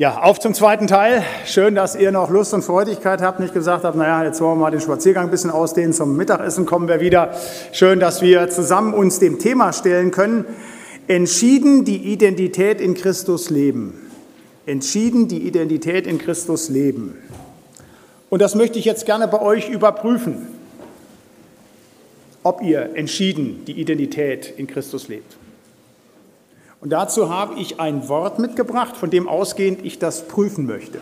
Ja, 0.00 0.22
auf 0.22 0.40
zum 0.40 0.54
zweiten 0.54 0.86
Teil. 0.86 1.22
Schön, 1.44 1.74
dass 1.74 1.94
ihr 1.94 2.10
noch 2.10 2.30
Lust 2.30 2.54
und 2.54 2.62
Freudigkeit 2.62 3.20
habt. 3.20 3.38
Nicht 3.38 3.52
gesagt 3.52 3.84
habt, 3.84 3.98
naja, 3.98 4.24
jetzt 4.24 4.40
wollen 4.40 4.56
wir 4.56 4.62
mal 4.62 4.70
den 4.70 4.80
Spaziergang 4.80 5.24
ein 5.24 5.30
bisschen 5.30 5.50
ausdehnen. 5.50 5.92
Zum 5.92 6.16
Mittagessen 6.16 6.64
kommen 6.64 6.88
wir 6.88 7.00
wieder. 7.00 7.34
Schön, 7.72 8.00
dass 8.00 8.22
wir 8.22 8.48
zusammen 8.48 8.94
uns 8.94 9.18
dem 9.18 9.38
Thema 9.38 9.74
stellen 9.74 10.10
können. 10.10 10.46
Entschieden 11.06 11.84
die 11.84 11.98
Identität 12.14 12.80
in 12.80 12.94
Christus 12.94 13.50
leben. 13.50 13.92
Entschieden 14.64 15.28
die 15.28 15.46
Identität 15.46 16.06
in 16.06 16.16
Christus 16.16 16.70
leben. 16.70 17.18
Und 18.30 18.40
das 18.40 18.54
möchte 18.54 18.78
ich 18.78 18.86
jetzt 18.86 19.04
gerne 19.04 19.28
bei 19.28 19.42
euch 19.42 19.68
überprüfen, 19.68 20.46
ob 22.42 22.62
ihr 22.62 22.96
entschieden 22.96 23.66
die 23.66 23.78
Identität 23.78 24.54
in 24.56 24.66
Christus 24.66 25.08
lebt. 25.08 25.36
Und 26.80 26.90
dazu 26.90 27.28
habe 27.28 27.60
ich 27.60 27.78
ein 27.78 28.08
Wort 28.08 28.38
mitgebracht, 28.38 28.96
von 28.96 29.10
dem 29.10 29.28
ausgehend 29.28 29.84
ich 29.84 29.98
das 29.98 30.26
prüfen 30.26 30.66
möchte. 30.66 31.00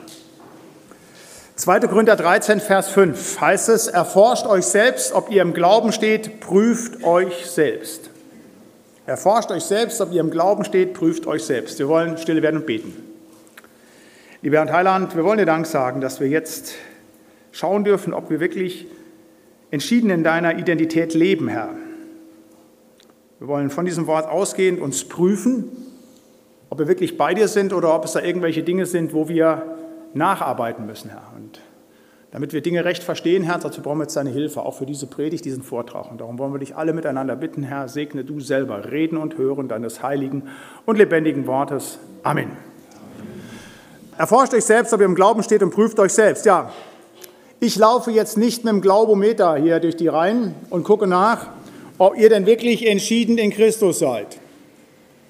2. 1.55 1.81
Korinther 1.81 2.17
13, 2.17 2.61
Vers 2.61 2.89
5 2.89 3.41
heißt 3.41 3.69
es, 3.69 3.87
erforscht 3.87 4.47
euch 4.47 4.65
selbst, 4.65 5.13
ob 5.13 5.31
ihr 5.31 5.43
im 5.43 5.55
Glauben 5.55 5.93
steht, 5.93 6.41
prüft 6.41 7.03
euch 7.05 7.47
selbst. 7.47 8.11
Erforscht 9.07 9.51
euch 9.51 9.65
selbst, 9.65 10.01
ob 10.01 10.13
ihr 10.13 10.21
im 10.21 10.31
Glauben 10.31 10.65
steht, 10.65 10.95
prüft 10.95 11.27
euch 11.27 11.45
selbst. 11.45 11.79
Wir 11.79 11.89
wollen 11.89 12.19
stille 12.19 12.43
werden 12.43 12.59
und 12.59 12.67
beten. 12.67 12.95
Lieber 14.43 14.59
Herr 14.59 14.73
Heiland, 14.73 15.17
wir 15.17 15.25
wollen 15.25 15.39
dir 15.39 15.47
Dank 15.47 15.67
sagen, 15.67 16.01
dass 16.01 16.21
wir 16.21 16.29
jetzt 16.29 16.75
schauen 17.53 17.85
dürfen, 17.85 18.13
ob 18.13 18.31
wir 18.31 18.39
wirklich 18.39 18.87
entschieden 19.71 20.11
in 20.11 20.23
deiner 20.23 20.59
Identität 20.59 21.15
leben, 21.15 21.49
Herr. 21.49 21.71
Wir 23.39 23.47
wollen 23.47 23.71
von 23.71 23.85
diesem 23.85 24.09
Wort 24.09 24.29
ausgehend 24.29 24.81
uns 24.81 25.05
prüfen, 25.05 25.71
ob 26.71 26.81
wir 26.81 26.89
wirklich 26.89 27.17
bei 27.17 27.35
dir 27.35 27.47
sind 27.47 27.73
oder 27.73 27.95
ob 27.95 28.05
es 28.05 28.13
da 28.13 28.21
irgendwelche 28.21 28.65
Dinge 28.65 28.85
sind, 28.85 29.15
wo 29.15 29.29
wir 29.29 29.77
nacharbeiten 30.13 30.87
müssen, 30.87 31.11
Herr. 31.11 31.33
Und 31.37 31.61
damit 32.33 32.53
wir 32.53 32.63
Dinge 32.63 32.85
recht 32.85 33.05
verstehen, 33.05 33.45
Herr, 33.45 33.59
dazu 33.59 33.81
brauchen 33.81 33.99
wir 33.99 34.05
jetzt 34.05 34.17
deine 34.17 34.31
Hilfe, 34.31 34.63
auch 34.63 34.75
für 34.77 34.87
diese 34.87 35.07
Predigt, 35.07 35.45
diesen 35.45 35.63
Vortrag. 35.63 36.11
Und 36.11 36.21
darum 36.21 36.37
wollen 36.39 36.53
wir 36.53 36.59
dich 36.59 36.75
alle 36.75 36.93
miteinander 36.93 37.37
bitten, 37.37 37.63
Herr, 37.63 37.89
segne 37.89 38.25
du 38.25 38.41
selber 38.41 38.91
Reden 38.91 39.17
und 39.17 39.39
Hören 39.39 39.69
deines 39.69 40.03
heiligen 40.03 40.49
und 40.85 40.99
lebendigen 40.99 41.47
Wortes. 41.47 42.01
Amen. 42.25 42.51
Erforscht 44.19 44.53
euch 44.53 44.65
selbst, 44.65 44.93
ob 44.93 44.99
ihr 44.99 45.07
im 45.07 45.15
Glauben 45.15 45.45
steht 45.45 45.63
und 45.63 45.71
prüft 45.71 46.01
euch 46.01 46.13
selbst. 46.13 46.45
Ja, 46.45 46.73
ich 47.61 47.77
laufe 47.77 48.11
jetzt 48.11 48.37
nicht 48.37 48.65
mit 48.65 48.73
dem 48.73 48.81
Glaubometer 48.81 49.57
hier 49.57 49.79
durch 49.79 49.97
die 49.97 50.09
Reihen 50.09 50.57
und 50.71 50.83
gucke 50.83 51.07
nach, 51.07 51.47
ob 51.99 52.17
ihr 52.17 52.29
denn 52.29 52.47
wirklich 52.47 52.87
entschieden 52.87 53.39
in 53.39 53.51
Christus 53.51 53.99
seid. 53.99 54.39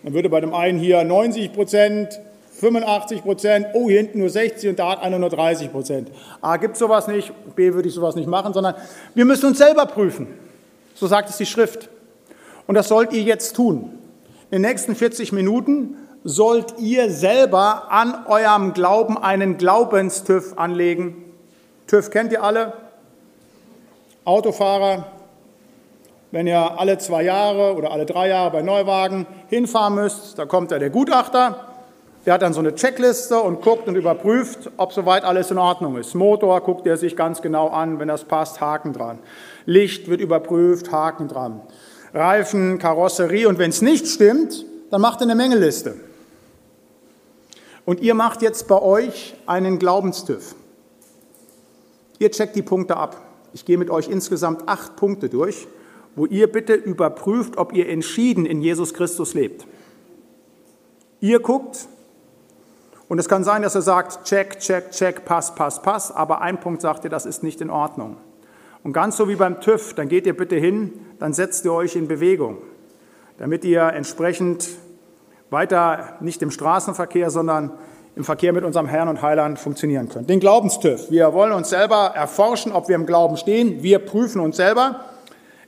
Dann 0.02 0.14
würde 0.14 0.28
bei 0.28 0.41
dem 0.41 0.55
einen 0.55 0.78
hier 0.78 1.02
90 1.02 1.52
Prozent, 1.52 2.20
85 2.60 3.22
Prozent, 3.22 3.66
oh, 3.75 3.88
hier 3.88 3.98
hinten 3.98 4.19
nur 4.19 4.30
60 4.30 4.70
und 4.70 4.78
da 4.78 4.92
hat 4.92 5.02
einer 5.02 5.19
nur 5.19 5.30
30 5.30 5.72
Prozent. 5.72 6.10
A, 6.41 6.56
gibt 6.56 6.75
es 6.75 6.78
sowas 6.78 7.08
nicht, 7.08 7.33
B, 7.55 7.72
würde 7.72 7.88
ich 7.88 7.94
sowas 7.94 8.16
nicht 8.16 8.28
machen, 8.28 8.52
sondern 8.52 8.75
wir 9.14 9.25
müssen 9.25 9.47
uns 9.47 9.58
selber 9.58 9.86
prüfen. 9.86 10.27
So 10.94 11.06
sagt 11.06 11.30
es 11.30 11.36
die 11.36 11.47
Schrift. 11.47 11.88
Und 12.66 12.75
das 12.75 12.88
sollt 12.88 13.12
ihr 13.12 13.22
jetzt 13.22 13.55
tun. 13.55 13.98
In 14.50 14.62
den 14.62 14.62
nächsten 14.62 14.94
40 14.94 15.32
Minuten 15.32 15.97
sollt 16.25 16.78
ihr 16.78 17.10
selber 17.10 17.91
an 17.91 18.27
eurem 18.27 18.75
Glauben 18.75 19.16
einen 19.16 19.56
Glaubenstüff 19.56 20.55
anlegen. 20.56 21.25
TÜV 21.86 22.10
kennt 22.10 22.32
ihr 22.32 22.42
alle? 22.42 22.72
Autofahrer, 24.25 25.06
wenn 26.31 26.47
ihr 26.47 26.79
alle 26.79 26.98
zwei 26.98 27.23
Jahre 27.23 27.75
oder 27.75 27.91
alle 27.91 28.07
drei 28.07 28.29
Jahre 28.29 28.51
bei 28.51 28.62
Neuwagen 28.62 29.27
hinfahren 29.48 29.95
müsst, 29.95 30.39
da 30.39 30.45
kommt 30.45 30.71
da 30.71 30.79
der 30.79 30.91
Gutachter, 30.91 31.69
der 32.27 32.34
hat 32.34 32.43
dann 32.43 32.53
so 32.53 32.61
eine 32.61 32.75
Checkliste 32.75 33.39
und 33.39 33.62
guckt 33.62 33.89
und 33.89 33.97
überprüft, 33.97 34.71
ob 34.77 34.93
soweit 34.93 35.25
alles 35.25 35.50
in 35.50 35.56
Ordnung 35.56 35.97
ist. 35.97 36.15
Motor 36.15 36.61
guckt 36.61 36.87
er 36.87 36.99
sich 36.99 37.17
ganz 37.17 37.41
genau 37.41 37.69
an, 37.69 37.99
wenn 37.99 38.09
das 38.09 38.25
passt, 38.25 38.61
Haken 38.61 38.93
dran. 38.93 39.19
Licht 39.65 40.09
wird 40.09 40.21
überprüft, 40.21 40.93
Haken 40.93 41.28
dran. 41.28 41.62
Reifen, 42.12 42.78
Karosserie 42.78 43.49
und 43.49 43.59
wenn 43.59 43.71
es 43.71 43.81
nicht 43.81 44.06
stimmt, 44.06 44.67
dann 44.91 45.00
macht 45.00 45.21
er 45.21 45.25
eine 45.25 45.34
Mengeliste. 45.34 45.97
Und 47.87 48.00
ihr 48.00 48.12
macht 48.12 48.43
jetzt 48.43 48.69
bei 48.69 48.81
euch 48.81 49.34
einen 49.47 49.78
Glaubenstüff. 49.78 50.55
Ihr 52.19 52.31
checkt 52.31 52.56
die 52.56 52.62
Punkte 52.62 52.97
ab. 52.99 53.17
Ich 53.55 53.65
gehe 53.65 53.78
mit 53.78 53.88
euch 53.88 54.09
insgesamt 54.09 54.69
acht 54.69 54.97
Punkte 54.97 55.31
durch 55.31 55.67
wo 56.19 56.27
ihr 56.27 56.51
bitte 56.51 56.75
überprüft, 56.75 57.59
ob 57.59 57.73
ihr 57.73 57.89
entschieden 57.89 58.45
in 58.45 58.61
Jesus 58.61 58.93
Christus 58.93 59.34
lebt. 59.34 59.67
Ihr 61.21 61.39
guckt, 61.39 61.87
und 63.09 63.21
es 63.21 63.29
kann 63.29 63.45
sein, 63.45 63.62
dass 63.62 63.77
er 63.77 63.83
sagt, 63.83 64.25
check, 64.25 64.59
check, 64.59 64.91
check, 64.91 65.25
pass, 65.25 65.55
pass, 65.55 65.81
pass, 65.81 66.11
aber 66.11 66.41
ein 66.41 66.59
Punkt 66.59 66.83
sagt 66.83 67.05
ihr, 67.05 67.11
das 67.11 67.25
ist 67.25 67.45
nicht 67.45 67.61
in 67.61 67.71
Ordnung. 67.71 68.17
Und 68.83 68.93
ganz 68.93 69.17
so 69.17 69.29
wie 69.29 69.37
beim 69.37 69.61
TÜV, 69.61 69.95
dann 69.95 70.09
geht 70.09 70.27
ihr 70.27 70.37
bitte 70.37 70.56
hin, 70.56 70.93
dann 71.21 71.33
setzt 71.33 71.65
ihr 71.65 71.73
euch 71.73 71.95
in 71.95 72.09
Bewegung, 72.09 72.59
damit 73.39 73.65
ihr 73.65 73.83
entsprechend 73.83 74.69
weiter 75.50 76.17
nicht 76.21 76.43
im 76.43 76.50
Straßenverkehr, 76.50 77.31
sondern 77.31 77.73
im 78.17 78.25
Verkehr 78.25 78.53
mit 78.53 78.65
unserem 78.65 78.87
Herrn 78.87 79.09
und 79.09 79.23
Heiland 79.23 79.61
funktionieren 79.61 80.09
könnt. 80.09 80.29
Den 80.29 80.41
Glaubenstüff. 80.41 81.12
Wir 81.12 81.33
wollen 81.33 81.53
uns 81.53 81.71
selber 81.71 82.12
erforschen, 82.17 82.73
ob 82.73 82.89
wir 82.89 82.97
im 82.97 83.06
Glauben 83.06 83.37
stehen. 83.37 83.85
Wir 83.85 84.00
prüfen 84.00 84.41
uns 84.41 84.56
selber. 84.56 85.05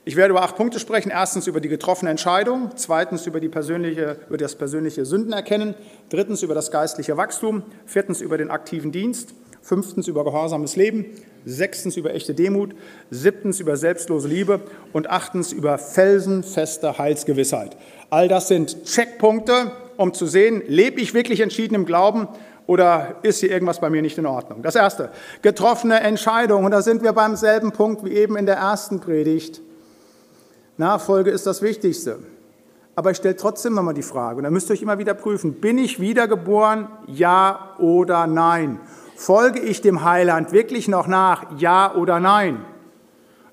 Ich 0.03 0.15
werde 0.15 0.31
über 0.31 0.41
acht 0.41 0.55
Punkte 0.55 0.79
sprechen. 0.79 1.11
Erstens 1.11 1.45
über 1.45 1.61
die 1.61 1.69
getroffene 1.69 2.09
Entscheidung, 2.09 2.71
zweitens 2.75 3.27
über, 3.27 3.39
die 3.39 3.49
persönliche, 3.49 4.17
über 4.29 4.37
das 4.37 4.55
persönliche 4.55 5.05
Sündenerkennen, 5.05 5.75
drittens 6.09 6.41
über 6.41 6.55
das 6.55 6.71
geistliche 6.71 7.17
Wachstum, 7.17 7.61
viertens 7.85 8.19
über 8.19 8.39
den 8.39 8.49
aktiven 8.49 8.91
Dienst, 8.91 9.35
fünftens 9.61 10.07
über 10.07 10.23
gehorsames 10.23 10.75
Leben, 10.75 11.05
sechstens 11.45 11.97
über 11.97 12.15
echte 12.15 12.33
Demut, 12.33 12.73
siebtens 13.11 13.59
über 13.59 13.77
selbstlose 13.77 14.27
Liebe 14.27 14.61
und 14.91 15.07
achtens 15.07 15.51
über 15.51 15.77
felsenfeste 15.77 16.97
Heilsgewissheit. 16.97 17.77
All 18.09 18.27
das 18.27 18.47
sind 18.47 18.85
Checkpunkte, 18.85 19.71
um 19.97 20.15
zu 20.15 20.25
sehen, 20.25 20.63
lebe 20.65 20.99
ich 20.99 21.13
wirklich 21.13 21.41
entschieden 21.41 21.75
im 21.75 21.85
Glauben 21.85 22.27
oder 22.65 23.17
ist 23.21 23.41
hier 23.41 23.51
irgendwas 23.51 23.79
bei 23.79 23.91
mir 23.91 24.01
nicht 24.01 24.17
in 24.17 24.25
Ordnung? 24.25 24.63
Das 24.63 24.73
erste, 24.73 25.11
getroffene 25.43 25.99
Entscheidung. 25.99 26.65
Und 26.65 26.71
da 26.71 26.81
sind 26.81 27.03
wir 27.03 27.13
beim 27.13 27.35
selben 27.35 27.71
Punkt 27.71 28.03
wie 28.03 28.13
eben 28.13 28.35
in 28.35 28.47
der 28.47 28.55
ersten 28.55 28.99
Predigt. 28.99 29.61
Nachfolge 30.81 31.31
ist 31.31 31.47
das 31.47 31.61
Wichtigste. 31.61 32.19
Aber 32.95 33.11
ich 33.11 33.17
stelle 33.17 33.37
trotzdem 33.37 33.73
nochmal 33.73 33.93
die 33.93 34.03
Frage, 34.03 34.37
und 34.37 34.43
da 34.43 34.49
müsst 34.49 34.69
ihr 34.69 34.73
euch 34.73 34.81
immer 34.81 34.97
wieder 34.97 35.13
prüfen, 35.13 35.61
bin 35.61 35.77
ich 35.77 36.01
wiedergeboren, 36.01 36.87
ja 37.07 37.75
oder 37.79 38.27
nein? 38.27 38.79
Folge 39.15 39.59
ich 39.59 39.81
dem 39.81 40.03
Heiland 40.03 40.51
wirklich 40.51 40.87
noch 40.87 41.07
nach, 41.07 41.45
ja 41.57 41.95
oder 41.95 42.19
nein? 42.19 42.65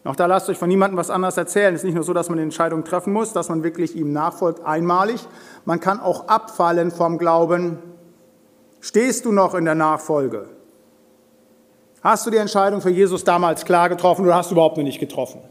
Auch 0.05 0.17
da 0.17 0.25
lasst 0.25 0.49
euch 0.49 0.57
von 0.57 0.69
niemandem 0.69 0.97
was 0.97 1.11
anderes 1.11 1.37
erzählen. 1.37 1.75
Es 1.75 1.83
ist 1.83 1.85
nicht 1.85 1.95
nur 1.95 2.03
so, 2.03 2.15
dass 2.15 2.31
man 2.31 2.39
eine 2.39 2.45
Entscheidung 2.45 2.83
treffen 2.83 3.13
muss, 3.13 3.35
dass 3.35 3.51
man 3.51 3.63
wirklich 3.63 3.95
ihm 3.95 4.13
nachfolgt, 4.13 4.65
einmalig. 4.65 5.27
Man 5.67 5.81
kann 5.81 6.01
auch 6.01 6.29
abfallen 6.29 6.91
vom 6.91 7.19
Glauben. 7.19 7.79
Stehst 8.81 9.27
du 9.27 9.33
noch 9.33 9.55
in 9.55 9.67
der 9.67 9.75
Nachfolge? 9.75 10.49
Hast 12.01 12.27
du 12.27 12.31
die 12.31 12.39
Entscheidung 12.39 12.81
für 12.81 12.91
Jesus 12.91 13.23
damals 13.23 13.67
klar 13.67 13.91
getroffen 13.91 14.25
oder 14.25 14.37
hast 14.37 14.51
du 14.51 14.55
überhaupt 14.55 14.79
noch 14.79 14.85
nicht 14.85 15.01
getroffen? 15.01 15.43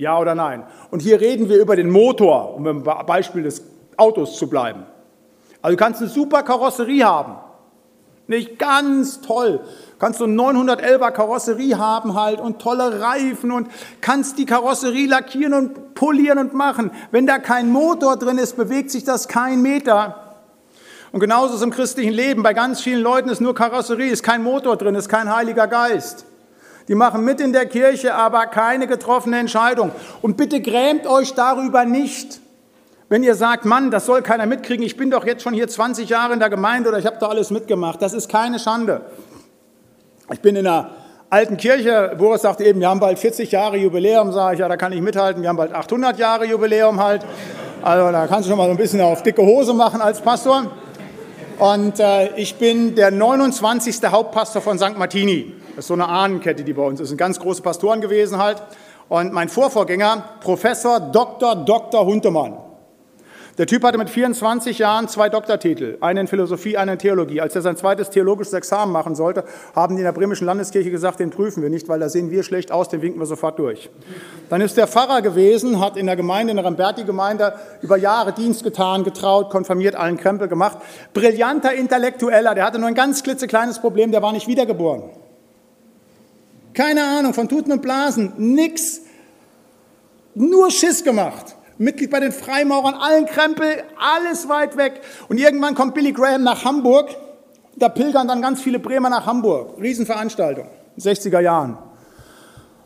Ja 0.00 0.18
oder 0.18 0.34
nein? 0.34 0.64
Und 0.90 1.00
hier 1.00 1.20
reden 1.20 1.50
wir 1.50 1.60
über 1.60 1.76
den 1.76 1.90
Motor, 1.90 2.54
um 2.54 2.64
beim 2.64 2.82
Beispiel 2.82 3.42
des 3.42 3.62
Autos 3.98 4.38
zu 4.38 4.48
bleiben. 4.48 4.84
Also 5.60 5.76
du 5.76 5.84
kannst 5.84 6.00
eine 6.00 6.08
super 6.08 6.42
Karosserie 6.42 7.04
haben. 7.04 7.36
Nicht 8.26 8.58
ganz 8.58 9.20
toll. 9.20 9.60
Kannst 9.98 10.20
du 10.20 10.24
eine 10.24 10.34
911er 10.40 11.10
Karosserie 11.10 11.76
haben 11.76 12.14
halt 12.14 12.40
und 12.40 12.60
tolle 12.60 13.02
Reifen 13.02 13.52
und 13.52 13.68
kannst 14.00 14.38
die 14.38 14.46
Karosserie 14.46 15.06
lackieren 15.06 15.52
und 15.52 15.94
polieren 15.94 16.38
und 16.38 16.54
machen. 16.54 16.92
Wenn 17.10 17.26
da 17.26 17.38
kein 17.38 17.70
Motor 17.70 18.16
drin 18.16 18.38
ist, 18.38 18.56
bewegt 18.56 18.90
sich 18.90 19.04
das 19.04 19.28
kein 19.28 19.60
Meter. 19.60 20.38
Und 21.12 21.20
genauso 21.20 21.48
ist 21.48 21.56
es 21.56 21.62
im 21.62 21.72
christlichen 21.72 22.14
Leben. 22.14 22.42
Bei 22.42 22.54
ganz 22.54 22.80
vielen 22.80 23.02
Leuten 23.02 23.28
ist 23.28 23.42
nur 23.42 23.54
Karosserie, 23.54 24.10
ist 24.10 24.22
kein 24.22 24.42
Motor 24.42 24.78
drin, 24.78 24.94
ist 24.94 25.10
kein 25.10 25.34
Heiliger 25.34 25.66
Geist. 25.66 26.24
Die 26.90 26.96
machen 26.96 27.24
mit 27.24 27.40
in 27.40 27.52
der 27.52 27.66
Kirche, 27.66 28.16
aber 28.16 28.46
keine 28.46 28.88
getroffene 28.88 29.38
Entscheidung. 29.38 29.92
Und 30.22 30.36
bitte 30.36 30.60
grämt 30.60 31.06
euch 31.06 31.34
darüber 31.34 31.84
nicht. 31.84 32.40
Wenn 33.08 33.22
ihr 33.22 33.36
sagt, 33.36 33.64
Mann, 33.64 33.92
das 33.92 34.06
soll 34.06 34.22
keiner 34.22 34.44
mitkriegen, 34.44 34.84
ich 34.84 34.96
bin 34.96 35.08
doch 35.08 35.24
jetzt 35.24 35.44
schon 35.44 35.54
hier 35.54 35.68
20 35.68 36.08
Jahre 36.08 36.32
in 36.32 36.40
der 36.40 36.50
Gemeinde 36.50 36.88
oder 36.88 36.98
ich 36.98 37.06
habe 37.06 37.16
da 37.20 37.28
alles 37.28 37.52
mitgemacht. 37.52 38.02
Das 38.02 38.12
ist 38.12 38.28
keine 38.28 38.58
Schande. 38.58 39.02
Ich 40.32 40.40
bin 40.40 40.56
in 40.56 40.66
einer 40.66 40.90
alten 41.28 41.56
Kirche, 41.58 42.16
Boris 42.18 42.42
sagte 42.42 42.64
eben, 42.64 42.80
wir 42.80 42.88
haben 42.88 42.98
bald 42.98 43.20
40 43.20 43.52
Jahre 43.52 43.76
Jubiläum, 43.76 44.32
sage 44.32 44.54
ich, 44.54 44.60
ja, 44.60 44.66
da 44.66 44.76
kann 44.76 44.90
ich 44.90 45.00
mithalten, 45.00 45.42
wir 45.42 45.48
haben 45.48 45.58
bald 45.58 45.72
800 45.72 46.18
Jahre 46.18 46.44
Jubiläum 46.44 47.00
halt. 47.00 47.24
Also 47.82 48.10
da 48.10 48.26
kannst 48.26 48.46
du 48.46 48.50
schon 48.50 48.58
mal 48.58 48.64
so 48.64 48.72
ein 48.72 48.76
bisschen 48.76 49.00
auf 49.00 49.22
dicke 49.22 49.42
Hose 49.42 49.74
machen 49.74 50.00
als 50.00 50.20
Pastor. 50.20 50.66
Und 51.60 52.00
äh, 52.00 52.34
ich 52.34 52.56
bin 52.56 52.96
der 52.96 53.12
29. 53.12 54.00
Hauptpastor 54.10 54.60
von 54.60 54.76
St. 54.76 54.98
Martini. 54.98 55.59
Das 55.80 55.84
ist 55.84 55.88
so 55.88 55.94
eine 55.94 56.08
Ahnenkette, 56.08 56.62
die 56.62 56.74
bei 56.74 56.82
uns 56.82 57.00
ist. 57.00 57.08
Sind 57.08 57.16
ganz 57.16 57.40
große 57.40 57.62
Pastoren 57.62 58.02
gewesen 58.02 58.36
halt. 58.36 58.62
Und 59.08 59.32
mein 59.32 59.48
Vorvorgänger, 59.48 60.24
Professor 60.40 61.00
Dr. 61.00 61.56
Dr. 61.56 62.04
Huntemann. 62.04 62.58
Der 63.56 63.66
Typ 63.66 63.82
hatte 63.82 63.96
mit 63.96 64.10
24 64.10 64.78
Jahren 64.78 65.08
zwei 65.08 65.30
Doktortitel, 65.30 65.96
einen 66.02 66.18
in 66.18 66.26
Philosophie, 66.26 66.76
einen 66.76 66.92
in 66.92 66.98
Theologie. 66.98 67.40
Als 67.40 67.56
er 67.56 67.62
sein 67.62 67.78
zweites 67.78 68.10
theologisches 68.10 68.52
Examen 68.52 68.92
machen 68.92 69.14
sollte, 69.14 69.44
haben 69.74 69.96
die 69.96 70.02
in 70.02 70.04
der 70.04 70.12
bremischen 70.12 70.44
Landeskirche 70.44 70.90
gesagt, 70.90 71.18
den 71.18 71.30
prüfen 71.30 71.62
wir 71.62 71.70
nicht, 71.70 71.88
weil 71.88 71.98
da 71.98 72.10
sehen 72.10 72.30
wir 72.30 72.42
schlecht 72.42 72.72
aus, 72.72 72.90
den 72.90 73.00
winken 73.00 73.18
wir 73.18 73.24
sofort 73.24 73.58
durch. 73.58 73.88
Dann 74.50 74.60
ist 74.60 74.76
der 74.76 74.86
Pfarrer 74.86 75.22
gewesen, 75.22 75.80
hat 75.80 75.96
in 75.96 76.04
der 76.04 76.16
Gemeinde, 76.16 76.50
in 76.50 76.58
der 76.58 76.66
Ramberti-Gemeinde, 76.66 77.54
über 77.80 77.96
Jahre 77.96 78.34
Dienst 78.34 78.64
getan, 78.64 79.02
getraut, 79.02 79.48
konfirmiert, 79.48 79.94
allen 79.94 80.18
Krempel 80.18 80.46
gemacht. 80.46 80.76
Brillanter 81.14 81.72
Intellektueller, 81.72 82.54
der 82.54 82.66
hatte 82.66 82.78
nur 82.78 82.88
ein 82.88 82.94
ganz 82.94 83.22
klitzekleines 83.22 83.78
Problem, 83.78 84.12
der 84.12 84.20
war 84.20 84.32
nicht 84.32 84.46
wiedergeboren. 84.46 85.04
Keine 86.74 87.04
Ahnung 87.04 87.34
von 87.34 87.48
Tuten 87.48 87.72
und 87.72 87.82
Blasen, 87.82 88.32
nix, 88.36 89.00
nur 90.34 90.70
Schiss 90.70 91.02
gemacht. 91.02 91.56
Mitglied 91.78 92.10
bei 92.10 92.20
den 92.20 92.32
Freimaurern, 92.32 92.94
allen 92.94 93.26
Krempel, 93.26 93.82
alles 93.98 94.48
weit 94.48 94.76
weg. 94.76 95.00
Und 95.28 95.38
irgendwann 95.38 95.74
kommt 95.74 95.94
Billy 95.94 96.12
Graham 96.12 96.42
nach 96.42 96.64
Hamburg. 96.64 97.08
Da 97.76 97.88
pilgern 97.88 98.28
dann 98.28 98.42
ganz 98.42 98.60
viele 98.60 98.78
Bremer 98.78 99.08
nach 99.08 99.24
Hamburg. 99.24 99.80
Riesenveranstaltung, 99.80 100.66
in 100.96 101.02
den 101.02 101.14
60er 101.14 101.40
Jahren. 101.40 101.78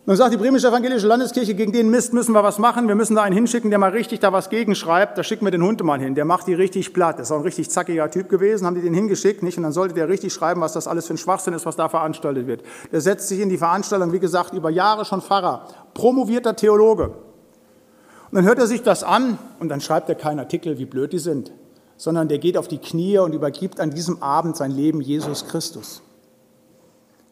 Dann 0.07 0.17
sagt 0.17 0.35
die 0.35 0.37
Bremische 0.37 0.69
Evangelische 0.69 1.07
Landeskirche, 1.07 1.55
gegen 1.55 1.73
den 1.73 1.89
Mist 1.89 2.13
müssen 2.13 2.33
wir 2.33 2.43
was 2.43 2.59
machen. 2.59 2.89
Wir 2.89 2.95
müssen 2.95 3.15
da 3.15 3.23
einen 3.23 3.35
hinschicken, 3.35 3.71
der 3.71 3.79
mal 3.79 3.91
richtig 3.91 4.21
da 4.21 4.35
was 4.35 4.51
gegenschreibt. 4.51 5.17
Da 5.17 5.23
schicken 5.23 5.47
wir 5.47 5.51
den 5.51 5.63
Hundemann 5.63 5.99
hin. 5.99 6.15
Der 6.15 6.27
macht 6.27 6.47
die 6.47 6.53
richtig 6.53 6.93
platt. 6.93 7.19
Das 7.19 7.29
ist 7.29 7.33
auch 7.33 7.39
ein 7.39 7.43
richtig 7.43 7.71
zackiger 7.71 8.11
Typ 8.11 8.29
gewesen. 8.29 8.67
Haben 8.67 8.75
die 8.75 8.83
den 8.83 8.93
hingeschickt, 8.93 9.43
nicht? 9.43 9.57
Und 9.57 9.63
dann 9.63 9.73
sollte 9.73 9.95
der 9.95 10.11
richtig 10.11 10.35
schreiben, 10.35 10.61
was 10.61 10.75
das 10.75 10.87
alles 10.87 11.07
für 11.07 11.15
ein 11.15 11.19
Schwachsinn 11.19 11.55
ist, 11.55 11.65
was 11.65 11.77
da 11.77 11.89
veranstaltet 11.89 12.47
wird. 12.47 12.63
Der 12.93 13.01
setzt 13.01 13.29
sich 13.29 13.41
in 13.41 13.49
die 13.49 13.57
Veranstaltung, 13.57 14.13
wie 14.13 14.19
gesagt, 14.19 14.53
über 14.53 14.69
Jahre 14.69 15.07
schon 15.07 15.23
Pfarrer. 15.23 15.69
Promovierter 15.95 16.55
Theologe. 16.55 17.07
Und 17.07 18.39
dann 18.39 18.45
hört 18.45 18.59
er 18.59 18.67
sich 18.67 18.83
das 18.83 19.05
an 19.05 19.39
und 19.59 19.71
dann 19.71 19.81
schreibt 19.81 20.11
er 20.11 20.17
keinen 20.17 20.39
Artikel, 20.39 20.77
wie 20.77 20.85
blöd 20.85 21.15
die 21.15 21.19
sind, 21.19 21.51
sondern 21.97 22.29
der 22.29 22.39
geht 22.39 22.59
auf 22.59 22.69
die 22.69 22.79
Knie 22.79 23.19
und 23.19 23.33
übergibt 23.33 23.81
an 23.81 23.91
diesem 23.91 24.23
Abend 24.23 24.57
sein 24.57 24.71
Leben 24.71 25.01
Jesus 25.01 25.47
Christus. 25.47 26.03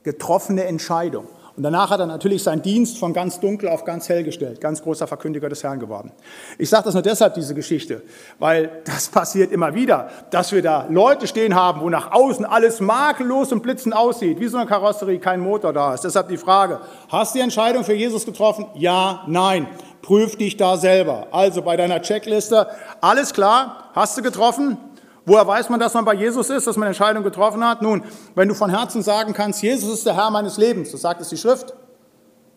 Getroffene 0.04 0.64
Entscheidung. 0.64 1.26
Und 1.56 1.64
danach 1.64 1.90
hat 1.90 2.00
er 2.00 2.06
natürlich 2.06 2.42
seinen 2.42 2.62
Dienst 2.62 2.98
von 2.98 3.12
ganz 3.12 3.38
dunkel 3.38 3.68
auf 3.68 3.84
ganz 3.84 4.08
hell 4.08 4.24
gestellt, 4.24 4.60
ganz 4.60 4.82
großer 4.82 5.06
Verkündiger 5.06 5.50
des 5.50 5.62
Herrn 5.62 5.80
geworden. 5.80 6.10
Ich 6.56 6.70
sage 6.70 6.84
das 6.84 6.94
nur 6.94 7.02
deshalb, 7.02 7.34
diese 7.34 7.54
Geschichte, 7.54 8.02
weil 8.38 8.70
das 8.84 9.08
passiert 9.08 9.52
immer 9.52 9.74
wieder, 9.74 10.08
dass 10.30 10.52
wir 10.52 10.62
da 10.62 10.86
Leute 10.88 11.26
stehen 11.26 11.54
haben, 11.54 11.82
wo 11.82 11.90
nach 11.90 12.12
außen 12.12 12.46
alles 12.46 12.80
makellos 12.80 13.52
und 13.52 13.62
blitzend 13.62 13.94
aussieht, 13.94 14.40
wie 14.40 14.48
so 14.48 14.56
eine 14.56 14.66
Karosserie, 14.66 15.18
kein 15.18 15.40
Motor 15.40 15.74
da 15.74 15.92
ist. 15.92 16.04
Deshalb 16.04 16.28
die 16.28 16.38
Frage, 16.38 16.80
hast 17.10 17.34
du 17.34 17.38
die 17.38 17.42
Entscheidung 17.42 17.84
für 17.84 17.94
Jesus 17.94 18.24
getroffen? 18.24 18.66
Ja, 18.74 19.24
nein. 19.26 19.68
Prüf 20.00 20.36
dich 20.36 20.56
da 20.56 20.76
selber. 20.76 21.28
Also 21.30 21.62
bei 21.62 21.76
deiner 21.76 22.02
Checkliste, 22.02 22.66
alles 23.00 23.32
klar, 23.32 23.90
hast 23.94 24.18
du 24.18 24.22
getroffen? 24.22 24.76
Woher 25.24 25.46
weiß 25.46 25.68
man, 25.68 25.78
dass 25.78 25.94
man 25.94 26.04
bei 26.04 26.14
Jesus 26.14 26.50
ist, 26.50 26.66
dass 26.66 26.76
man 26.76 26.84
eine 26.84 26.90
Entscheidung 26.90 27.22
getroffen 27.22 27.64
hat? 27.64 27.80
Nun, 27.80 28.02
wenn 28.34 28.48
du 28.48 28.54
von 28.54 28.70
Herzen 28.70 29.02
sagen 29.02 29.32
kannst, 29.32 29.62
Jesus 29.62 29.92
ist 29.92 30.06
der 30.06 30.16
Herr 30.16 30.30
meines 30.30 30.56
Lebens, 30.58 30.90
so 30.90 30.96
sagt 30.96 31.20
es 31.20 31.28
die 31.28 31.36
Schrift, 31.36 31.74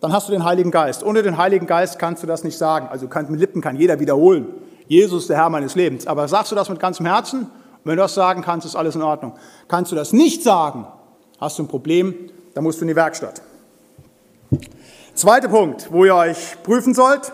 dann 0.00 0.12
hast 0.12 0.28
du 0.28 0.32
den 0.32 0.44
Heiligen 0.44 0.70
Geist. 0.70 1.04
Ohne 1.04 1.22
den 1.22 1.38
Heiligen 1.38 1.66
Geist 1.66 1.98
kannst 1.98 2.22
du 2.22 2.26
das 2.26 2.44
nicht 2.44 2.58
sagen. 2.58 2.88
Also 2.90 3.06
mit 3.06 3.40
Lippen 3.40 3.62
kann 3.62 3.76
jeder 3.76 4.00
wiederholen, 4.00 4.48
Jesus 4.88 5.22
ist 5.22 5.30
der 5.30 5.36
Herr 5.38 5.50
meines 5.50 5.74
Lebens. 5.74 6.06
Aber 6.06 6.28
sagst 6.28 6.52
du 6.52 6.56
das 6.56 6.68
mit 6.68 6.78
ganzem 6.80 7.06
Herzen? 7.06 7.42
Und 7.42 7.50
wenn 7.84 7.96
du 7.96 8.02
das 8.02 8.14
sagen 8.14 8.42
kannst, 8.42 8.66
ist 8.66 8.76
alles 8.76 8.94
in 8.94 9.02
Ordnung. 9.02 9.34
Kannst 9.68 9.92
du 9.92 9.96
das 9.96 10.12
nicht 10.12 10.42
sagen, 10.42 10.86
hast 11.40 11.58
du 11.58 11.64
ein 11.64 11.68
Problem, 11.68 12.14
dann 12.54 12.64
musst 12.64 12.80
du 12.80 12.84
in 12.84 12.88
die 12.88 12.96
Werkstatt. 12.96 13.42
Zweiter 15.14 15.48
Punkt, 15.48 15.90
wo 15.90 16.04
ihr 16.04 16.14
euch 16.14 16.56
prüfen 16.62 16.94
sollt, 16.94 17.32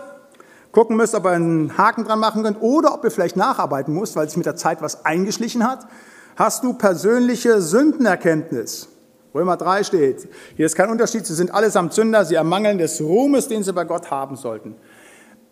gucken 0.73 0.97
müsst, 0.97 1.15
ob 1.15 1.25
ihr 1.25 1.31
einen 1.31 1.77
Haken 1.77 2.03
dran 2.03 2.19
machen 2.19 2.43
könnt 2.43 2.61
oder 2.61 2.93
ob 2.93 3.05
ihr 3.05 3.11
vielleicht 3.11 3.37
nacharbeiten 3.37 3.93
müsst, 3.93 4.17
weil 4.17 4.27
sich 4.27 4.35
mit 4.35 4.45
der 4.45 4.57
Zeit 4.57 4.81
was 4.81 5.05
eingeschlichen 5.05 5.65
hat. 5.65 5.87
Hast 6.35 6.63
du 6.63 6.73
persönliche 6.73 7.61
Sündenerkenntnis? 7.61 8.89
Römer 9.33 9.55
3 9.55 9.83
steht, 9.83 10.27
hier 10.55 10.65
ist 10.65 10.75
kein 10.75 10.89
Unterschied, 10.89 11.25
sie 11.25 11.33
sind 11.33 11.53
allesamt 11.53 11.93
Sünder, 11.93 12.25
sie 12.25 12.35
ermangeln 12.35 12.77
des 12.77 13.01
Ruhmes, 13.01 13.47
den 13.47 13.63
sie 13.63 13.73
bei 13.73 13.83
Gott 13.83 14.11
haben 14.11 14.35
sollten. 14.35 14.75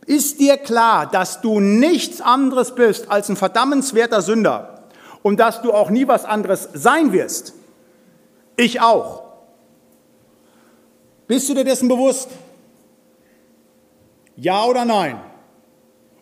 Ist 0.06 0.39
dir 0.39 0.57
klar, 0.57 1.09
dass 1.09 1.41
du 1.41 1.59
nichts 1.59 2.21
anderes 2.21 2.75
bist 2.75 3.09
als 3.09 3.29
ein 3.29 3.35
verdammenswerter 3.35 4.21
Sünder 4.21 4.83
und 5.23 5.39
dass 5.39 5.62
du 5.62 5.71
auch 5.71 5.89
nie 5.89 6.07
was 6.07 6.25
anderes 6.25 6.69
sein 6.73 7.12
wirst? 7.12 7.53
Ich 8.56 8.81
auch. 8.81 9.23
Bist 11.27 11.47
du 11.50 11.53
dir 11.53 11.63
dessen 11.63 11.88
bewusst? 11.88 12.29
Ja 14.42 14.66
oder 14.66 14.86
nein? 14.86 15.22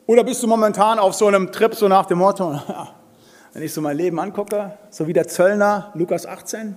Oder 0.06 0.26
bist 0.26 0.44
du 0.44 0.48
momentan 0.48 1.00
auf 1.00 1.14
so 1.14 1.28
einem 1.28 1.54
Trip 1.54 1.74
so 1.74 1.88
nach 1.88 2.06
dem 2.06 2.18
Motto, 2.18 2.60
wenn 3.54 3.64
ich 3.64 3.72
so 3.72 3.80
mein 3.80 3.96
Leben 3.96 4.20
angucke, 4.20 4.78
so 4.90 5.08
wie 5.08 5.14
der 5.14 5.30
Zöllner, 5.30 5.94
Lukas 5.94 6.26
18, 6.26 6.76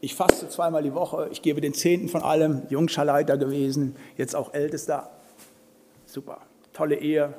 ich 0.00 0.14
faste 0.14 0.48
zweimal 0.48 0.84
die 0.84 0.94
Woche, 0.94 1.26
ich 1.32 1.42
gebe 1.42 1.60
den 1.60 1.74
Zehnten 1.74 2.08
von 2.08 2.22
allem, 2.22 2.62
Jungscharleiter 2.68 3.38
gewesen, 3.38 3.96
jetzt 4.16 4.36
auch 4.36 4.54
Ältester. 4.54 5.10
Super, 6.04 6.38
tolle 6.72 6.94
Ehe. 6.94 7.34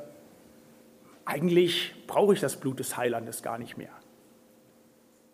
Eigentlich 1.23 1.95
brauche 2.07 2.33
ich 2.33 2.41
das 2.41 2.57
Blut 2.57 2.77
des 2.77 2.97
Heilandes 2.97 3.41
gar 3.41 3.57
nicht 3.57 3.77
mehr. 3.77 3.91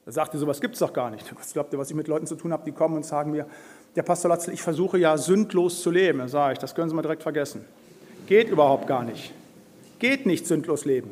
Da 0.06 0.12
sagte, 0.12 0.38
sowas 0.38 0.62
gibt 0.62 0.76
es 0.76 0.80
doch 0.80 0.94
gar 0.94 1.10
nicht. 1.10 1.36
Was 1.40 1.54
glaubt 1.54 1.74
ihr, 1.74 1.80
was 1.80 1.90
ich 1.90 1.96
mit 1.96 2.08
Leuten 2.08 2.28
zu 2.28 2.36
tun 2.36 2.54
habe, 2.54 2.66
die 2.66 2.72
kommen 2.72 2.98
und 2.98 3.04
sagen 3.04 3.32
mir, 3.32 3.48
der 3.96 4.04
Pastor 4.04 4.30
Latzel, 4.30 4.54
ich 4.54 4.62
versuche 4.62 4.98
ja 4.98 5.18
sündlos 5.18 5.82
zu 5.82 5.92
leben. 5.92 6.20
Da 6.20 6.28
sage 6.28 6.54
ich, 6.54 6.60
das 6.60 6.74
können 6.74 6.90
Sie 6.90 6.96
mal 6.96 7.02
direkt 7.02 7.24
vergessen. 7.24 7.66
Geht 8.28 8.50
überhaupt 8.50 8.88
gar 8.88 9.04
nicht. 9.04 9.34
Geht 10.00 10.26
nicht 10.26 10.48
sündlos 10.48 10.86
leben. 10.86 11.12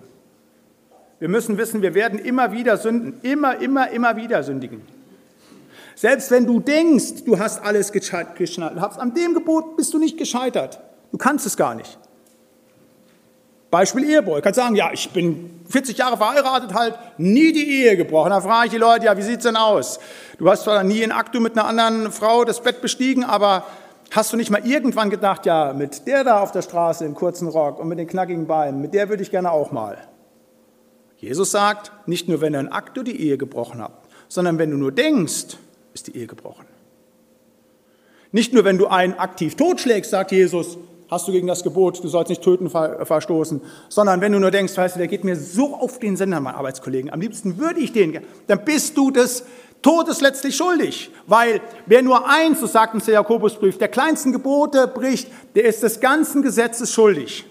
Wir 1.20 1.30
müssen 1.30 1.58
wissen, 1.58 1.82
wir 1.82 1.94
werden 1.94 2.18
immer 2.18 2.52
wieder 2.52 2.78
sünden. 2.78 3.20
Immer, 3.22 3.62
immer, 3.62 3.92
immer 3.92 4.16
wieder 4.16 4.42
sündigen. 4.44 4.82
Selbst 5.96 6.32
wenn 6.32 6.48
du 6.48 6.60
denkst, 6.60 7.26
du 7.26 7.38
hast 7.38 7.62
alles 7.62 7.92
geschnallt, 7.92 8.78
an 8.80 9.14
dem 9.14 9.36
Gebot 9.36 9.78
bist 9.78 9.94
du 9.94 10.00
nicht 10.00 10.18
gescheitert. 10.18 10.80
Du 11.12 11.18
kannst 11.18 11.46
es 11.46 11.58
gar 11.58 11.76
nicht. 11.76 12.00
Beispiel 13.72 14.04
Ehebruch. 14.04 14.38
Ich 14.38 14.44
kann 14.44 14.54
sagen, 14.54 14.76
ja, 14.76 14.92
ich 14.94 15.10
bin 15.12 15.62
40 15.70 15.98
Jahre 15.98 16.18
verheiratet, 16.18 16.74
halt 16.74 16.96
nie 17.18 17.54
die 17.54 17.68
Ehe 17.82 17.96
gebrochen. 17.96 18.30
Da 18.30 18.42
frage 18.42 18.66
ich 18.66 18.72
die 18.72 18.78
Leute, 18.78 19.06
ja, 19.06 19.18
wie 19.18 19.22
sieht's 19.22 19.46
denn 19.46 19.56
aus? 19.56 20.00
Du 20.38 20.50
hast 20.50 20.66
zwar 20.66 20.84
nie 20.84 21.02
in 21.02 21.14
Aktu 21.14 21.40
mit 21.40 21.58
einer 21.58 21.66
anderen 21.66 22.12
Frau 22.12 22.44
das 22.44 22.62
Bett 22.62 22.82
bestiegen, 22.82 23.24
aber 23.24 23.64
hast 24.12 24.34
du 24.34 24.38
nicht 24.38 24.52
mal 24.52 24.68
irgendwann 24.68 25.10
gedacht, 25.10 25.46
ja, 25.46 25.72
mit 25.72 26.06
der 26.06 26.26
da 26.26 26.42
auf 26.42 26.52
der 26.52 26.62
Straße 26.62 27.06
im 27.06 27.16
kurzen 27.16 27.48
Rock 27.48 27.80
und 27.80 27.88
mit 27.88 27.98
den 27.98 28.08
knackigen 28.08 28.46
Beinen, 28.46 28.82
mit 28.82 28.94
der 28.94 29.08
würde 29.08 29.24
ich 29.24 29.32
gerne 29.32 29.52
auch 29.52 29.72
mal. 29.72 29.98
Jesus 31.16 31.52
sagt, 31.52 31.94
nicht 32.08 32.28
nur 32.28 32.42
wenn 32.42 32.54
du 32.54 32.60
in 32.60 32.68
Aktu 32.68 33.04
die 33.04 33.22
Ehe 33.22 33.38
gebrochen 33.38 33.82
habt, 33.82 34.10
sondern 34.28 34.58
wenn 34.58 34.72
du 34.72 34.78
nur 34.78 34.92
denkst, 34.92 35.58
ist 35.94 36.08
die 36.08 36.18
Ehe 36.18 36.28
gebrochen. 36.28 36.66
Nicht 38.34 38.54
nur 38.54 38.66
wenn 38.66 38.78
du 38.78 38.88
einen 38.88 39.14
aktiv 39.14 39.56
totschlägst, 39.56 40.12
sagt 40.12 40.32
Jesus, 40.32 40.78
hast 41.12 41.28
du 41.28 41.34
gegen 41.34 41.48
das 41.48 41.62
Gebot, 41.62 42.02
du 42.02 42.08
sollst 42.08 42.30
nicht 42.30 42.42
töten, 42.42 42.70
verstoßen, 42.70 43.62
sondern 43.90 44.22
wenn 44.22 44.32
du 44.32 44.40
nur 44.40 44.50
denkst, 44.50 44.76
weißt 44.78 44.96
du, 44.96 45.00
der 45.00 45.10
geht 45.10 45.26
mir 45.26 45.36
so 45.36 45.76
auf 45.76 46.00
den 46.00 46.16
Sender, 46.16 46.40
mein 46.40 46.56
Arbeitskollegen, 46.56 47.12
am 47.12 47.20
liebsten 47.20 47.58
würde 47.58 47.82
ich 47.82 47.92
den, 47.92 48.22
dann 48.48 48.64
bist 48.64 48.98
du 48.98 49.12
des 49.12 49.44
Todes 49.82 50.22
letztlich 50.22 50.56
schuldig, 50.56 51.12
weil 51.28 51.60
wer 51.86 52.02
nur 52.02 52.30
eins, 52.30 52.62
so 52.62 52.68
sagt 52.68 52.94
uns 52.94 53.06
der 53.06 53.16
Jakobusbrief, 53.16 53.78
der 53.78 53.90
kleinsten 53.90 54.32
Gebote 54.32 54.88
bricht, 54.88 55.28
der 55.54 55.66
ist 55.66 55.84
des 55.84 56.00
ganzen 56.00 56.44
Gesetzes 56.44 56.94
schuldig. 56.94 57.46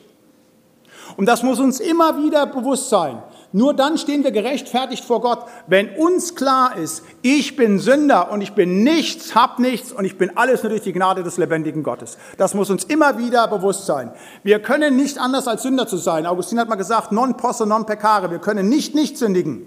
Und 1.16 1.26
das 1.26 1.42
muss 1.42 1.60
uns 1.60 1.80
immer 1.80 2.16
wieder 2.22 2.46
bewusst 2.46 2.88
sein. 2.88 3.22
Nur 3.52 3.74
dann 3.74 3.98
stehen 3.98 4.22
wir 4.22 4.30
gerechtfertigt 4.30 5.04
vor 5.04 5.20
Gott, 5.20 5.44
wenn 5.66 5.88
uns 5.96 6.36
klar 6.36 6.76
ist, 6.76 7.02
ich 7.22 7.56
bin 7.56 7.80
Sünder 7.80 8.30
und 8.30 8.42
ich 8.42 8.52
bin 8.52 8.84
nichts, 8.84 9.34
hab 9.34 9.58
nichts 9.58 9.90
und 9.90 10.04
ich 10.04 10.16
bin 10.16 10.36
alles 10.36 10.62
nur 10.62 10.70
durch 10.70 10.82
die 10.82 10.92
Gnade 10.92 11.24
des 11.24 11.36
lebendigen 11.36 11.82
Gottes. 11.82 12.16
Das 12.36 12.54
muss 12.54 12.70
uns 12.70 12.84
immer 12.84 13.18
wieder 13.18 13.48
bewusst 13.48 13.86
sein. 13.86 14.12
Wir 14.44 14.60
können 14.60 14.94
nicht 14.94 15.18
anders 15.18 15.48
als 15.48 15.62
Sünder 15.62 15.88
zu 15.88 15.96
sein. 15.96 16.26
Augustin 16.26 16.60
hat 16.60 16.68
mal 16.68 16.76
gesagt, 16.76 17.10
non 17.10 17.36
posse, 17.36 17.66
non 17.66 17.86
peccare. 17.86 18.30
Wir 18.30 18.38
können 18.38 18.68
nicht 18.68 18.94
nicht 18.94 19.18
sündigen. 19.18 19.66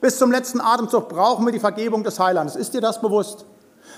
Bis 0.00 0.18
zum 0.18 0.30
letzten 0.30 0.60
Atemzug 0.60 1.08
brauchen 1.08 1.44
wir 1.44 1.52
die 1.52 1.58
Vergebung 1.58 2.04
des 2.04 2.20
Heilandes. 2.20 2.54
Ist 2.54 2.74
dir 2.74 2.80
das 2.80 3.00
bewusst? 3.00 3.46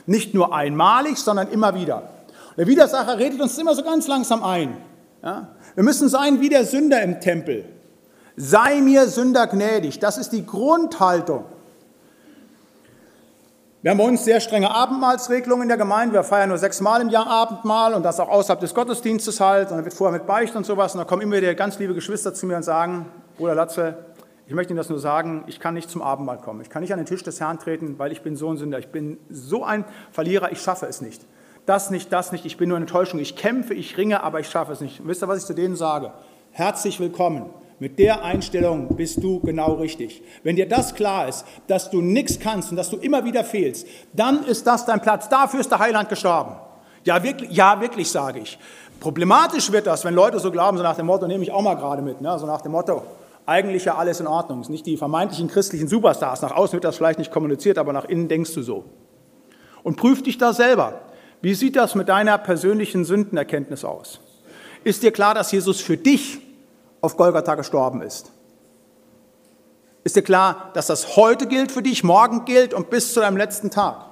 Nicht 0.06 0.32
nur 0.32 0.54
einmalig, 0.54 1.18
sondern 1.18 1.48
immer 1.48 1.74
wieder. 1.74 2.08
Der 2.56 2.66
Widersacher 2.66 3.18
redet 3.18 3.40
uns 3.42 3.58
immer 3.58 3.74
so 3.74 3.82
ganz 3.82 4.08
langsam 4.08 4.42
ein. 4.42 4.78
Ja? 5.22 5.48
Wir 5.74 5.84
müssen 5.84 6.08
sein 6.08 6.40
wie 6.40 6.48
der 6.48 6.64
Sünder 6.64 7.02
im 7.02 7.20
Tempel. 7.20 7.66
Sei 8.36 8.80
mir 8.80 9.06
Sünder 9.08 9.46
gnädig. 9.46 9.98
Das 9.98 10.18
ist 10.18 10.30
die 10.30 10.46
Grundhaltung. 10.46 11.44
Wir 13.82 13.92
haben 13.92 13.98
bei 13.98 14.04
uns 14.04 14.24
sehr 14.24 14.40
strenge 14.40 14.70
Abendmahlsregelungen 14.70 15.62
in 15.62 15.68
der 15.68 15.78
Gemeinde. 15.78 16.14
Wir 16.14 16.22
feiern 16.22 16.50
nur 16.50 16.58
sechsmal 16.58 17.00
im 17.00 17.08
Jahr 17.08 17.26
Abendmahl 17.26 17.94
und 17.94 18.02
das 18.02 18.20
auch 18.20 18.28
außerhalb 18.28 18.60
des 18.60 18.74
Gottesdienstes 18.74 19.40
halt. 19.40 19.70
Und 19.70 19.78
dann 19.78 19.84
wird 19.84 19.94
vorher 19.94 20.18
mit 20.18 20.26
Beicht 20.26 20.54
und 20.54 20.66
sowas. 20.66 20.94
Und 20.94 20.98
da 20.98 21.04
kommen 21.04 21.22
immer 21.22 21.36
wieder 21.36 21.54
ganz 21.54 21.78
liebe 21.78 21.94
Geschwister 21.94 22.34
zu 22.34 22.44
mir 22.44 22.56
und 22.56 22.62
sagen, 22.62 23.06
Bruder 23.38 23.54
Latze, 23.54 23.96
ich 24.46 24.52
möchte 24.52 24.72
Ihnen 24.72 24.78
das 24.78 24.90
nur 24.90 24.98
sagen, 24.98 25.44
ich 25.46 25.60
kann 25.60 25.72
nicht 25.72 25.88
zum 25.88 26.02
Abendmahl 26.02 26.36
kommen. 26.36 26.60
Ich 26.60 26.68
kann 26.68 26.82
nicht 26.82 26.92
an 26.92 26.98
den 26.98 27.06
Tisch 27.06 27.22
des 27.22 27.40
Herrn 27.40 27.58
treten, 27.58 27.98
weil 27.98 28.12
ich 28.12 28.20
bin 28.20 28.36
so 28.36 28.50
ein 28.50 28.58
Sünder. 28.58 28.78
Ich 28.78 28.88
bin 28.88 29.16
so 29.30 29.64
ein 29.64 29.86
Verlierer, 30.12 30.52
ich 30.52 30.60
schaffe 30.60 30.84
es 30.84 31.00
nicht. 31.00 31.24
Das 31.64 31.90
nicht, 31.90 32.12
das 32.12 32.32
nicht, 32.32 32.44
ich 32.44 32.58
bin 32.58 32.68
nur 32.68 32.76
eine 32.76 32.84
Enttäuschung. 32.84 33.18
Ich 33.18 33.36
kämpfe, 33.36 33.72
ich 33.72 33.96
ringe, 33.96 34.22
aber 34.22 34.40
ich 34.40 34.50
schaffe 34.50 34.72
es 34.72 34.82
nicht. 34.82 35.00
Und 35.00 35.08
wisst 35.08 35.22
ihr, 35.22 35.28
was 35.28 35.38
ich 35.38 35.44
zu 35.46 35.54
denen 35.54 35.76
sage? 35.76 36.12
Herzlich 36.50 37.00
willkommen. 37.00 37.48
Mit 37.80 37.98
der 37.98 38.22
Einstellung 38.22 38.94
bist 38.94 39.22
du 39.22 39.40
genau 39.40 39.72
richtig. 39.72 40.22
Wenn 40.42 40.54
dir 40.54 40.68
das 40.68 40.94
klar 40.94 41.28
ist, 41.28 41.46
dass 41.66 41.90
du 41.90 42.02
nichts 42.02 42.38
kannst 42.38 42.70
und 42.70 42.76
dass 42.76 42.90
du 42.90 42.98
immer 42.98 43.24
wieder 43.24 43.42
fehlst, 43.42 43.86
dann 44.12 44.44
ist 44.44 44.66
das 44.66 44.84
dein 44.84 45.00
Platz. 45.00 45.30
Dafür 45.30 45.60
ist 45.60 45.70
der 45.70 45.78
Heiland 45.78 46.10
gestorben. 46.10 46.56
Ja, 47.04 47.22
wirklich, 47.22 47.50
ja, 47.50 47.80
wirklich 47.80 48.10
sage 48.10 48.40
ich. 48.40 48.58
Problematisch 49.00 49.72
wird 49.72 49.86
das, 49.86 50.04
wenn 50.04 50.12
Leute 50.12 50.38
so 50.40 50.50
glauben, 50.50 50.76
so 50.76 50.82
nach 50.82 50.96
dem 50.96 51.06
Motto, 51.06 51.26
nehme 51.26 51.42
ich 51.42 51.50
auch 51.52 51.62
mal 51.62 51.74
gerade 51.74 52.02
mit, 52.02 52.20
ne? 52.20 52.38
so 52.38 52.44
nach 52.44 52.60
dem 52.60 52.72
Motto, 52.72 53.02
eigentlich 53.46 53.86
ja 53.86 53.94
alles 53.94 54.20
in 54.20 54.26
Ordnung. 54.26 54.62
Nicht 54.68 54.84
die 54.84 54.98
vermeintlichen 54.98 55.48
christlichen 55.48 55.88
Superstars. 55.88 56.42
Nach 56.42 56.52
außen 56.52 56.74
wird 56.74 56.84
das 56.84 56.98
vielleicht 56.98 57.18
nicht 57.18 57.32
kommuniziert, 57.32 57.78
aber 57.78 57.94
nach 57.94 58.04
innen 58.04 58.28
denkst 58.28 58.52
du 58.52 58.62
so. 58.62 58.84
Und 59.82 59.96
prüf 59.96 60.22
dich 60.22 60.36
da 60.36 60.52
selber. 60.52 61.00
Wie 61.40 61.54
sieht 61.54 61.76
das 61.76 61.94
mit 61.94 62.10
deiner 62.10 62.36
persönlichen 62.36 63.06
Sündenerkenntnis 63.06 63.86
aus? 63.86 64.20
Ist 64.84 65.02
dir 65.02 65.12
klar, 65.12 65.32
dass 65.32 65.50
Jesus 65.50 65.80
für 65.80 65.96
dich 65.96 66.40
auf 67.00 67.16
Golgatha 67.16 67.54
gestorben 67.54 68.02
ist? 68.02 68.30
Ist 70.02 70.16
dir 70.16 70.22
klar, 70.22 70.70
dass 70.74 70.86
das 70.86 71.16
heute 71.16 71.46
gilt 71.46 71.72
für 71.72 71.82
dich, 71.82 72.04
morgen 72.04 72.44
gilt 72.44 72.72
und 72.72 72.90
bis 72.90 73.12
zu 73.12 73.20
deinem 73.20 73.36
letzten 73.36 73.70
Tag? 73.70 74.06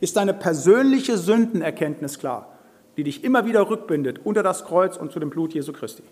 Ist 0.00 0.16
deine 0.16 0.34
persönliche 0.34 1.16
Sündenerkenntnis 1.16 2.18
klar, 2.18 2.48
die 2.96 3.04
dich 3.04 3.24
immer 3.24 3.46
wieder 3.46 3.68
rückbindet 3.68 4.24
unter 4.24 4.42
das 4.42 4.64
Kreuz 4.64 4.96
und 4.96 5.12
zu 5.12 5.18
dem 5.18 5.30
Blut 5.30 5.54
Jesu 5.54 5.72
Christi? 5.72 6.02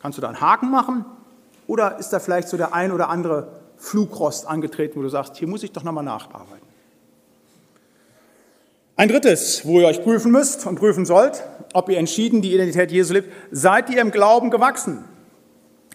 Kannst 0.00 0.18
du 0.18 0.22
da 0.22 0.28
einen 0.28 0.40
Haken 0.40 0.70
machen 0.70 1.04
oder 1.66 1.98
ist 1.98 2.10
da 2.10 2.20
vielleicht 2.20 2.48
so 2.48 2.56
der 2.56 2.74
ein 2.74 2.92
oder 2.92 3.10
andere 3.10 3.48
Flugrost 3.76 4.46
angetreten, 4.46 4.98
wo 4.98 5.02
du 5.02 5.08
sagst, 5.08 5.36
hier 5.36 5.48
muss 5.48 5.62
ich 5.62 5.72
doch 5.72 5.82
nochmal 5.82 6.04
nacharbeiten? 6.04 6.59
Ein 9.00 9.08
drittes, 9.08 9.64
wo 9.64 9.80
ihr 9.80 9.86
euch 9.86 10.02
prüfen 10.02 10.30
müsst 10.30 10.66
und 10.66 10.78
prüfen 10.78 11.06
sollt, 11.06 11.42
ob 11.72 11.88
ihr 11.88 11.96
entschieden 11.96 12.42
die 12.42 12.52
Identität 12.52 12.92
Jesu 12.92 13.14
lebt, 13.14 13.32
seid 13.50 13.88
ihr 13.88 13.98
im 13.98 14.10
Glauben 14.10 14.50
gewachsen? 14.50 15.06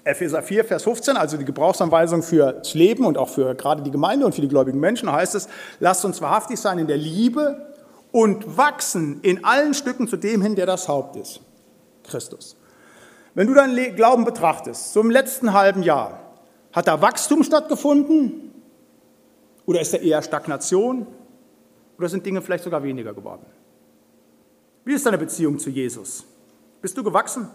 Epheser 0.03 0.41
4, 0.41 0.65
Vers 0.65 0.81
15, 0.85 1.15
also 1.15 1.37
die 1.37 1.45
Gebrauchsanweisung 1.45 2.23
fürs 2.23 2.73
Leben 2.73 3.05
und 3.05 3.19
auch 3.19 3.29
für 3.29 3.53
gerade 3.53 3.83
die 3.83 3.91
Gemeinde 3.91 4.25
und 4.25 4.33
für 4.33 4.41
die 4.41 4.47
gläubigen 4.47 4.79
Menschen, 4.79 5.11
heißt 5.11 5.35
es, 5.35 5.47
lasst 5.79 6.03
uns 6.03 6.19
wahrhaftig 6.19 6.59
sein 6.59 6.79
in 6.79 6.87
der 6.87 6.97
Liebe 6.97 7.75
und 8.11 8.57
wachsen 8.57 9.19
in 9.21 9.45
allen 9.45 9.75
Stücken 9.75 10.07
zu 10.07 10.17
dem 10.17 10.41
hin, 10.41 10.55
der 10.55 10.65
das 10.65 10.87
Haupt 10.87 11.15
ist, 11.15 11.41
Christus. 12.09 12.57
Wenn 13.35 13.45
du 13.45 13.53
deinen 13.53 13.95
Glauben 13.95 14.25
betrachtest, 14.25 14.93
so 14.93 15.01
im 15.01 15.11
letzten 15.11 15.53
halben 15.53 15.83
Jahr, 15.83 16.21
hat 16.73 16.87
da 16.87 17.03
Wachstum 17.03 17.43
stattgefunden 17.43 18.51
oder 19.67 19.79
ist 19.79 19.93
da 19.93 19.97
eher 19.99 20.23
Stagnation? 20.23 21.05
Oder 21.97 22.09
sind 22.09 22.25
Dinge 22.25 22.41
vielleicht 22.41 22.63
sogar 22.63 22.83
weniger 22.83 23.13
geworden? 23.13 23.45
Wie 24.83 24.93
ist 24.93 25.05
deine 25.05 25.17
Beziehung 25.17 25.57
zu 25.57 25.69
Jesus? 25.69 26.25
Bist 26.81 26.97
du 26.97 27.03
gewachsen? 27.03 27.47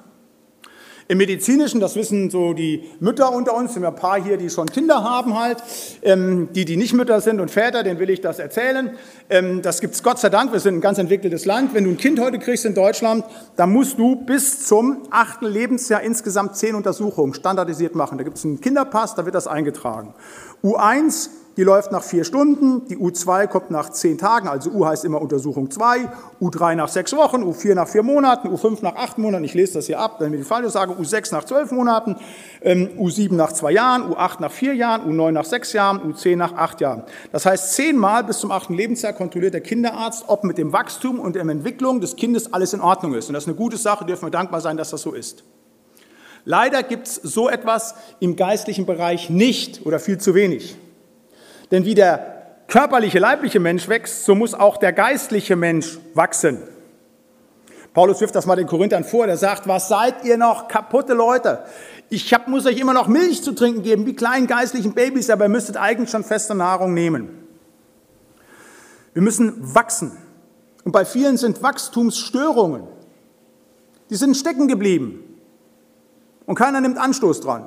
Im 1.11 1.19
Medizinischen, 1.19 1.81
das 1.81 1.97
wissen 1.97 2.31
so 2.31 2.53
die 2.53 2.89
Mütter 3.01 3.33
unter 3.33 3.57
uns, 3.57 3.73
sind 3.73 3.83
wir 3.83 3.89
ein 3.89 3.97
paar 3.97 4.23
hier, 4.23 4.37
die 4.37 4.49
schon 4.49 4.67
Kinder 4.67 5.03
haben 5.03 5.37
halt, 5.37 5.59
ähm, 6.03 6.51
die, 6.53 6.65
die 6.65 6.77
nicht 6.77 6.95
Mütter 6.95 7.21
sind 7.21 7.41
und 7.41 7.51
Väter, 7.51 7.83
denen 7.83 7.99
will 7.99 8.11
ich 8.11 8.21
das 8.21 8.39
erzählen. 8.39 8.97
Ähm, 9.29 9.61
das 9.61 9.81
gibt's 9.81 10.05
Gott 10.05 10.21
sei 10.21 10.29
Dank, 10.29 10.53
wir 10.53 10.61
sind 10.61 10.77
ein 10.77 10.81
ganz 10.81 10.99
entwickeltes 10.99 11.47
Land. 11.47 11.75
Wenn 11.75 11.83
du 11.83 11.91
ein 11.91 11.97
Kind 11.97 12.21
heute 12.21 12.39
kriegst 12.39 12.65
in 12.65 12.77
Deutschland, 12.77 13.25
dann 13.57 13.73
musst 13.73 13.99
du 13.99 14.25
bis 14.25 14.65
zum 14.69 15.03
achten 15.11 15.47
Lebensjahr 15.47 16.01
insgesamt 16.01 16.55
zehn 16.55 16.77
Untersuchungen 16.77 17.35
standardisiert 17.35 17.97
machen. 17.97 18.17
Da 18.17 18.23
gibt's 18.23 18.45
einen 18.45 18.61
Kinderpass, 18.61 19.17
da 19.17 19.25
wird 19.25 19.35
das 19.35 19.49
eingetragen. 19.49 20.15
U1 20.63 21.29
die 21.57 21.65
läuft 21.65 21.93
nach 21.93 22.03
vier 22.03 22.25
Stunden, 22.25 22.87
die 22.89 22.97
U2 22.97 23.47
kommt 23.49 23.71
nach 23.71 23.91
zehn 23.91 24.19
Tagen, 24.19 24.49
also 24.49 24.71
U 24.71 24.87
heißt 24.87 25.05
immer 25.05 25.21
Untersuchung 25.21 25.71
2, 25.71 26.09
U3 26.41 26.75
nach 26.77 26.89
sechs 26.89 27.15
Wochen, 27.15 27.43
U4 27.43 27.75
nach 27.75 27.89
vier 27.89 28.03
Monaten, 28.03 28.49
U5 28.49 28.79
nach 28.83 28.95
acht 28.95 29.19
Monaten, 29.19 29.45
ich 29.45 29.55
lese 29.55 29.75
das 29.75 29.87
hier 29.87 29.99
ab, 29.99 30.17
wenn 30.21 30.33
wir 30.33 30.39
die 30.39 30.45
falsche 30.45 30.71
sagen, 30.71 30.95
U6 30.95 31.33
nach 31.33 31.45
zwölf 31.45 31.71
Monaten, 31.73 32.17
ähm, 32.63 32.89
U7 32.99 33.35
nach 33.35 33.53
zwei 33.53 33.73
Jahren, 33.73 34.13
U8 34.13 34.41
nach 34.41 34.53
vier 34.53 34.75
Jahren, 34.75 35.03
U9 35.11 35.33
nach 35.33 35.45
sechs 35.45 35.73
Jahren, 35.73 36.01
U10 36.13 36.37
nach 36.37 36.55
acht 36.55 36.81
Jahren. 36.81 37.03
Das 37.33 37.47
heißt, 37.47 37.75
zehnmal 37.75 38.25
bis 38.25 38.39
zum 38.39 38.53
achten 38.53 38.75
Lebensjahr 38.75 39.13
kontrolliert 39.13 39.55
der 39.55 39.61
Kinderarzt, 39.61 40.25
ob 40.29 40.45
mit 40.45 40.57
dem 40.57 40.73
Wachstum 40.73 41.19
und 41.19 41.35
der 41.35 41.43
Entwicklung 41.43 42.01
des 42.01 42.17
Kindes 42.17 42.53
alles 42.53 42.75
in 42.75 42.81
Ordnung 42.81 43.15
ist. 43.15 43.29
Und 43.29 43.35
das 43.35 43.45
ist 43.45 43.49
eine 43.49 43.57
gute 43.57 43.77
Sache, 43.77 44.05
dürfen 44.05 44.27
wir 44.27 44.31
dankbar 44.31 44.61
sein, 44.61 44.77
dass 44.77 44.91
das 44.91 45.03
so 45.03 45.13
ist. 45.13 45.43
Leider 46.45 46.83
gibt 46.83 47.07
es 47.07 47.17
so 47.17 47.49
etwas 47.49 47.95
im 48.19 48.37
geistlichen 48.37 48.87
Bereich 48.87 49.31
nicht 49.31 49.85
oder 49.85 49.99
viel 49.99 50.19
zu 50.19 50.35
wenig. 50.35 50.77
Denn 51.71 51.85
wie 51.85 51.95
der 51.95 52.41
körperliche, 52.69 53.19
leibliche 53.19 53.61
Mensch 53.61 53.89
wächst, 53.89 54.25
so 54.25 54.35
muss 54.35 54.55
auch 54.55 54.77
der 54.77 54.93
geistliche 54.93 55.57
Mensch 55.57 55.99
wachsen. 56.15 56.63
Paulus 57.93 58.21
wirft 58.21 58.35
das 58.37 58.47
mal 58.47 58.57
den 58.57 58.69
Korinthern 58.69 59.05
vor, 59.05 59.27
der 59.27 59.37
sagt, 59.37 59.67
was 59.67 59.89
seid 59.89 60.25
ihr 60.25 60.37
noch 60.37 60.69
kaputte 60.69 61.13
Leute? 61.13 61.65
Ich 62.09 62.33
hab, 62.33 62.47
muss 62.47 62.67
euch 62.67 62.79
immer 62.79 62.95
noch 62.95 63.09
Milch 63.09 63.43
zu 63.43 63.53
trinken 63.53 63.83
geben, 63.83 64.07
wie 64.07 64.15
kleinen 64.15 64.47
geistlichen 64.47 64.95
Babys, 64.95 65.31
aber 65.31 65.45
ihr 65.47 65.49
müsstet 65.49 65.77
eigentlich 65.77 66.11
schon 66.11 66.23
feste 66.23 66.55
Nahrung 66.55 66.95
nehmen. 66.95 67.29
Wir 69.13 69.23
müssen 69.23 69.75
wachsen. 69.75 70.17
Und 70.85 70.93
bei 70.93 71.05
vielen 71.05 71.37
sind 71.37 71.63
Wachstumsstörungen. 71.63 72.85
Die 74.09 74.17
sind 74.17 74.37
stecken 74.37 74.69
geblieben. 74.69 75.25
Und 76.47 76.55
keiner 76.55 76.81
nimmt 76.81 76.99
Anstoß 76.99 77.41
dran. 77.41 77.67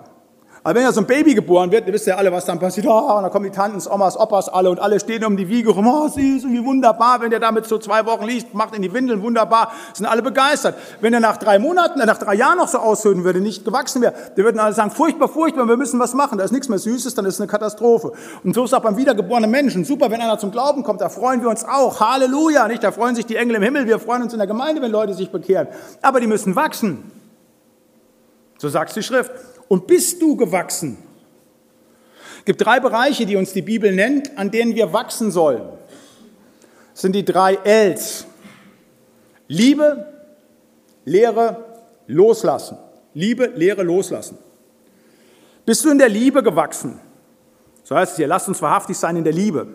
Aber 0.66 0.76
wenn 0.76 0.84
ja 0.84 0.94
so 0.94 1.02
ein 1.02 1.08
Baby 1.08 1.36
geboren 1.36 1.70
wird, 1.72 1.88
ihr 1.88 1.94
wisst 1.94 2.08
ja 2.08 2.16
alle, 2.16 2.32
was 2.32 2.46
dann 2.46 2.58
passiert. 2.58 2.88
Oh, 2.88 3.18
und 3.18 3.24
dann 3.24 3.32
kommen 3.32 3.44
die 3.44 3.52
Tanten, 3.52 3.86
Omas, 3.92 4.18
Opas 4.18 4.48
alle 4.48 4.70
und 4.70 4.80
alle 4.80 4.98
stehen 4.98 5.26
um 5.26 5.36
die 5.36 5.50
Wiege 5.50 5.72
rum. 5.72 5.86
Oh, 5.86 6.08
süß 6.08 6.46
und 6.46 6.54
wie 6.54 6.64
wunderbar. 6.64 7.20
Wenn 7.20 7.32
der 7.32 7.42
damit 7.42 7.66
so 7.66 7.78
zwei 7.78 8.06
Wochen 8.06 8.24
liegt, 8.26 8.54
macht 8.54 8.74
in 8.74 8.82
die 8.82 8.94
Windeln 8.94 9.22
wunderbar. 9.22 9.74
Sind 9.94 10.06
alle 10.06 10.22
begeistert. 10.22 10.76
Wenn 11.02 11.14
er 11.14 11.20
nach 11.20 11.36
drei 11.36 11.60
Monaten, 11.60 12.00
äh, 12.00 12.06
nach 12.06 12.18
drei 12.18 12.36
Jahren 12.36 12.58
noch 12.58 12.70
so 12.70 12.78
aushöhlen 12.78 13.26
würde, 13.26 13.42
nicht 13.42 13.66
gewachsen 13.66 14.02
wäre, 14.02 14.14
die 14.38 14.44
würden 14.46 14.58
alle 14.58 14.74
sagen, 14.74 14.92
furchtbar, 14.92 15.28
furchtbar, 15.28 15.68
wir 15.68 15.76
müssen 15.76 16.00
was 16.00 16.14
machen. 16.14 16.38
Da 16.38 16.46
ist 16.46 16.52
nichts 16.52 16.70
mehr 16.70 16.80
Süßes, 16.80 17.14
dann 17.14 17.26
ist 17.26 17.34
es 17.34 17.42
eine 17.42 17.50
Katastrophe. 17.50 18.14
Und 18.46 18.56
so 18.56 18.64
ist 18.64 18.74
auch 18.74 18.82
beim 18.82 18.96
wiedergeborenen 18.96 19.52
Menschen. 19.52 19.84
Super, 19.84 20.12
wenn 20.12 20.22
einer 20.22 20.40
zum 20.40 20.52
Glauben 20.52 20.84
kommt, 20.84 21.02
da 21.02 21.10
freuen 21.10 21.42
wir 21.42 21.50
uns 21.50 21.66
auch. 21.66 22.00
Halleluja, 22.00 22.70
nicht? 22.70 22.84
Da 22.84 22.94
freuen 22.94 23.16
sich 23.16 23.26
die 23.26 23.36
Engel 23.36 23.58
im 23.58 23.64
Himmel. 23.64 23.86
Wir 23.86 24.00
freuen 24.00 24.22
uns 24.22 24.32
in 24.32 24.40
der 24.40 24.48
Gemeinde, 24.48 24.82
wenn 24.82 24.92
Leute 24.92 25.14
sich 25.14 25.30
bekehren. 25.30 25.68
Aber 26.02 26.22
die 26.22 26.28
müssen 26.28 26.56
wachsen. 26.56 27.12
So 28.60 28.70
sagt 28.70 28.96
die 28.96 29.04
Schrift. 29.04 29.32
Und 29.74 29.88
bist 29.88 30.22
du 30.22 30.36
gewachsen? 30.36 31.00
Es 32.38 32.46
gibt 32.46 32.64
drei 32.64 32.80
Bereiche, 32.80 33.26
die 33.26 33.36
uns 33.36 33.54
die 33.54 33.64
Bibel 33.64 33.92
nennt, 33.92 34.38
an 34.38 34.52
denen 34.52 34.76
wir 34.76 34.94
wachsen 34.94 35.32
sollen. 35.32 35.64
Das 36.92 37.02
sind 37.02 37.16
die 37.16 37.26
drei 37.26 37.56
Ls. 37.64 38.28
Liebe, 39.48 40.14
Lehre, 41.06 41.82
Loslassen. 42.06 42.78
Liebe, 43.16 43.48
Lehre, 43.48 43.82
Loslassen. 43.82 44.38
Bist 45.66 45.84
du 45.84 45.90
in 45.90 45.98
der 45.98 46.10
Liebe 46.10 46.44
gewachsen? 46.44 47.00
So 47.84 47.96
heißt 47.96 48.12
es 48.12 48.18
hier, 48.18 48.28
lasst 48.28 48.48
uns 48.48 48.62
wahrhaftig 48.62 48.96
sein 48.96 49.18
in 49.18 49.24
der 49.24 49.34
Liebe. 49.34 49.66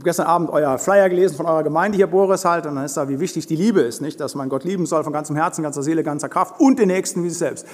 Habe 0.00 0.08
gestern 0.08 0.28
Abend 0.28 0.48
euer 0.48 0.78
Flyer 0.78 1.10
gelesen 1.10 1.36
von 1.36 1.44
eurer 1.44 1.62
Gemeinde 1.62 1.96
hier, 1.96 2.06
Boris, 2.06 2.46
halt, 2.46 2.64
und 2.64 2.74
dann 2.74 2.86
ist 2.86 2.96
da, 2.96 3.10
wie 3.10 3.20
wichtig 3.20 3.46
die 3.46 3.54
Liebe 3.54 3.82
ist, 3.82 4.00
nicht? 4.00 4.18
Dass 4.18 4.34
man 4.34 4.48
Gott 4.48 4.64
lieben 4.64 4.86
soll 4.86 5.04
von 5.04 5.12
ganzem 5.12 5.36
Herzen, 5.36 5.62
ganzer 5.62 5.82
Seele, 5.82 6.02
ganzer 6.02 6.30
Kraft 6.30 6.58
und 6.58 6.78
den 6.78 6.88
Nächsten 6.88 7.22
wie 7.22 7.28
sich 7.28 7.36
selbst. 7.36 7.66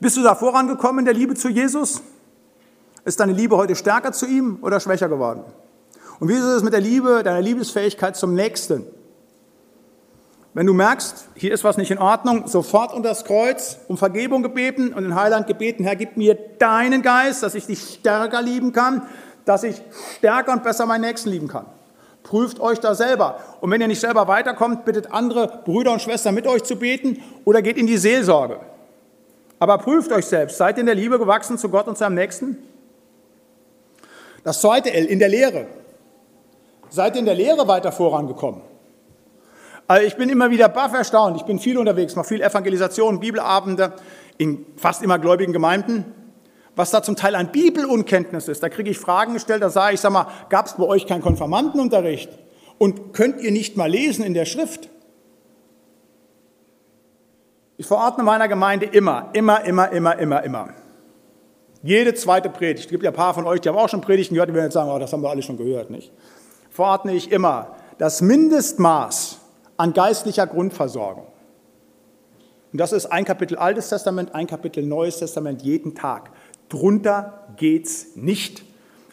Bist 0.00 0.16
du 0.16 0.22
da 0.22 0.34
vorangekommen 0.34 1.00
in 1.00 1.04
der 1.04 1.12
Liebe 1.12 1.34
zu 1.34 1.50
Jesus? 1.50 2.00
Ist 3.04 3.20
deine 3.20 3.34
Liebe 3.34 3.58
heute 3.58 3.76
stärker 3.76 4.12
zu 4.12 4.24
ihm 4.24 4.60
oder 4.62 4.80
schwächer 4.80 5.10
geworden? 5.10 5.44
Und 6.20 6.30
wie 6.30 6.32
ist 6.32 6.44
es 6.44 6.62
mit 6.62 6.72
der 6.72 6.80
Liebe, 6.80 7.22
deiner 7.22 7.42
Liebesfähigkeit 7.42 8.16
zum 8.16 8.32
Nächsten? 8.32 8.86
Wenn 10.54 10.64
du 10.64 10.72
merkst, 10.72 11.28
hier 11.34 11.52
ist 11.52 11.64
was 11.64 11.76
nicht 11.76 11.90
in 11.90 11.98
Ordnung, 11.98 12.46
sofort 12.46 12.94
unter 12.94 13.10
das 13.10 13.26
Kreuz 13.26 13.76
um 13.88 13.98
Vergebung 13.98 14.42
gebeten 14.42 14.94
und 14.94 15.02
den 15.02 15.16
Heiland 15.16 15.46
gebeten, 15.46 15.84
Herr, 15.84 15.96
gib 15.96 16.16
mir 16.16 16.34
deinen 16.58 17.02
Geist, 17.02 17.42
dass 17.42 17.54
ich 17.54 17.66
dich 17.66 17.96
stärker 18.00 18.40
lieben 18.40 18.72
kann, 18.72 19.02
dass 19.44 19.62
ich 19.62 19.80
stärker 20.16 20.52
und 20.52 20.62
besser 20.62 20.86
meinen 20.86 21.02
Nächsten 21.02 21.30
lieben 21.30 21.48
kann. 21.48 21.66
Prüft 22.22 22.58
euch 22.58 22.80
da 22.80 22.94
selber. 22.94 23.38
Und 23.60 23.70
wenn 23.70 23.80
ihr 23.80 23.86
nicht 23.86 24.00
selber 24.00 24.26
weiterkommt, 24.28 24.84
bittet 24.84 25.12
andere 25.12 25.60
Brüder 25.64 25.92
und 25.92 26.00
Schwestern 26.00 26.34
mit 26.34 26.46
euch 26.46 26.64
zu 26.64 26.76
beten 26.76 27.22
oder 27.44 27.60
geht 27.60 27.76
in 27.76 27.86
die 27.86 27.98
Seelsorge. 27.98 28.60
Aber 29.58 29.78
prüft 29.78 30.10
euch 30.10 30.24
selbst. 30.24 30.56
Seid 30.56 30.78
ihr 30.78 30.80
in 30.80 30.86
der 30.86 30.94
Liebe 30.94 31.18
gewachsen 31.18 31.58
zu 31.58 31.68
Gott 31.68 31.86
und 31.86 31.98
seinem 31.98 32.14
Nächsten? 32.14 32.58
Das 34.42 34.60
zweite 34.60 34.92
L, 34.92 35.04
in 35.04 35.18
der 35.18 35.28
Lehre. 35.28 35.66
Seid 36.88 37.16
in 37.16 37.24
der 37.24 37.34
Lehre 37.34 37.68
weiter 37.68 37.92
vorangekommen? 37.92 38.62
Also 39.86 40.06
ich 40.06 40.16
bin 40.16 40.30
immer 40.30 40.50
wieder 40.50 40.68
baff 40.68 40.94
erstaunt. 40.94 41.36
Ich 41.36 41.44
bin 41.44 41.58
viel 41.58 41.76
unterwegs, 41.76 42.16
mache 42.16 42.28
viel 42.28 42.42
Evangelisation, 42.42 43.20
Bibelabende 43.20 43.92
in 44.38 44.64
fast 44.76 45.02
immer 45.02 45.18
gläubigen 45.18 45.52
Gemeinden. 45.52 46.04
Was 46.76 46.90
da 46.90 47.02
zum 47.02 47.16
Teil 47.16 47.34
an 47.36 47.52
Bibelunkenntnis 47.52 48.48
ist, 48.48 48.62
da 48.62 48.68
kriege 48.68 48.90
ich 48.90 48.98
Fragen 48.98 49.34
gestellt, 49.34 49.62
da 49.62 49.70
sage 49.70 49.94
ich, 49.94 50.00
sag 50.00 50.12
mal, 50.12 50.26
gab 50.48 50.66
es 50.66 50.74
bei 50.74 50.84
euch 50.84 51.06
keinen 51.06 51.22
Konfirmandenunterricht? 51.22 52.30
Und 52.78 53.12
könnt 53.12 53.40
ihr 53.40 53.52
nicht 53.52 53.76
mal 53.76 53.88
lesen 53.88 54.24
in 54.24 54.34
der 54.34 54.44
Schrift? 54.44 54.88
Ich 57.76 57.86
verordne 57.86 58.24
meiner 58.24 58.48
Gemeinde 58.48 58.86
immer, 58.86 59.30
immer, 59.32 59.64
immer, 59.64 59.90
immer, 59.92 60.18
immer, 60.18 60.42
immer. 60.42 60.68
Jede 61.82 62.14
zweite 62.14 62.48
Predigt, 62.48 62.86
es 62.86 62.90
gibt 62.90 63.04
ja 63.04 63.10
ein 63.10 63.16
paar 63.16 63.34
von 63.34 63.46
euch, 63.46 63.60
die 63.60 63.68
haben 63.68 63.76
auch 63.76 63.88
schon 63.88 64.00
Predigten 64.00 64.34
gehört, 64.34 64.48
die 64.48 64.54
werden 64.54 64.66
jetzt 64.66 64.74
sagen, 64.74 64.90
oh, 64.90 64.98
das 64.98 65.12
haben 65.12 65.22
wir 65.22 65.30
alle 65.30 65.42
schon 65.42 65.56
gehört, 65.56 65.90
nicht? 65.90 66.12
Verordne 66.70 67.14
ich 67.14 67.30
immer 67.30 67.76
das 67.98 68.22
Mindestmaß 68.22 69.38
an 69.76 69.92
geistlicher 69.92 70.46
Grundversorgung. 70.46 71.26
Und 72.72 72.80
das 72.80 72.92
ist 72.92 73.06
ein 73.06 73.24
Kapitel 73.24 73.56
Altes 73.56 73.88
Testament, 73.88 74.34
ein 74.34 74.46
Kapitel 74.46 74.84
Neues 74.84 75.18
Testament 75.18 75.62
jeden 75.62 75.94
Tag. 75.94 76.30
Drunter 76.68 77.46
geht's 77.56 78.16
nicht. 78.16 78.64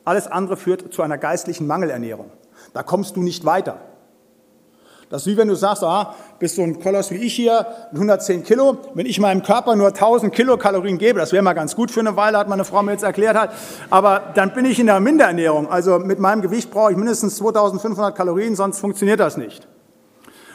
Alles 0.04 0.28
andere 0.28 0.58
führt 0.58 0.94
zu 0.94 1.02
einer 1.02 1.18
geistlichen 1.18 1.68
Mangelernährung. 1.68 2.32
Da 2.74 2.84
kommst 2.84 3.16
du 3.16 3.22
nicht 3.22 3.46
weiter. 3.46 3.80
Das 5.12 5.24
ist 5.24 5.28
wie 5.28 5.36
wenn 5.36 5.50
du 5.50 5.56
sagst, 5.56 5.84
ah, 5.84 6.16
bist 6.40 6.56
so 6.56 6.62
ein 6.62 6.80
Koloss 6.80 7.12
wie 7.12 7.18
ich 7.18 7.34
hier, 7.34 7.66
110 7.92 8.46
Kilo. 8.46 8.78
Wenn 8.94 9.06
ich 9.06 9.20
meinem 9.20 9.44
Körper 9.44 9.76
nur 9.76 9.88
1000 9.88 10.34
Kilokalorien 10.34 10.98
gebe, 10.98 11.20
das 11.20 11.34
wäre 11.34 11.44
mal 11.44 11.52
ganz 11.52 11.76
gut 11.76 11.92
für 11.92 12.00
eine 12.00 12.16
Weile, 12.16 12.38
hat 12.38 12.48
meine 12.48 12.64
Frau 12.64 12.82
mir 12.82 12.94
jetzt 12.94 13.04
erklärt 13.04 13.38
hat. 13.38 13.52
Aber 13.90 14.32
dann 14.36 14.54
bin 14.54 14.64
ich 14.64 14.80
in 14.80 14.86
der 14.86 15.02
Minderernährung. 15.02 15.70
Also 15.70 16.00
mit 16.00 16.20
meinem 16.20 16.42
Gewicht 16.42 16.72
brauche 16.72 16.92
ich 16.92 16.98
mindestens 16.98 17.36
2500 17.36 18.16
Kalorien, 18.16 18.56
sonst 18.56 18.80
funktioniert 18.80 19.20
das 19.20 19.36
nicht. 19.36 19.68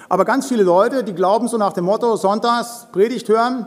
Aber 0.09 0.25
ganz 0.25 0.49
viele 0.49 0.63
Leute, 0.63 1.05
die 1.05 1.13
glauben 1.13 1.49
so 1.49 1.59
nach 1.59 1.75
dem 1.75 1.85
Motto, 1.85 2.17
Sonntags 2.17 2.87
Predigt 2.93 3.29
hören, 3.29 3.67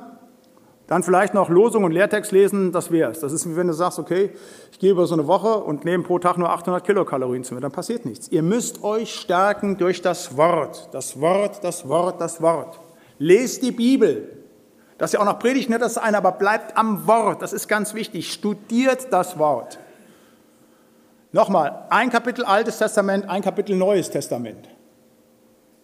dann 0.90 1.04
vielleicht 1.04 1.36
noch 1.36 1.50
Losung 1.50 1.84
und 1.84 1.92
Lehrtext 1.92 2.32
lesen, 2.32 2.72
das 2.72 2.90
wäre 2.90 3.12
es. 3.12 3.20
Das 3.20 3.32
ist 3.32 3.48
wie 3.48 3.56
wenn 3.56 3.68
du 3.68 3.74
sagst, 3.74 4.00
okay, 4.00 4.32
ich 4.72 4.80
gehe 4.80 4.90
über 4.90 5.06
so 5.06 5.14
eine 5.14 5.28
Woche 5.28 5.60
und 5.60 5.86
nehme 5.86 6.04
pro 6.04 6.18
Tag 6.18 6.40
nur 6.40 6.50
800 6.50 6.84
Kilokalorien 6.84 7.44
zu 7.44 7.54
mir, 7.54 7.62
dann 7.62 7.72
passiert 7.72 8.06
nichts. 8.06 8.28
Ihr 8.30 8.42
müsst 8.42 8.84
euch 8.84 9.14
stärken 9.14 9.78
durch 9.78 10.02
das 10.02 10.36
Wort, 10.36 10.90
das 10.92 11.22
Wort, 11.22 11.64
das 11.64 11.88
Wort, 11.88 12.20
das 12.20 12.42
Wort. 12.42 12.80
Lest 13.20 13.62
die 13.62 13.72
Bibel. 13.72 14.36
Das 14.98 15.12
ist 15.12 15.14
ja 15.14 15.20
auch 15.20 15.26
noch 15.26 15.38
Predigt, 15.38 15.70
nicht 15.70 15.80
das 15.80 16.00
eine, 16.00 16.18
aber 16.18 16.32
bleibt 16.32 16.76
am 16.76 17.06
Wort, 17.06 17.44
das 17.44 17.54
ist 17.54 17.68
ganz 17.68 17.94
wichtig. 17.94 18.34
Studiert 18.34 19.14
das 19.14 19.38
Wort. 19.38 19.78
Nochmal, 21.32 21.86
ein 21.92 22.10
Kapitel 22.10 22.44
Altes 22.44 22.80
Testament, 22.80 23.30
ein 23.30 23.44
Kapitel 23.44 23.76
Neues 23.76 24.10
Testament. 24.10 24.68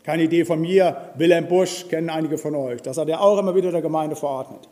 Keine 0.04 0.24
Idee 0.24 0.46
von 0.46 0.60
mir, 0.60 1.12
Wilhelm 1.16 1.48
Busch, 1.48 1.88
kennen 1.88 2.10
einige 2.10 2.40
von 2.40 2.56
euch. 2.56 2.82
Das 2.82 2.98
hat 2.98 3.08
er 3.08 3.22
auch 3.22 3.38
immer 3.38 3.54
wieder 3.54 3.72
der 3.72 3.84
Gemeinde 3.84 4.16
verordnet. 4.16 4.68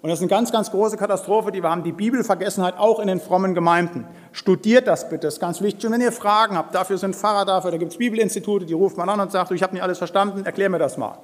Und 0.00 0.10
das 0.10 0.20
ist 0.20 0.22
eine 0.22 0.30
ganz, 0.30 0.52
ganz 0.52 0.70
große 0.70 0.96
Katastrophe, 0.96 1.50
die 1.50 1.62
wir 1.62 1.70
haben, 1.70 1.82
die 1.82 1.92
Bibelvergessenheit 1.92 2.78
auch 2.78 3.00
in 3.00 3.08
den 3.08 3.20
frommen 3.20 3.54
Gemeinden. 3.54 4.06
Studiert 4.30 4.86
das 4.86 5.08
bitte, 5.08 5.26
das 5.26 5.34
ist 5.34 5.40
ganz 5.40 5.60
wichtig. 5.60 5.86
Und 5.86 5.92
wenn 5.92 6.00
ihr 6.00 6.12
Fragen 6.12 6.56
habt, 6.56 6.74
dafür 6.74 6.98
sind 6.98 7.16
Pfarrer 7.16 7.44
dafür, 7.44 7.72
da 7.72 7.78
gibt 7.78 7.92
es 7.92 7.98
Bibelinstitute, 7.98 8.64
die 8.64 8.74
ruft 8.74 8.96
man 8.96 9.08
an 9.08 9.18
und 9.18 9.32
sagt, 9.32 9.50
ich 9.50 9.62
habe 9.62 9.74
nicht 9.74 9.82
alles 9.82 9.98
verstanden, 9.98 10.46
erklär 10.46 10.68
mir 10.68 10.78
das 10.78 10.98
mal. 10.98 11.18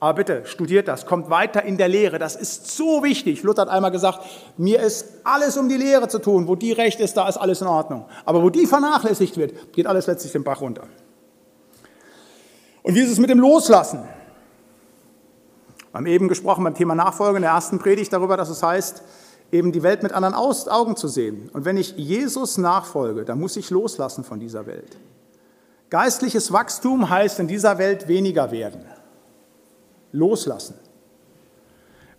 Aber 0.00 0.14
bitte, 0.14 0.42
studiert 0.44 0.86
das, 0.86 1.06
kommt 1.06 1.28
weiter 1.28 1.64
in 1.64 1.76
der 1.76 1.88
Lehre, 1.88 2.18
das 2.18 2.36
ist 2.36 2.76
so 2.76 3.02
wichtig. 3.02 3.42
Luther 3.42 3.62
hat 3.62 3.68
einmal 3.68 3.90
gesagt, 3.90 4.20
mir 4.56 4.80
ist 4.80 5.06
alles 5.24 5.56
um 5.56 5.68
die 5.68 5.76
Lehre 5.76 6.08
zu 6.08 6.20
tun, 6.20 6.46
wo 6.46 6.54
die 6.54 6.72
recht 6.72 7.00
ist, 7.00 7.16
da 7.16 7.28
ist 7.28 7.36
alles 7.38 7.62
in 7.62 7.66
Ordnung. 7.66 8.04
Aber 8.24 8.42
wo 8.42 8.50
die 8.50 8.66
vernachlässigt 8.66 9.36
wird, 9.38 9.72
geht 9.72 9.86
alles 9.86 10.06
letztlich 10.06 10.32
den 10.32 10.44
Bach 10.44 10.60
runter. 10.60 10.84
Und 12.82 12.94
wie 12.94 13.00
ist 13.00 13.10
es 13.10 13.18
mit 13.18 13.30
dem 13.30 13.40
Loslassen? 13.40 14.04
Wir 15.92 15.98
haben 15.98 16.06
eben 16.06 16.28
gesprochen 16.28 16.64
beim 16.64 16.74
Thema 16.74 16.94
Nachfolge 16.94 17.36
in 17.36 17.42
der 17.42 17.52
ersten 17.52 17.78
Predigt 17.78 18.12
darüber, 18.12 18.36
dass 18.36 18.50
es 18.50 18.62
heißt, 18.62 19.02
eben 19.52 19.72
die 19.72 19.82
Welt 19.82 20.02
mit 20.02 20.12
anderen 20.12 20.34
Augen 20.34 20.96
zu 20.96 21.08
sehen. 21.08 21.48
Und 21.52 21.64
wenn 21.64 21.76
ich 21.76 21.96
Jesus 21.96 22.58
nachfolge, 22.58 23.24
dann 23.24 23.40
muss 23.40 23.56
ich 23.56 23.70
loslassen 23.70 24.24
von 24.24 24.38
dieser 24.38 24.66
Welt. 24.66 24.96
Geistliches 25.90 26.52
Wachstum 26.52 27.08
heißt 27.08 27.40
in 27.40 27.48
dieser 27.48 27.78
Welt 27.78 28.08
weniger 28.08 28.50
werden. 28.50 28.82
Loslassen. 30.12 30.74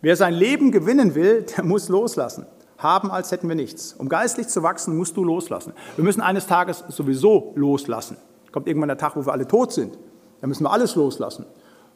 Wer 0.02 0.16
sein 0.16 0.34
Leben 0.34 0.72
gewinnen 0.72 1.14
will, 1.14 1.44
der 1.44 1.64
muss 1.64 1.90
loslassen. 1.90 2.46
Haben, 2.78 3.12
als 3.12 3.32
hätten 3.32 3.50
wir 3.50 3.56
nichts. 3.56 3.94
Um 3.94 4.08
geistlich 4.08 4.48
zu 4.48 4.64
wachsen, 4.64 4.98
musst 4.98 5.18
du 5.18 5.24
loslassen. 5.24 5.74
Wir 5.98 6.04
müssen 6.04 6.22
eines 6.22 6.48
Tages 6.48 6.84
sowieso 6.88 7.52
loslassen. 7.56 8.18
Kommt 8.52 8.68
irgendwann 8.68 8.88
der 8.88 8.98
Tag, 8.98 9.16
wo 9.16 9.26
wir 9.26 9.34
alle 9.34 9.48
tot 9.48 9.74
sind. 9.74 9.98
Da 10.40 10.48
müssen 10.48 10.64
wir 10.64 10.72
alles 10.72 10.96
loslassen. 10.96 11.46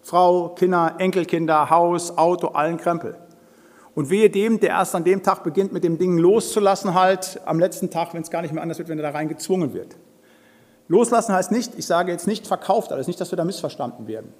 Frau, 0.03 0.49
Kinder, 0.49 0.95
Enkelkinder, 0.99 1.69
Haus, 1.69 2.17
Auto, 2.17 2.49
allen 2.49 2.77
Krempel. 2.77 3.17
Und 3.95 4.09
wehe 4.09 4.29
dem, 4.29 4.59
der 4.59 4.71
erst 4.71 4.95
an 4.95 5.03
dem 5.03 5.23
Tag 5.23 5.43
beginnt, 5.43 5.71
mit 5.71 5.83
dem 5.83 5.97
Ding 5.97 6.17
loszulassen, 6.17 6.93
halt 6.93 7.39
am 7.45 7.59
letzten 7.59 7.89
Tag, 7.89 8.13
wenn 8.13 8.21
es 8.21 8.29
gar 8.29 8.41
nicht 8.41 8.53
mehr 8.53 8.61
anders 8.61 8.79
wird, 8.79 8.89
wenn 8.89 8.99
er 8.99 9.03
da 9.03 9.17
rein 9.17 9.29
gezwungen 9.29 9.73
wird. 9.73 9.95
Loslassen 10.87 11.33
heißt 11.33 11.51
nicht, 11.51 11.73
ich 11.77 11.85
sage 11.85 12.11
jetzt 12.11 12.27
nicht 12.27 12.45
verkauft 12.45 12.91
alles, 12.91 13.07
nicht, 13.07 13.19
dass 13.21 13.31
wir 13.31 13.37
da 13.37 13.45
missverstanden 13.45 14.07
werden. 14.07 14.33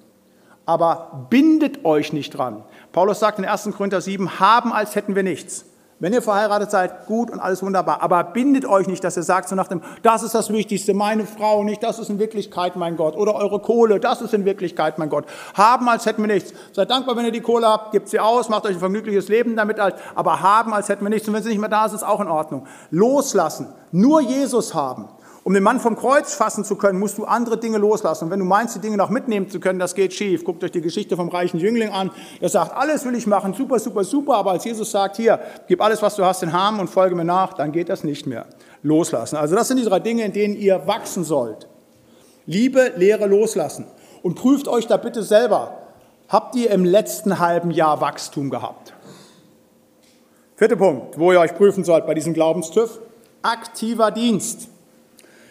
Aber 0.66 1.26
bindet 1.30 1.84
euch 1.84 2.12
nicht 2.12 2.30
dran. 2.36 2.62
Paulus 2.92 3.20
sagt 3.20 3.38
in 3.38 3.44
1. 3.44 3.70
Korinther 3.76 4.00
7, 4.00 4.40
haben 4.40 4.72
als 4.72 4.94
hätten 4.94 5.14
wir 5.14 5.22
nichts. 5.22 5.66
Wenn 6.00 6.12
ihr 6.12 6.22
verheiratet 6.22 6.70
seid, 6.70 7.06
gut 7.06 7.30
und 7.30 7.38
alles 7.38 7.62
wunderbar. 7.62 8.02
Aber 8.02 8.22
bindet 8.24 8.66
euch 8.66 8.86
nicht, 8.88 9.04
dass 9.04 9.16
ihr 9.16 9.22
sagt 9.22 9.48
so 9.48 9.54
nach 9.54 9.68
dem, 9.68 9.80
das 10.02 10.22
ist 10.22 10.34
das 10.34 10.50
Wichtigste, 10.52 10.92
meine 10.92 11.24
Frau 11.24 11.62
nicht, 11.62 11.82
das 11.82 11.98
ist 11.98 12.10
in 12.10 12.18
Wirklichkeit 12.18 12.76
mein 12.76 12.96
Gott. 12.96 13.16
Oder 13.16 13.34
eure 13.34 13.60
Kohle, 13.60 14.00
das 14.00 14.20
ist 14.20 14.34
in 14.34 14.44
Wirklichkeit 14.44 14.98
mein 14.98 15.08
Gott. 15.08 15.24
Haben, 15.54 15.88
als 15.88 16.06
hätten 16.06 16.22
wir 16.22 16.32
nichts. 16.32 16.52
Seid 16.72 16.90
dankbar, 16.90 17.16
wenn 17.16 17.24
ihr 17.24 17.32
die 17.32 17.40
Kohle 17.40 17.68
habt, 17.68 17.92
gebt 17.92 18.08
sie 18.08 18.18
aus, 18.18 18.48
macht 18.48 18.66
euch 18.66 18.72
ein 18.72 18.80
vergnügliches 18.80 19.28
Leben 19.28 19.56
damit. 19.56 19.78
Aber 20.14 20.40
haben, 20.40 20.74
als 20.74 20.88
hätten 20.88 21.04
wir 21.04 21.10
nichts. 21.10 21.28
Und 21.28 21.34
wenn 21.34 21.42
sie 21.42 21.50
nicht 21.50 21.60
mehr 21.60 21.68
da 21.68 21.86
ist, 21.86 21.92
ist 21.92 22.02
auch 22.02 22.20
in 22.20 22.28
Ordnung. 22.28 22.66
Loslassen. 22.90 23.68
Nur 23.92 24.20
Jesus 24.20 24.74
haben. 24.74 25.08
Um 25.44 25.52
den 25.52 25.62
Mann 25.62 25.78
vom 25.78 25.94
Kreuz 25.94 26.32
fassen 26.32 26.64
zu 26.64 26.74
können, 26.74 26.98
musst 26.98 27.18
du 27.18 27.26
andere 27.26 27.58
Dinge 27.58 27.76
loslassen. 27.76 28.24
Und 28.24 28.30
wenn 28.30 28.38
du 28.38 28.46
meinst, 28.46 28.74
die 28.76 28.78
Dinge 28.78 28.96
noch 28.96 29.10
mitnehmen 29.10 29.50
zu 29.50 29.60
können, 29.60 29.78
das 29.78 29.94
geht 29.94 30.14
schief. 30.14 30.42
Guckt 30.42 30.64
euch 30.64 30.70
die 30.70 30.80
Geschichte 30.80 31.16
vom 31.16 31.28
reichen 31.28 31.60
Jüngling 31.60 31.90
an. 31.90 32.10
Er 32.40 32.48
sagt, 32.48 32.74
alles 32.74 33.04
will 33.04 33.14
ich 33.14 33.26
machen, 33.26 33.52
super, 33.52 33.78
super, 33.78 34.04
super. 34.04 34.36
Aber 34.36 34.52
als 34.52 34.64
Jesus 34.64 34.90
sagt, 34.90 35.16
hier, 35.16 35.38
gib 35.68 35.82
alles, 35.82 36.00
was 36.00 36.16
du 36.16 36.24
hast, 36.24 36.42
in 36.42 36.54
Harm 36.54 36.80
und 36.80 36.88
folge 36.88 37.14
mir 37.14 37.26
nach, 37.26 37.52
dann 37.52 37.72
geht 37.72 37.90
das 37.90 38.04
nicht 38.04 38.26
mehr. 38.26 38.46
Loslassen. 38.82 39.36
Also 39.36 39.54
das 39.54 39.68
sind 39.68 39.76
die 39.76 39.84
drei 39.84 40.00
Dinge, 40.00 40.24
in 40.24 40.32
denen 40.32 40.56
ihr 40.56 40.86
wachsen 40.86 41.24
sollt. 41.24 41.68
Liebe, 42.46 42.92
Lehre, 42.96 43.26
Loslassen. 43.26 43.84
Und 44.22 44.36
prüft 44.36 44.66
euch 44.66 44.86
da 44.86 44.96
bitte 44.96 45.22
selber. 45.22 45.78
Habt 46.30 46.56
ihr 46.56 46.70
im 46.70 46.86
letzten 46.86 47.38
halben 47.38 47.70
Jahr 47.70 48.00
Wachstum 48.00 48.48
gehabt? 48.48 48.94
Vierter 50.56 50.76
Punkt, 50.76 51.18
wo 51.18 51.32
ihr 51.32 51.40
euch 51.40 51.54
prüfen 51.54 51.84
sollt 51.84 52.06
bei 52.06 52.14
diesem 52.14 52.32
Glaubenstüff. 52.32 52.98
Aktiver 53.42 54.10
Dienst. 54.10 54.68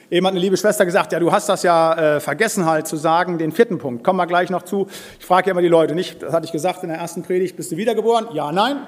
Eben 0.10 0.26
hat 0.28 0.34
eine 0.34 0.40
liebe 0.40 0.58
Schwester 0.58 0.86
gesagt, 0.86 1.12
ja, 1.12 1.20
du 1.20 1.32
hast 1.32 1.50
das 1.50 1.64
ja 1.64 1.94
äh, 2.16 2.20
vergessen 2.20 2.66
halt 2.66 2.88
zu 2.88 2.98
sagen, 2.98 3.38
den 3.38 3.52
vierten 3.52 3.78
Punkt. 3.78 4.04
Kommen 4.04 4.18
wir 4.18 4.28
gleich 4.28 4.50
noch 4.50 4.64
zu. 4.64 4.88
Ich 5.20 5.26
frage 5.26 5.48
ja 5.48 5.52
immer 5.52 5.62
die 5.62 5.68
Leute 5.68 5.96
nicht, 5.96 6.22
das 6.22 6.34
hatte 6.34 6.46
ich 6.46 6.52
gesagt 6.52 6.84
in 6.84 6.90
der 6.90 6.98
ersten 6.98 7.24
Predigt, 7.24 7.56
bist 7.56 7.72
du 7.72 7.78
wiedergeboren? 7.78 8.28
Ja, 8.34 8.52
nein. 8.52 8.88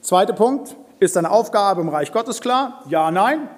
Zweiter 0.00 0.34
Punkt, 0.34 0.76
ist 1.00 1.16
deine 1.16 1.30
Aufgabe 1.30 1.80
im 1.80 1.88
Reich 1.88 2.12
Gottes 2.12 2.40
klar? 2.40 2.82
Ja, 2.88 3.10
nein. 3.10 3.48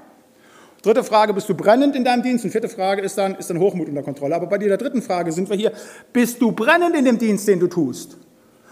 Dritte 0.83 1.03
Frage, 1.03 1.35
bist 1.35 1.49
du 1.49 1.55
brennend 1.55 1.97
in 1.97 2.05
deinem 2.05 2.23
Dienst? 2.23 2.45
Und 2.45 2.53
vierte 2.53 2.69
Frage 2.69 3.03
ist 3.03 3.19
dann, 3.19 3.35
ist 3.35 3.51
dein 3.51 3.59
Hochmut 3.59 3.89
unter 3.89 4.03
Kontrolle? 4.03 4.37
Aber 4.37 4.47
bei 4.47 4.59
dieser 4.59 4.77
dritten 4.77 5.03
Frage 5.03 5.33
sind 5.33 5.51
wir 5.51 5.57
hier, 5.57 5.73
bist 6.13 6.41
du 6.41 6.53
brennend 6.53 6.95
in 6.95 7.05
dem 7.05 7.19
Dienst, 7.19 7.49
den 7.49 7.59
du 7.59 7.67
tust? 7.67 8.17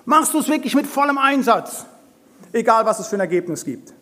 Machst 0.05 0.33
du 0.35 0.39
es 0.39 0.49
wirklich 0.49 0.75
mit 0.75 0.87
vollem 0.87 1.19
Einsatz? 1.19 1.87
Egal, 2.53 2.87
was 2.87 3.01
es 3.01 3.09
für 3.09 3.17
ein 3.17 3.21
Ergebnis 3.21 3.65
gibt. 3.65 3.94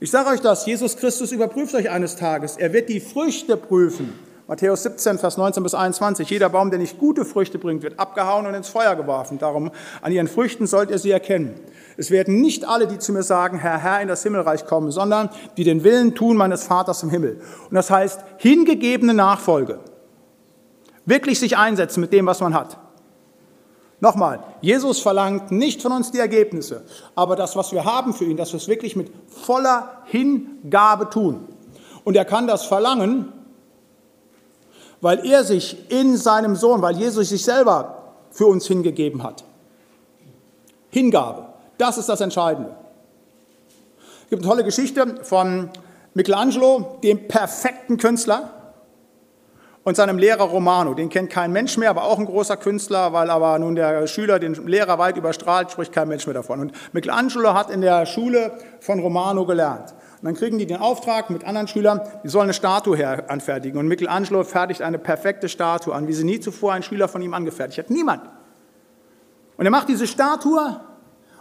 Ich 0.00 0.12
sage 0.12 0.30
euch 0.30 0.40
das, 0.40 0.64
Jesus 0.64 0.96
Christus 0.96 1.32
überprüft 1.32 1.74
euch 1.74 1.90
eines 1.90 2.14
Tages. 2.14 2.56
Er 2.56 2.72
wird 2.72 2.88
die 2.88 3.00
Früchte 3.00 3.56
prüfen. 3.56 4.16
Matthäus 4.46 4.84
17, 4.84 5.18
Vers 5.18 5.36
19 5.36 5.62
bis 5.64 5.74
21. 5.74 6.30
Jeder 6.30 6.48
Baum, 6.48 6.70
der 6.70 6.78
nicht 6.78 6.98
gute 6.98 7.24
Früchte 7.24 7.58
bringt, 7.58 7.82
wird 7.82 7.98
abgehauen 7.98 8.46
und 8.46 8.54
ins 8.54 8.68
Feuer 8.68 8.94
geworfen. 8.94 9.38
Darum, 9.38 9.72
an 10.00 10.12
ihren 10.12 10.28
Früchten 10.28 10.68
sollt 10.68 10.90
ihr 10.90 10.98
sie 10.98 11.10
erkennen. 11.10 11.54
Es 11.96 12.12
werden 12.12 12.40
nicht 12.40 12.66
alle, 12.66 12.86
die 12.86 12.98
zu 12.98 13.12
mir 13.12 13.24
sagen, 13.24 13.58
Herr, 13.58 13.78
Herr, 13.78 14.00
in 14.00 14.08
das 14.08 14.22
Himmelreich 14.22 14.66
kommen, 14.66 14.92
sondern 14.92 15.30
die 15.56 15.64
den 15.64 15.82
Willen 15.82 16.14
tun 16.14 16.36
meines 16.36 16.62
Vaters 16.62 17.02
im 17.02 17.10
Himmel. 17.10 17.40
Und 17.68 17.74
das 17.74 17.90
heißt, 17.90 18.20
hingegebene 18.38 19.14
Nachfolge. 19.14 19.80
Wirklich 21.06 21.40
sich 21.40 21.58
einsetzen 21.58 22.00
mit 22.00 22.12
dem, 22.12 22.24
was 22.24 22.40
man 22.40 22.54
hat. 22.54 22.78
Nochmal, 24.00 24.44
Jesus 24.60 25.00
verlangt 25.00 25.50
nicht 25.50 25.82
von 25.82 25.90
uns 25.90 26.12
die 26.12 26.18
Ergebnisse, 26.18 26.84
aber 27.16 27.34
das, 27.34 27.56
was 27.56 27.72
wir 27.72 27.84
haben 27.84 28.14
für 28.14 28.24
ihn, 28.24 28.36
dass 28.36 28.52
wir 28.52 28.58
es 28.58 28.68
wirklich 28.68 28.94
mit 28.94 29.10
voller 29.26 30.02
Hingabe 30.04 31.10
tun. 31.10 31.48
Und 32.04 32.16
er 32.16 32.24
kann 32.24 32.46
das 32.46 32.64
verlangen, 32.64 33.32
weil 35.00 35.26
er 35.26 35.42
sich 35.42 35.90
in 35.90 36.16
seinem 36.16 36.54
Sohn, 36.54 36.80
weil 36.80 36.96
Jesus 36.96 37.28
sich 37.28 37.44
selber 37.44 38.14
für 38.30 38.46
uns 38.46 38.66
hingegeben 38.66 39.22
hat. 39.24 39.44
Hingabe, 40.90 41.46
das 41.76 41.98
ist 41.98 42.08
das 42.08 42.20
Entscheidende. 42.20 42.76
Es 44.24 44.30
gibt 44.30 44.42
eine 44.42 44.50
tolle 44.50 44.64
Geschichte 44.64 45.24
von 45.24 45.70
Michelangelo, 46.14 46.98
dem 47.02 47.26
perfekten 47.26 47.96
Künstler 47.96 48.57
und 49.88 49.94
seinem 49.94 50.18
Lehrer 50.18 50.44
Romano. 50.44 50.92
Den 50.92 51.08
kennt 51.08 51.30
kein 51.30 51.50
Mensch 51.50 51.78
mehr, 51.78 51.88
aber 51.88 52.04
auch 52.04 52.18
ein 52.18 52.26
großer 52.26 52.58
Künstler, 52.58 53.14
weil 53.14 53.30
aber 53.30 53.58
nun 53.58 53.74
der 53.74 54.06
Schüler 54.06 54.38
den 54.38 54.52
Lehrer 54.66 54.98
weit 54.98 55.16
überstrahlt, 55.16 55.70
spricht 55.70 55.92
kein 55.92 56.08
Mensch 56.08 56.26
mehr 56.26 56.34
davon. 56.34 56.60
Und 56.60 56.72
Michelangelo 56.92 57.54
hat 57.54 57.70
in 57.70 57.80
der 57.80 58.04
Schule 58.04 58.52
von 58.80 59.00
Romano 59.00 59.46
gelernt. 59.46 59.94
Und 60.20 60.26
dann 60.26 60.34
kriegen 60.34 60.58
die 60.58 60.66
den 60.66 60.76
Auftrag 60.76 61.30
mit 61.30 61.44
anderen 61.44 61.68
Schülern, 61.68 62.02
die 62.22 62.28
sollen 62.28 62.44
eine 62.44 62.52
Statue 62.52 63.28
anfertigen. 63.30 63.78
Und 63.78 63.88
Michelangelo 63.88 64.44
fertigt 64.44 64.82
eine 64.82 64.98
perfekte 64.98 65.48
Statue 65.48 65.94
an, 65.94 66.06
wie 66.06 66.12
sie 66.12 66.24
nie 66.24 66.38
zuvor 66.38 66.74
ein 66.74 66.82
Schüler 66.82 67.08
von 67.08 67.22
ihm 67.22 67.32
angefertigt 67.32 67.78
hat. 67.78 67.90
Niemand. 67.90 68.22
Und 69.56 69.64
er 69.64 69.70
macht 69.70 69.88
diese 69.88 70.06
Statue 70.06 70.80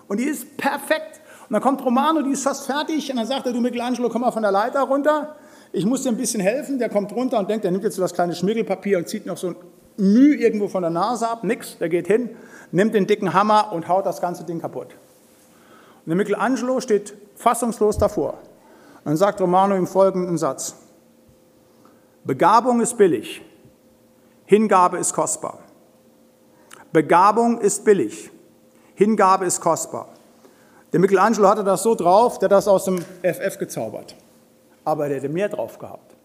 und 0.07 0.21
die 0.21 0.25
ist 0.25 0.55
perfekt. 0.55 1.19
Und 1.49 1.53
dann 1.53 1.61
kommt 1.61 1.83
Romano, 1.83 2.21
die 2.21 2.31
ist 2.31 2.43
fast 2.43 2.65
fertig. 2.65 3.09
Und 3.09 3.17
dann 3.17 3.27
sagt 3.27 3.45
er, 3.45 3.51
du 3.51 3.59
Michelangelo, 3.59 4.07
komm 4.07 4.21
mal 4.21 4.31
von 4.31 4.43
der 4.43 4.51
Leiter 4.51 4.81
runter 4.83 5.35
ich 5.77 5.85
muss 5.85 6.01
dir 6.01 6.09
ein 6.09 6.17
bisschen 6.17 6.41
helfen, 6.41 6.79
der 6.79 6.89
kommt 6.89 7.13
runter 7.13 7.37
und 7.37 7.49
denkt, 7.49 7.63
er 7.63 7.69
nimmt 7.69 7.83
jetzt 7.83 7.97
so 7.97 8.01
das 8.01 8.13
kleine 8.13 8.33
Schmirgelpapier 8.33 8.97
und 8.97 9.07
zieht 9.07 9.27
noch 9.27 9.37
so 9.37 9.53
Mühe 9.95 10.35
irgendwo 10.35 10.67
von 10.67 10.81
der 10.81 10.89
Nase 10.89 11.27
ab, 11.29 11.43
nix, 11.43 11.77
der 11.77 11.87
geht 11.87 12.07
hin, 12.07 12.31
nimmt 12.71 12.95
den 12.95 13.05
dicken 13.05 13.33
Hammer 13.33 13.71
und 13.71 13.87
haut 13.87 14.05
das 14.05 14.19
ganze 14.19 14.43
Ding 14.43 14.59
kaputt. 14.59 14.95
Und 16.05 16.07
der 16.07 16.15
Michelangelo 16.15 16.79
steht 16.79 17.13
fassungslos 17.35 17.99
davor. 17.99 18.33
Und 18.33 19.05
dann 19.05 19.17
sagt 19.17 19.39
Romano 19.39 19.75
im 19.75 19.85
folgenden 19.85 20.39
Satz, 20.39 20.75
Begabung 22.23 22.81
ist 22.81 22.97
billig, 22.97 23.43
Hingabe 24.45 24.97
ist 24.97 25.13
kostbar. 25.13 25.59
Begabung 26.91 27.61
ist 27.61 27.85
billig, 27.85 28.31
Hingabe 28.95 29.45
ist 29.45 29.61
kostbar. 29.61 30.09
Der 30.91 30.99
Michelangelo 30.99 31.47
hatte 31.47 31.63
das 31.63 31.83
so 31.83 31.93
drauf, 31.93 32.39
der 32.39 32.47
hat 32.47 32.53
das 32.53 32.67
aus 32.67 32.85
dem 32.85 32.97
FF 33.21 33.59
gezaubert. 33.59 34.15
Aber 34.87 35.09
der 35.09 35.17
hätte 35.17 35.27
mehr 35.27 35.49
drauf 35.49 35.79
gehabt. 35.79 36.15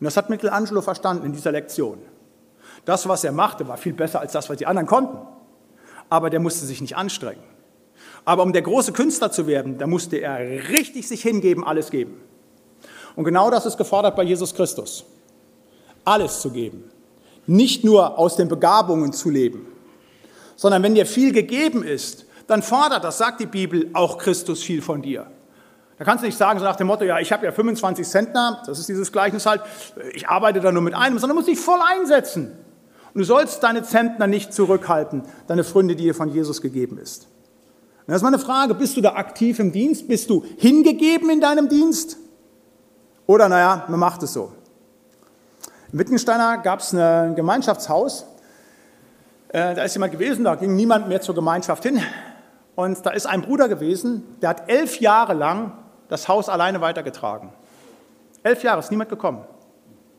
Und 0.00 0.06
das 0.06 0.16
hat 0.16 0.30
Michelangelo 0.30 0.80
verstanden 0.80 1.26
in 1.26 1.34
dieser 1.34 1.52
Lektion. 1.52 1.98
Das, 2.86 3.06
was 3.06 3.24
er 3.24 3.32
machte, 3.32 3.68
war 3.68 3.76
viel 3.76 3.92
besser 3.92 4.20
als 4.20 4.32
das, 4.32 4.48
was 4.48 4.56
die 4.56 4.64
anderen 4.64 4.86
konnten. 4.86 5.18
Aber 6.08 6.30
der 6.30 6.40
musste 6.40 6.64
sich 6.64 6.80
nicht 6.80 6.96
anstrengen. 6.96 7.42
Aber 8.24 8.42
um 8.42 8.54
der 8.54 8.62
große 8.62 8.94
Künstler 8.94 9.30
zu 9.30 9.46
werden, 9.46 9.76
da 9.76 9.86
musste 9.86 10.16
er 10.16 10.38
richtig 10.70 11.08
sich 11.08 11.20
hingeben, 11.20 11.62
alles 11.62 11.90
geben. 11.90 12.22
Und 13.16 13.24
genau 13.24 13.50
das 13.50 13.66
ist 13.66 13.76
gefordert 13.76 14.16
bei 14.16 14.22
Jesus 14.22 14.54
Christus. 14.54 15.04
Alles 16.02 16.40
zu 16.40 16.52
geben. 16.52 16.90
Nicht 17.46 17.84
nur 17.84 18.18
aus 18.18 18.34
den 18.34 18.48
Begabungen 18.48 19.12
zu 19.12 19.28
leben, 19.28 19.68
sondern 20.56 20.82
wenn 20.82 20.94
dir 20.94 21.04
viel 21.04 21.34
gegeben 21.34 21.82
ist, 21.82 22.24
dann 22.46 22.62
fordert, 22.62 23.04
das 23.04 23.18
sagt 23.18 23.40
die 23.40 23.46
Bibel, 23.46 23.90
auch 23.92 24.16
Christus 24.16 24.62
viel 24.62 24.80
von 24.80 25.02
dir. 25.02 25.30
Da 26.00 26.06
kannst 26.06 26.22
du 26.22 26.26
nicht 26.26 26.38
sagen, 26.38 26.58
so 26.58 26.64
nach 26.64 26.76
dem 26.76 26.86
Motto, 26.86 27.04
ja, 27.04 27.18
ich 27.18 27.30
habe 27.30 27.44
ja 27.44 27.52
25 27.52 28.08
Zentner, 28.08 28.62
das 28.64 28.78
ist 28.78 28.88
dieses 28.88 29.12
Gleichnis 29.12 29.44
halt, 29.44 29.60
ich 30.14 30.26
arbeite 30.26 30.58
da 30.60 30.72
nur 30.72 30.80
mit 30.80 30.94
einem, 30.94 31.18
sondern 31.18 31.36
du 31.36 31.42
musst 31.42 31.48
dich 31.48 31.60
voll 31.60 31.78
einsetzen. 31.86 32.56
Und 33.12 33.18
du 33.18 33.24
sollst 33.24 33.62
deine 33.62 33.82
Zentner 33.82 34.26
nicht 34.26 34.54
zurückhalten, 34.54 35.24
deine 35.46 35.62
Fründe, 35.62 35.96
die 35.96 36.04
dir 36.04 36.14
von 36.14 36.30
Jesus 36.30 36.62
gegeben 36.62 36.96
ist. 36.96 37.24
Und 37.24 38.06
das 38.06 38.16
ist 38.16 38.22
meine 38.22 38.38
Frage, 38.38 38.74
bist 38.74 38.96
du 38.96 39.02
da 39.02 39.12
aktiv 39.12 39.58
im 39.58 39.72
Dienst? 39.72 40.08
Bist 40.08 40.30
du 40.30 40.42
hingegeben 40.56 41.28
in 41.28 41.42
deinem 41.42 41.68
Dienst? 41.68 42.16
Oder, 43.26 43.50
naja, 43.50 43.84
man 43.88 44.00
macht 44.00 44.22
es 44.22 44.32
so. 44.32 44.52
In 45.92 45.98
Wittgensteiner 45.98 46.56
gab 46.62 46.80
es 46.80 46.94
ein 46.94 47.34
Gemeinschaftshaus, 47.34 48.24
äh, 49.48 49.74
da 49.74 49.84
ist 49.84 49.92
jemand 49.92 50.12
gewesen, 50.12 50.44
da 50.44 50.54
ging 50.54 50.74
niemand 50.74 51.08
mehr 51.08 51.20
zur 51.20 51.34
Gemeinschaft 51.34 51.82
hin. 51.82 52.00
Und 52.74 53.04
da 53.04 53.10
ist 53.10 53.26
ein 53.26 53.42
Bruder 53.42 53.68
gewesen, 53.68 54.22
der 54.40 54.48
hat 54.48 54.70
elf 54.70 54.98
Jahre 55.00 55.34
lang 55.34 55.72
das 56.10 56.28
Haus 56.28 56.48
alleine 56.48 56.80
weitergetragen. 56.82 57.50
Elf 58.42 58.62
Jahre 58.62 58.80
ist 58.80 58.90
niemand 58.90 59.08
gekommen. 59.08 59.44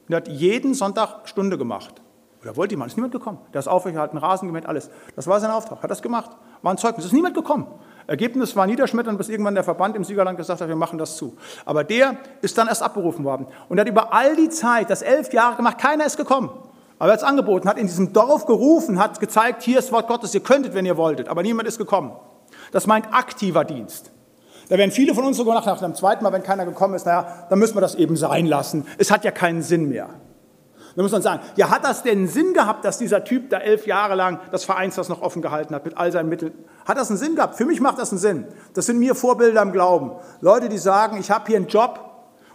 Er 0.10 0.18
hat 0.18 0.28
jeden 0.28 0.74
Sonntag 0.74 1.28
Stunde 1.28 1.58
gemacht. 1.58 2.02
Oder 2.42 2.56
wollte 2.58 2.74
jemand, 2.74 2.92
ist 2.92 2.98
niemand 2.98 3.14
gekommen. 3.14 3.38
Der 3.54 3.60
ist 3.60 3.68
aufgehalten, 3.68 4.18
Rasen 4.18 4.48
gemäht, 4.48 4.66
alles. 4.66 4.90
Das 5.16 5.28
war 5.28 5.40
sein 5.40 5.52
Auftrag, 5.52 5.84
hat 5.84 5.92
das 5.92 6.02
gemacht. 6.02 6.32
War 6.64 6.74
ein 6.74 6.78
Zeugnis, 6.78 7.06
ist 7.06 7.14
niemand 7.14 7.36
gekommen. 7.36 7.68
Ergebnis 8.08 8.56
war 8.56 8.66
niederschmetternd, 8.66 9.18
bis 9.18 9.30
irgendwann 9.30 9.54
der 9.54 9.64
Verband 9.64 9.96
im 9.96 10.04
Siegerland 10.04 10.38
gesagt 10.38 10.60
hat, 10.60 10.68
wir 10.68 10.76
machen 10.76 10.98
das 10.98 11.18
zu. 11.18 11.38
Aber 11.66 11.84
der 11.84 12.18
ist 12.42 12.58
dann 12.58 12.68
erst 12.68 12.82
abberufen 12.82 13.24
worden. 13.24 13.46
Und 13.70 13.78
er 13.78 13.82
hat 13.82 13.90
über 13.90 14.12
all 14.14 14.36
die 14.36 14.50
Zeit, 14.50 14.90
das 14.90 15.04
elf 15.04 15.32
Jahre 15.34 15.56
gemacht, 15.56 15.78
keiner 15.78 16.06
ist 16.06 16.18
gekommen. 16.18 16.50
Aber 16.98 17.10
er 17.10 17.14
hat 17.14 17.20
es 17.20 17.24
angeboten, 17.24 17.70
hat 17.70 17.78
in 17.78 17.88
diesem 17.88 18.12
Dorf 18.12 18.46
gerufen, 18.46 19.00
hat 19.00 19.20
gezeigt, 19.20 19.62
hier 19.62 19.80
ist 19.80 19.90
das 19.90 19.92
Wort 19.92 20.08
Gottes, 20.08 20.34
ihr 20.34 20.42
könntet, 20.42 20.74
wenn 20.74 20.86
ihr 20.86 20.98
wolltet. 20.98 21.28
Aber 21.28 21.44
niemand 21.44 21.68
ist 21.68 21.78
gekommen. 21.78 22.12
Das 22.72 22.88
meint 22.88 23.14
aktiver 23.14 23.66
Dienst. 23.66 24.11
Da 24.72 24.78
werden 24.78 24.92
viele 24.92 25.14
von 25.14 25.26
uns 25.26 25.36
sogar 25.36 25.54
nach, 25.54 25.80
dem 25.82 25.96
zweiten 25.96 26.24
Mal, 26.24 26.32
wenn 26.32 26.44
keiner 26.44 26.64
gekommen 26.64 26.94
ist, 26.94 27.06
naja, 27.06 27.46
dann 27.50 27.60
müssen 27.60 27.76
wir 27.76 27.82
das 27.82 27.96
eben 27.96 28.16
sein 28.16 28.46
lassen. 28.46 28.88
Es 28.98 29.12
hat 29.12 29.26
ja 29.26 29.32
keinen 29.32 29.64
Sinn 29.64 29.90
mehr. 29.90 30.08
Da 30.96 31.02
muss 31.02 31.12
man 31.12 31.22
sagen, 31.22 31.42
ja, 31.58 31.70
hat 31.70 31.84
das 31.84 32.04
denn 32.04 32.30
Sinn 32.30 32.54
gehabt, 32.54 32.86
dass 32.86 32.98
dieser 32.98 33.26
Typ 33.26 33.50
da 33.50 33.58
elf 33.58 33.86
Jahre 33.86 34.16
lang 34.16 34.40
das 34.50 34.64
Vereinshaus 34.64 35.10
noch 35.10 35.22
offen 35.22 35.42
gehalten 35.42 35.76
hat 35.76 35.84
mit 35.84 35.98
all 35.98 36.10
seinen 36.14 36.30
Mitteln? 36.30 36.54
Hat 36.86 36.98
das 36.98 37.10
einen 37.10 37.18
Sinn 37.18 37.36
gehabt? 37.36 37.56
Für 37.56 37.66
mich 37.66 37.82
macht 37.82 38.00
das 38.00 38.12
einen 38.12 38.20
Sinn. 38.20 38.46
Das 38.74 38.86
sind 38.86 38.98
mir 38.98 39.14
Vorbilder 39.14 39.62
im 39.62 39.74
Glauben. 39.74 40.14
Leute, 40.40 40.70
die 40.70 40.78
sagen, 40.78 41.18
ich 41.20 41.30
habe 41.30 41.48
hier 41.48 41.58
einen 41.58 41.68
Job 41.68 42.00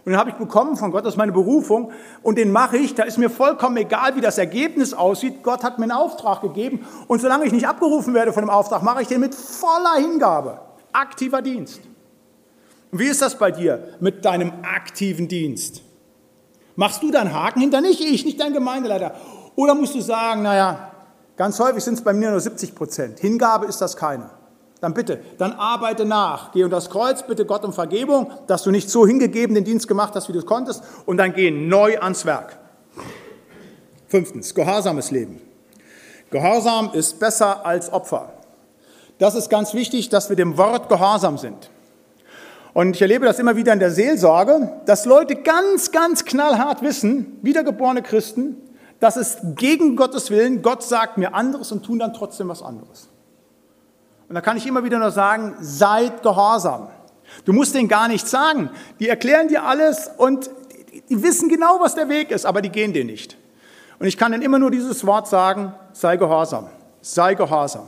und 0.03 0.11
den 0.11 0.17
habe 0.17 0.31
ich 0.31 0.37
bekommen 0.37 0.75
von 0.75 0.89
Gott, 0.89 1.05
das 1.05 1.13
ist 1.13 1.17
meine 1.17 1.33
Berufung 1.33 1.91
und 2.23 2.39
den 2.39 2.51
mache 2.51 2.77
ich. 2.77 2.95
Da 2.95 3.03
ist 3.03 3.19
mir 3.19 3.29
vollkommen 3.29 3.77
egal, 3.77 4.15
wie 4.15 4.21
das 4.21 4.39
Ergebnis 4.39 4.95
aussieht. 4.95 5.43
Gott 5.43 5.63
hat 5.63 5.77
mir 5.77 5.83
einen 5.83 5.91
Auftrag 5.91 6.41
gegeben 6.41 6.83
und 7.07 7.21
solange 7.21 7.45
ich 7.45 7.51
nicht 7.51 7.67
abgerufen 7.67 8.15
werde 8.15 8.33
von 8.33 8.41
dem 8.41 8.49
Auftrag, 8.49 8.81
mache 8.81 9.03
ich 9.03 9.07
den 9.07 9.19
mit 9.19 9.35
voller 9.35 9.97
Hingabe. 9.99 10.61
Aktiver 10.93 11.43
Dienst. 11.43 11.81
Und 12.91 12.99
wie 12.99 13.07
ist 13.07 13.21
das 13.21 13.37
bei 13.37 13.51
dir 13.51 13.95
mit 13.99 14.23
deinem 14.25 14.51
aktiven 14.63 15.27
Dienst? 15.27 15.81
Machst 16.75 17.01
du 17.01 17.11
da 17.11 17.21
einen 17.21 17.33
Haken 17.33 17.61
hinter? 17.61 17.81
Nicht 17.81 17.99
ich, 18.01 18.23
nicht 18.23 18.39
dein 18.39 18.53
Gemeindeleiter. 18.53 19.15
Oder 19.55 19.73
musst 19.73 19.95
du 19.95 20.01
sagen, 20.01 20.43
naja, 20.43 20.91
ganz 21.35 21.59
häufig 21.59 21.83
sind 21.83 21.95
es 21.95 22.03
bei 22.03 22.13
mir 22.13 22.29
nur 22.29 22.39
70 22.39 22.75
Prozent. 22.75 23.19
Hingabe 23.19 23.65
ist 23.65 23.79
das 23.79 23.97
keine. 23.97 24.29
Dann 24.79 24.93
bitte, 24.93 25.19
dann 25.39 25.53
arbeite 25.53 26.05
nach. 26.05 26.51
Geh 26.51 26.63
unter 26.63 26.77
das 26.77 26.89
Kreuz, 26.89 27.25
bitte 27.25 27.45
Gott 27.45 27.65
um 27.65 27.73
Vergebung, 27.73 28.31
dass 28.45 28.61
du 28.61 28.69
nicht 28.69 28.91
so 28.91 29.07
hingegeben 29.07 29.55
den 29.55 29.63
Dienst 29.63 29.87
gemacht 29.87 30.13
hast, 30.13 30.29
wie 30.29 30.33
du 30.33 30.39
es 30.39 30.45
konntest. 30.45 30.83
Und 31.07 31.17
dann 31.17 31.33
geh 31.33 31.49
neu 31.49 31.99
ans 31.99 32.25
Werk. 32.25 32.59
Fünftens, 34.07 34.53
gehorsames 34.53 35.09
Leben. 35.09 35.41
Gehorsam 36.29 36.91
ist 36.93 37.19
besser 37.19 37.65
als 37.65 37.91
Opfer. 37.91 38.33
Das 39.17 39.33
ist 39.33 39.49
ganz 39.49 39.73
wichtig, 39.73 40.09
dass 40.09 40.29
wir 40.29 40.35
dem 40.35 40.57
Wort 40.57 40.89
gehorsam 40.89 41.39
sind. 41.39 41.71
Und 42.77 42.95
ich 42.95 43.01
erlebe 43.01 43.25
das 43.25 43.39
immer 43.39 43.55
wieder 43.55 43.73
in 43.73 43.79
der 43.79 43.89
Seelsorge, 43.89 44.71
dass 44.85 45.05
Leute 45.05 45.37
ganz, 45.37 45.91
ganz 45.91 46.25
knallhart 46.25 46.83
wissen, 46.83 47.39
wiedergeborene 47.41 48.03
Christen, 48.03 48.55
dass 48.99 49.15
es 49.15 49.39
gegen 49.55 49.95
Gottes 49.95 50.29
Willen, 50.29 50.61
Gott 50.61 50.83
sagt 50.83 51.17
mir 51.17 51.33
anderes 51.33 51.71
und 51.71 51.83
tun 51.83 51.97
dann 51.97 52.13
trotzdem 52.13 52.49
was 52.49 52.61
anderes. 52.61 53.09
Und 54.29 54.35
da 54.35 54.41
kann 54.41 54.57
ich 54.57 54.67
immer 54.67 54.83
wieder 54.83 54.99
nur 54.99 55.09
sagen, 55.09 55.55
seid 55.59 56.21
gehorsam. 56.21 56.89
Du 57.45 57.51
musst 57.51 57.73
denen 57.73 57.87
gar 57.87 58.07
nichts 58.07 58.29
sagen. 58.29 58.69
Die 58.99 59.09
erklären 59.09 59.47
dir 59.47 59.63
alles 59.63 60.11
und 60.15 60.51
die 61.09 61.23
wissen 61.23 61.49
genau, 61.49 61.79
was 61.79 61.95
der 61.95 62.09
Weg 62.09 62.29
ist, 62.29 62.45
aber 62.45 62.61
die 62.61 62.69
gehen 62.69 62.93
dir 62.93 63.05
nicht. 63.05 63.37
Und 63.97 64.05
ich 64.05 64.19
kann 64.19 64.33
ihnen 64.33 64.43
immer 64.43 64.59
nur 64.59 64.69
dieses 64.69 65.03
Wort 65.03 65.27
sagen, 65.27 65.73
sei 65.93 66.15
gehorsam, 66.15 66.67
sei 67.01 67.33
gehorsam, 67.33 67.87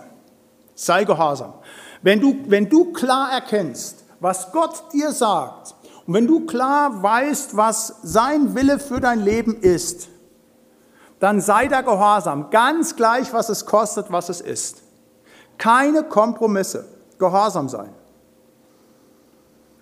sei 0.73 1.03
gehorsam. 1.03 1.53
Wenn 2.01 2.19
du, 2.19 2.39
wenn 2.47 2.67
du 2.67 2.91
klar 2.91 3.31
erkennst, 3.31 4.08
was 4.19 4.51
Gott 4.51 4.83
dir 4.93 5.11
sagt, 5.11 5.75
und 6.05 6.13
wenn 6.15 6.27
du 6.27 6.45
klar 6.45 7.03
weißt, 7.03 7.55
was 7.55 7.95
sein 8.01 8.55
Wille 8.55 8.79
für 8.79 8.99
dein 8.99 9.19
Leben 9.19 9.55
ist, 9.61 10.09
dann 11.19 11.41
sei 11.41 11.67
da 11.67 11.81
gehorsam, 11.81 12.49
ganz 12.49 12.95
gleich, 12.95 13.31
was 13.33 13.49
es 13.49 13.65
kostet, 13.65 14.11
was 14.11 14.29
es 14.29 14.41
ist. 14.41 14.81
Keine 15.57 16.03
Kompromisse, 16.03 16.85
gehorsam 17.19 17.69
sein. 17.69 17.93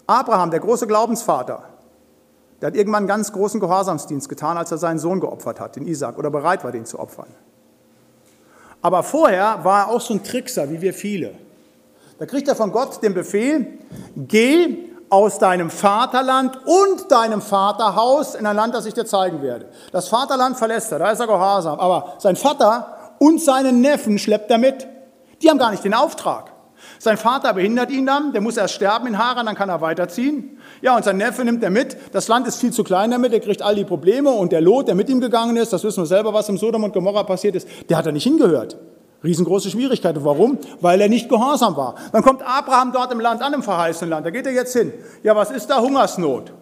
Abraham, 0.08 0.52
der 0.52 0.60
große 0.60 0.88
Glaubensvater, 0.88 1.63
der 2.60 2.67
hat 2.67 2.76
irgendwann 2.76 3.04
einen 3.04 3.08
ganz 3.08 3.32
großen 3.32 3.60
Gehorsamsdienst 3.60 4.28
getan, 4.28 4.58
als 4.58 4.71
er 4.71 4.80
seinen 4.80 5.00
Sohn 5.00 5.19
geopfert 5.19 5.60
hat, 5.60 5.76
den 5.76 5.88
Isaac, 5.88 6.17
oder 6.17 6.32
bereit 6.32 6.63
war, 6.63 6.71
den 6.71 6.86
zu 6.86 7.00
opfern. 7.00 7.28
Aber 8.82 9.04
vorher 9.04 9.63
war 9.63 9.84
er 9.84 9.88
auch 9.89 10.02
so 10.02 10.13
ein 10.13 10.23
Trickser, 10.23 10.69
wie 10.69 10.82
wir 10.82 10.93
viele. 10.93 11.36
Da 12.19 12.25
kriegt 12.25 12.47
er 12.47 12.56
von 12.56 12.71
Gott 12.71 13.01
den 13.03 13.13
Befehl, 13.13 13.80
geh 14.15 14.88
aus 15.10 15.39
deinem 15.39 15.69
Vaterland 15.69 16.60
und 16.65 17.12
deinem 17.12 17.41
Vaterhaus 17.41 18.36
in 18.36 18.45
ein 18.45 18.56
Land, 18.56 18.73
das 18.73 18.86
ich 18.86 18.93
dir 18.93 19.06
zeigen 19.06 19.41
werde. 19.41 19.67
Das 19.91 20.08
Vaterland 20.10 20.58
verlässt 20.58 20.91
er, 20.91 20.99
da 20.99 21.12
ist 21.12 21.19
er 21.19 21.27
gehorsam. 21.27 21.80
Aber 21.80 22.13
sein 22.17 22.36
Vater 22.36 23.15
und 23.19 23.41
seinen 23.41 23.82
Neffen 23.82 24.17
schleppt 24.17 24.51
er 24.51 24.58
mit. 24.58 24.88
Die 25.41 25.49
haben 25.49 25.60
gar 25.60 25.71
nicht 25.71 25.84
den 25.84 25.93
Auftrag. 25.93 26.51
Sein 26.99 27.17
Vater 27.17 27.53
behindert 27.53 27.91
ihn 27.91 28.06
dann, 28.06 28.34
der 28.34 28.41
muss 28.41 28.58
erst 28.58 28.73
sterben 28.73 29.08
in 29.08 29.17
Haran, 29.17 29.45
dann 29.45 29.56
kann 29.56 29.69
er 29.69 29.82
weiterziehen. 29.82 30.58
Ja, 30.82 30.95
und 30.95 31.03
sein 31.03 31.17
Neffe 31.17 31.45
nimmt 31.45 31.63
er 31.63 31.69
mit. 31.69 31.97
Das 32.13 32.27
Land 32.27 32.47
ist 32.47 32.60
viel 32.60 32.71
zu 32.71 32.84
klein 32.84 33.12
damit, 33.12 33.34
er 33.34 33.39
kriegt 33.39 33.62
all 33.62 33.75
die 33.75 33.86
Probleme. 33.86 34.32
Und 34.32 34.51
der 34.51 34.62
Lot, 34.62 34.88
der 34.88 34.95
mit 34.95 35.10
ihm 35.10 35.21
gegangen 35.21 35.58
ist, 35.58 35.73
das 35.73 35.84
wissen 35.84 36.01
wir 36.01 36.08
selber, 36.08 36.34
was 36.34 36.49
im 36.49 36.58
Sodom 36.58 36.84
und 36.84 36.93
Gomorra 36.93 37.23
passiert 37.23 37.56
ist, 37.56 37.67
der 37.89 37.97
hat 37.97 38.06
da 38.06 38.12
nicht 38.12 38.23
hingehört. 38.23 38.77
Riesengroße 39.27 39.69
Schwierigkeiten. 39.69 40.23
Warum? 40.23 40.57
Weil 40.81 41.01
er 41.01 41.09
nicht 41.09 41.29
gehorsam 41.29 41.75
war. 41.77 41.95
Dann 42.11 42.23
kommt 42.23 42.41
Abraham 42.41 42.91
dort 42.93 43.11
im 43.11 43.19
Land 43.19 43.41
an, 43.41 43.53
im 43.53 43.61
verheißenen 43.61 44.09
Land. 44.09 44.25
Da 44.25 44.31
geht 44.31 44.45
er 44.45 44.53
jetzt 44.53 44.73
hin. 44.73 44.93
Ja, 45.21 45.35
was 45.35 45.51
ist 45.51 45.67
da? 45.67 45.81
Hungersnot. 45.81 46.53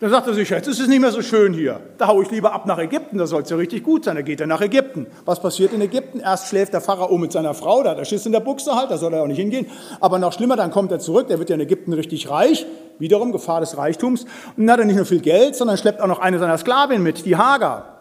Dann 0.00 0.10
sagt 0.10 0.26
er 0.26 0.34
sich, 0.34 0.50
jetzt 0.50 0.66
ist 0.66 0.80
es 0.80 0.88
nicht 0.88 1.00
mehr 1.00 1.12
so 1.12 1.22
schön 1.22 1.54
hier. 1.54 1.80
Da 1.98 2.08
haue 2.08 2.24
ich 2.24 2.30
lieber 2.30 2.52
ab 2.52 2.66
nach 2.66 2.78
Ägypten, 2.78 3.16
da 3.16 3.26
soll 3.26 3.42
es 3.42 3.48
ja 3.48 3.56
richtig 3.56 3.84
gut 3.84 4.04
sein. 4.04 4.16
Da 4.16 4.22
geht 4.22 4.40
er 4.40 4.46
nach 4.46 4.60
Ägypten. 4.60 5.06
Was 5.24 5.40
passiert 5.40 5.72
in 5.72 5.80
Ägypten? 5.80 6.20
Erst 6.20 6.48
schläft 6.48 6.72
der 6.72 6.80
Pharao 6.80 7.16
mit 7.16 7.32
seiner 7.32 7.54
Frau, 7.54 7.82
da 7.82 7.92
hat 7.92 7.98
er 7.98 8.04
Schiss 8.04 8.26
in 8.26 8.32
der 8.32 8.40
Buchse 8.40 8.74
halt, 8.74 8.90
da 8.90 8.98
soll 8.98 9.14
er 9.14 9.22
auch 9.22 9.26
nicht 9.26 9.38
hingehen. 9.38 9.66
Aber 10.00 10.18
noch 10.18 10.32
schlimmer, 10.32 10.56
dann 10.56 10.72
kommt 10.72 10.92
er 10.92 10.98
zurück, 10.98 11.28
der 11.28 11.38
wird 11.38 11.48
ja 11.48 11.54
in 11.54 11.60
Ägypten 11.60 11.92
richtig 11.92 12.28
reich. 12.28 12.66
Wiederum 12.98 13.32
Gefahr 13.32 13.60
des 13.60 13.78
Reichtums. 13.78 14.24
Und 14.56 14.66
dann 14.66 14.72
hat 14.72 14.80
er 14.80 14.84
nicht 14.84 14.96
nur 14.96 15.06
viel 15.06 15.20
Geld, 15.20 15.56
sondern 15.56 15.78
schleppt 15.78 16.00
auch 16.00 16.06
noch 16.06 16.18
eine 16.18 16.38
seiner 16.38 16.58
Sklavinnen 16.58 17.02
mit, 17.02 17.24
die 17.24 17.36
Hagar. 17.36 17.93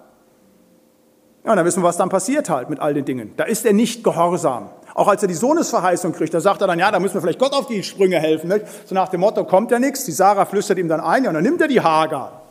Ja, 1.46 1.56
dann 1.56 1.66
wissen 1.66 1.82
wir, 1.82 1.88
was 1.88 1.98
dann 1.98 2.10
passiert 2.10 2.50
halt 2.50 2.70
mit 2.70 2.80
all 2.80 2.94
den 2.94 3.04
Dingen. 3.04 3.34
Da 3.36 3.44
ist 3.44 3.66
er 3.66 3.74
nicht 3.74 4.04
gehorsam. 4.04 4.70
Auch 4.96 5.08
als 5.08 5.22
er 5.24 5.28
die 5.28 5.34
Sohnesverheißung 5.34 6.14
kriegt, 6.14 6.34
da 6.34 6.40
sagt 6.40 6.62
er 6.62 6.68
dann, 6.68 6.80
ja, 6.80 6.92
da 6.92 7.00
müssen 7.00 7.16
wir 7.16 7.22
vielleicht 7.22 7.40
Gott 7.40 7.54
auf 7.54 7.68
die 7.68 7.84
Sprünge 7.84 8.20
helfen. 8.20 8.48
Nicht? 8.48 8.66
So 8.86 8.96
nach 8.96 9.10
dem 9.10 9.20
Motto, 9.20 9.44
kommt 9.44 9.72
ja 9.72 9.80
nichts. 9.80 10.06
Die 10.06 10.12
Sarah 10.12 10.46
flüstert 10.46 10.78
ihm 10.78 10.88
dann 10.88 11.02
ein, 11.02 11.24
ja, 11.24 11.30
und 11.30 11.34
dann 11.34 11.44
nimmt 11.44 11.60
er 11.62 11.68
die 11.68 11.82
Hagar. 11.82 12.44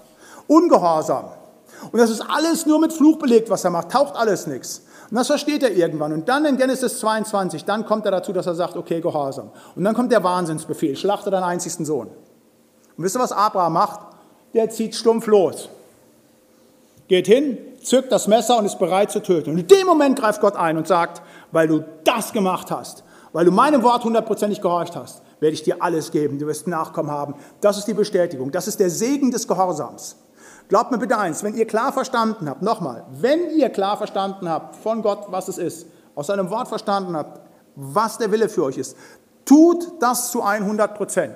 Ungehorsam. 0.47 1.27
Und 1.91 1.99
das 1.99 2.11
ist 2.11 2.21
alles 2.21 2.67
nur 2.67 2.81
mit 2.81 2.93
Fluch 2.93 3.19
belegt, 3.19 3.49
was 3.49 3.65
er 3.65 3.71
macht, 3.71 3.91
taucht 3.91 4.15
alles 4.15 4.47
nichts. 4.47 4.83
Und 5.11 5.17
das 5.17 5.27
versteht 5.27 5.63
er 5.63 5.73
irgendwann. 5.73 6.13
Und 6.13 6.29
dann 6.29 6.45
in 6.45 6.57
Genesis 6.57 6.99
22, 7.01 7.65
dann 7.65 7.87
kommt 7.87 8.05
er 8.05 8.13
dazu, 8.13 8.33
dass 8.33 8.47
er 8.47 8.55
sagt, 8.55 8.77
okay, 8.77 9.01
Gehorsam. 9.01 9.51
Und 9.75 9.85
dann 9.85 9.95
kommt 9.95 10.13
der 10.13 10.23
Wahnsinnsbefehl, 10.23 10.97
schlachte 10.97 11.31
deinen 11.31 11.45
einzigsten 11.45 11.85
Sohn. 11.85 12.09
Und 12.97 13.05
wisst 13.05 13.17
ihr, 13.17 13.21
was 13.21 13.33
Abraham 13.33 13.75
macht? 13.75 14.01
Der 14.55 14.69
zieht 14.71 14.95
stumpf 14.95 15.27
los. 15.27 15.71
Geht 17.09 17.27
hin, 17.27 17.59
zückt 17.83 18.13
das 18.13 18.29
Messer 18.29 18.59
und 18.59 18.65
ist 18.65 18.79
bereit 18.79 19.11
zu 19.11 19.23
töten. 19.23 19.51
Und 19.51 19.59
in 19.59 19.67
dem 19.67 19.87
Moment 19.87 20.19
greift 20.19 20.41
Gott 20.41 20.57
ein 20.57 20.77
und 20.77 20.87
sagt, 20.87 21.23
weil 21.51 21.69
du 21.69 21.85
das 22.05 22.33
gemacht 22.33 22.71
hast, 22.71 23.05
weil 23.33 23.45
du 23.45 23.53
meinem 23.53 23.83
Wort 23.83 24.05
hundertprozentig 24.05 24.61
gehorcht 24.61 24.97
hast, 24.97 25.23
werde 25.41 25.55
ich 25.55 25.63
dir 25.63 25.83
alles 25.83 26.11
geben. 26.11 26.39
Du 26.39 26.47
wirst 26.47 26.67
Nachkommen 26.67 27.11
haben. 27.11 27.35
Das 27.61 27.79
ist 27.79 27.87
die 27.87 27.95
Bestätigung. 27.95 28.53
Das 28.53 28.69
ist 28.69 28.79
der 28.79 28.91
Segen 28.91 29.31
des 29.31 29.49
Gehorsams. 29.49 30.17
Glaubt 30.69 30.91
mir 30.91 30.99
bitte 30.99 31.19
eins, 31.19 31.43
wenn 31.43 31.55
ihr 31.55 31.67
klar 31.67 31.93
verstanden 31.93 32.49
habt, 32.49 32.63
nochmal, 32.63 33.05
wenn 33.11 33.51
ihr 33.51 33.69
klar 33.69 33.97
verstanden 33.97 34.49
habt 34.49 34.77
von 34.77 35.03
Gott, 35.03 35.27
was 35.29 35.49
es 35.49 35.59
ist, 35.59 35.87
aus 36.15 36.29
seinem 36.29 36.51
Wort 36.51 36.69
verstanden 36.69 37.17
habt, 37.17 37.41
was 37.75 38.19
der 38.19 38.31
Wille 38.31 38.49
für 38.49 38.65
euch 38.65 38.79
ist, 38.79 38.97
tut 39.45 40.01
das 40.01 40.31
zu 40.31 40.43
100 40.43 40.95
Prozent. 40.95 41.35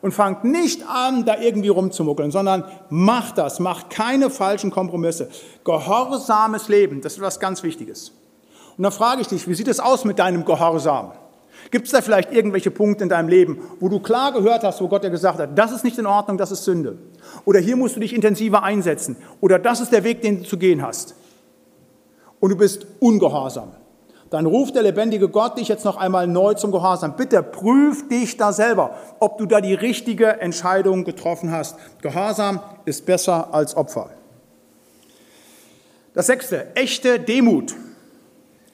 Und 0.00 0.12
fangt 0.12 0.44
nicht 0.44 0.88
an, 0.88 1.24
da 1.24 1.40
irgendwie 1.40 1.68
rumzumuckeln, 1.68 2.30
sondern 2.30 2.64
macht 2.88 3.38
das, 3.38 3.58
macht 3.58 3.90
keine 3.90 4.30
falschen 4.30 4.70
Kompromisse. 4.70 5.28
Gehorsames 5.64 6.68
Leben, 6.68 7.00
das 7.00 7.14
ist 7.14 7.20
was 7.20 7.40
ganz 7.40 7.62
Wichtiges. 7.62 8.12
Und 8.76 8.84
dann 8.84 8.92
frage 8.92 9.22
ich 9.22 9.26
dich, 9.26 9.48
wie 9.48 9.54
sieht 9.54 9.66
es 9.66 9.80
aus 9.80 10.04
mit 10.04 10.20
deinem 10.20 10.44
Gehorsam? 10.44 11.12
Gibt 11.70 11.86
es 11.86 11.92
da 11.92 12.00
vielleicht 12.00 12.32
irgendwelche 12.32 12.70
Punkte 12.70 13.02
in 13.02 13.10
deinem 13.10 13.28
Leben, 13.28 13.58
wo 13.80 13.88
du 13.88 13.98
klar 13.98 14.32
gehört 14.32 14.62
hast, 14.62 14.80
wo 14.80 14.88
Gott 14.88 15.02
dir 15.02 15.10
gesagt 15.10 15.38
hat, 15.38 15.58
das 15.58 15.72
ist 15.72 15.84
nicht 15.84 15.98
in 15.98 16.06
Ordnung, 16.06 16.38
das 16.38 16.52
ist 16.52 16.64
Sünde? 16.64 16.96
Oder 17.44 17.60
hier 17.60 17.76
musst 17.76 17.96
du 17.96 18.00
dich 18.00 18.14
intensiver 18.14 18.62
einsetzen? 18.62 19.16
Oder 19.40 19.58
das 19.58 19.80
ist 19.80 19.92
der 19.92 20.04
Weg, 20.04 20.22
den 20.22 20.38
du 20.38 20.48
zu 20.48 20.56
gehen 20.56 20.82
hast? 20.82 21.14
Und 22.40 22.50
du 22.50 22.56
bist 22.56 22.86
ungehorsam. 23.00 23.72
Dann 24.30 24.44
ruft 24.46 24.74
der 24.74 24.82
lebendige 24.82 25.28
Gott 25.28 25.58
dich 25.58 25.68
jetzt 25.68 25.84
noch 25.84 25.96
einmal 25.96 26.26
neu 26.26 26.54
zum 26.54 26.70
Gehorsam. 26.70 27.16
Bitte 27.16 27.42
prüf 27.42 28.08
dich 28.08 28.36
da 28.36 28.52
selber, 28.52 28.94
ob 29.20 29.38
du 29.38 29.46
da 29.46 29.60
die 29.60 29.74
richtige 29.74 30.40
Entscheidung 30.40 31.04
getroffen 31.04 31.50
hast. 31.50 31.76
Gehorsam 32.02 32.60
ist 32.84 33.06
besser 33.06 33.52
als 33.52 33.76
Opfer. 33.76 34.10
Das 36.12 36.26
sechste, 36.26 36.74
echte 36.74 37.20
Demut. 37.20 37.74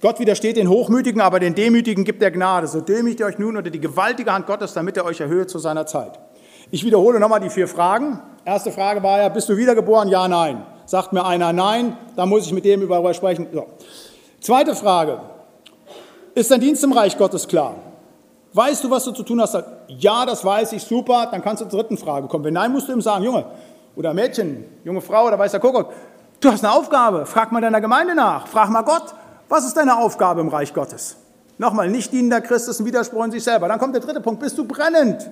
Gott 0.01 0.19
widersteht 0.19 0.57
den 0.57 0.69
Hochmütigen, 0.69 1.21
aber 1.21 1.41
den 1.41 1.55
Demütigen 1.55 2.05
gibt 2.05 2.23
er 2.23 2.31
Gnade. 2.31 2.67
So 2.67 2.81
demütigt 2.81 3.21
ihr 3.21 3.27
euch 3.27 3.39
nun 3.39 3.57
unter 3.57 3.71
die 3.71 3.81
gewaltige 3.81 4.33
Hand 4.33 4.47
Gottes, 4.47 4.75
damit 4.75 4.97
er 4.97 5.05
euch 5.05 5.21
erhöht 5.21 5.51
zu 5.51 5.59
seiner 5.59 5.87
Zeit. 5.87 6.19
Ich 6.71 6.85
wiederhole 6.85 7.21
nochmal 7.21 7.41
die 7.41 7.51
vier 7.51 7.69
Fragen. 7.69 8.19
Erste 8.45 8.73
Frage 8.73 9.03
war 9.03 9.21
ja, 9.21 9.29
bist 9.29 9.49
du 9.49 9.57
wiedergeboren? 9.57 10.09
Ja, 10.09 10.27
nein. 10.29 10.67
Sagt 10.87 11.13
mir 11.13 11.25
einer 11.25 11.53
nein, 11.53 11.97
dann 12.17 12.29
muss 12.29 12.45
ich 12.47 12.53
mit 12.53 12.65
dem 12.65 12.83
über 12.83 13.15
sprechen. 13.15 13.47
So. 13.53 13.67
Zweite 14.41 14.75
Frage, 14.75 15.21
ist 16.35 16.51
dein 16.51 16.61
Dienst 16.61 16.83
im 16.85 16.93
Reich 16.93 17.17
Gottes 17.17 17.47
klar? 17.47 17.77
Weißt 18.53 18.85
du, 18.85 18.91
was 18.91 19.05
du 19.05 19.11
zu 19.13 19.25
tun 19.25 19.41
hast? 19.41 19.57
Ja, 19.89 20.25
das 20.25 20.45
weiß 20.45 20.73
ich, 20.73 20.83
super. 20.83 21.29
Dann 21.31 21.43
kannst 21.43 21.63
du 21.63 21.69
zur 21.69 21.81
dritten 21.81 21.97
Frage 21.97 22.29
kommen. 22.29 22.45
Wenn 22.45 22.55
nein, 22.55 22.71
musst 22.73 22.89
du 22.89 22.93
ihm 22.93 23.01
sagen, 23.01 23.25
Junge 23.25 23.47
oder 23.97 24.15
Mädchen, 24.15 24.65
junge 24.85 25.01
Frau 25.01 25.27
oder 25.27 25.39
weißer 25.39 25.59
Kuckuck, 25.59 25.93
du 26.41 26.51
hast 26.51 26.65
eine 26.65 26.73
Aufgabe. 26.73 27.27
Frag 27.27 27.51
mal 27.51 27.61
deiner 27.61 27.81
Gemeinde 27.81 28.15
nach. 28.15 28.47
Frag 28.47 28.71
mal 28.71 28.83
Gott. 28.83 29.15
Was 29.49 29.67
ist 29.67 29.77
deine 29.77 29.97
Aufgabe 29.97 30.41
im 30.41 30.49
Reich 30.49 30.73
Gottes? 30.73 31.17
Nochmal, 31.59 31.89
nicht 31.89 32.13
dienender 32.13 32.41
Christ 32.41 32.69
ist 32.69 32.81
ein 32.81 32.87
Widerspruch 32.87 33.25
in 33.25 33.31
sich 33.31 33.45
selber. 33.45 33.69
Dann 33.69 33.79
kommt 33.79 33.95
der 33.95 34.03
dritte 34.03 34.21
Punkt, 34.21 34.41
bist 34.41 34.59
du 34.59 34.65
brennend? 34.65 35.31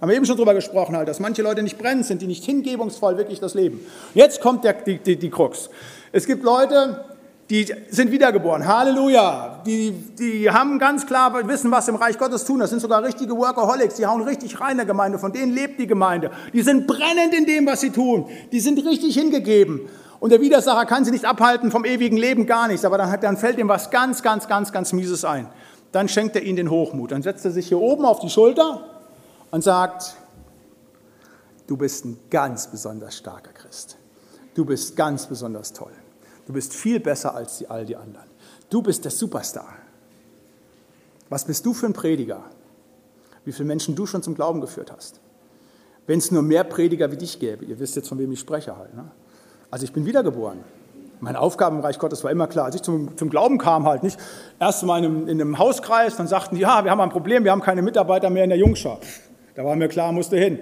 Haben 0.00 0.08
wir 0.08 0.16
eben 0.16 0.26
schon 0.26 0.36
darüber 0.36 0.54
gesprochen, 0.54 0.96
halt, 0.96 1.08
dass 1.08 1.20
manche 1.20 1.42
Leute 1.42 1.62
nicht 1.62 1.78
brennend 1.78 2.04
sind, 2.04 2.20
die 2.20 2.26
nicht 2.26 2.44
hingebungsvoll 2.44 3.16
wirklich 3.16 3.40
das 3.40 3.54
Leben. 3.54 3.80
Jetzt 4.14 4.40
kommt 4.40 4.64
der, 4.64 4.74
die, 4.74 4.98
die, 4.98 5.16
die 5.16 5.30
Krux. 5.30 5.70
Es 6.12 6.26
gibt 6.26 6.44
Leute, 6.44 7.04
die 7.48 7.72
sind 7.90 8.10
wiedergeboren. 8.10 8.66
Halleluja. 8.66 9.62
Die, 9.64 9.92
die 9.92 10.50
haben 10.50 10.80
ganz 10.80 11.06
klar 11.06 11.46
wissen, 11.46 11.70
was 11.70 11.86
im 11.86 11.94
Reich 11.94 12.18
Gottes 12.18 12.44
tun. 12.44 12.58
Das 12.58 12.70
sind 12.70 12.80
sogar 12.80 13.04
richtige 13.04 13.36
Workaholics. 13.36 13.94
Die 13.94 14.06
hauen 14.06 14.22
richtig 14.22 14.60
rein 14.60 14.72
in 14.72 14.76
der 14.78 14.86
Gemeinde. 14.86 15.18
Von 15.18 15.32
denen 15.32 15.52
lebt 15.52 15.78
die 15.78 15.86
Gemeinde. 15.86 16.32
Die 16.52 16.62
sind 16.62 16.88
brennend 16.88 17.34
in 17.36 17.46
dem, 17.46 17.66
was 17.66 17.80
sie 17.80 17.90
tun. 17.90 18.26
Die 18.50 18.58
sind 18.58 18.84
richtig 18.84 19.14
hingegeben. 19.14 19.82
Und 20.18 20.30
der 20.30 20.40
Widersacher 20.40 20.86
kann 20.86 21.04
sie 21.04 21.12
nicht 21.12 21.24
abhalten 21.24 21.70
vom 21.70 21.84
ewigen 21.84 22.16
Leben, 22.16 22.46
gar 22.46 22.66
nichts. 22.66 22.84
Aber 22.84 22.98
dann, 22.98 23.20
dann 23.20 23.36
fällt 23.36 23.58
ihm 23.58 23.68
was 23.68 23.90
ganz, 23.90 24.22
ganz, 24.22 24.48
ganz, 24.48 24.72
ganz 24.72 24.92
Mieses 24.92 25.24
ein. 25.24 25.48
Dann 25.92 26.08
schenkt 26.08 26.34
er 26.34 26.42
ihnen 26.42 26.56
den 26.56 26.70
Hochmut. 26.70 27.12
Dann 27.12 27.22
setzt 27.22 27.44
er 27.44 27.52
sich 27.52 27.68
hier 27.68 27.78
oben 27.78 28.04
auf 28.04 28.18
die 28.18 28.30
Schulter 28.30 28.84
und 29.52 29.62
sagt, 29.62 30.16
du 31.68 31.76
bist 31.76 32.06
ein 32.06 32.18
ganz 32.28 32.66
besonders 32.66 33.16
starker 33.16 33.52
Christ. 33.52 33.98
Du 34.54 34.64
bist 34.64 34.96
ganz 34.96 35.26
besonders 35.26 35.72
toll. 35.72 35.92
Du 36.46 36.52
bist 36.52 36.72
viel 36.72 37.00
besser 37.00 37.34
als 37.34 37.58
die, 37.58 37.68
all 37.68 37.84
die 37.84 37.96
anderen. 37.96 38.26
Du 38.70 38.82
bist 38.82 39.04
der 39.04 39.10
Superstar. 39.10 39.68
Was 41.28 41.44
bist 41.44 41.66
du 41.66 41.74
für 41.74 41.86
ein 41.86 41.92
Prediger? 41.92 42.44
Wie 43.44 43.52
viele 43.52 43.66
Menschen 43.66 43.94
du 43.94 44.06
schon 44.06 44.22
zum 44.22 44.34
Glauben 44.34 44.60
geführt 44.60 44.92
hast? 44.92 45.20
Wenn 46.06 46.18
es 46.18 46.30
nur 46.30 46.42
mehr 46.42 46.64
Prediger 46.64 47.10
wie 47.10 47.16
dich 47.16 47.40
gäbe, 47.40 47.64
ihr 47.64 47.78
wisst 47.80 47.96
jetzt, 47.96 48.08
von 48.08 48.18
wem 48.18 48.30
ich 48.30 48.40
spreche 48.40 48.76
halt. 48.76 48.94
Ne? 48.94 49.10
Also 49.70 49.84
ich 49.84 49.92
bin 49.92 50.06
wiedergeboren. 50.06 50.60
Meine 51.18 51.40
Aufgabe 51.40 51.76
im 51.76 51.82
Reich 51.82 51.98
Gottes 51.98 52.22
war 52.22 52.30
immer 52.30 52.46
klar. 52.46 52.66
Als 52.66 52.76
ich 52.76 52.82
zum, 52.82 53.16
zum 53.16 53.30
Glauben 53.30 53.58
kam, 53.58 53.86
halt 53.86 54.02
nicht. 54.02 54.18
Erst 54.60 54.84
mal 54.84 54.98
in 54.98 55.04
einem, 55.04 55.28
in 55.28 55.40
einem 55.40 55.58
Hauskreis, 55.58 56.16
dann 56.16 56.28
sagten 56.28 56.56
die, 56.56 56.60
ja, 56.60 56.84
wir 56.84 56.90
haben 56.90 57.00
ein 57.00 57.10
Problem, 57.10 57.42
wir 57.42 57.50
haben 57.50 57.62
keine 57.62 57.82
Mitarbeiter 57.82 58.30
mehr 58.30 58.44
in 58.44 58.50
der 58.50 58.58
Jungschar. 58.58 59.00
Da 59.54 59.64
war 59.64 59.74
mir 59.74 59.88
klar, 59.88 60.12
musste 60.12 60.36
hin. 60.36 60.60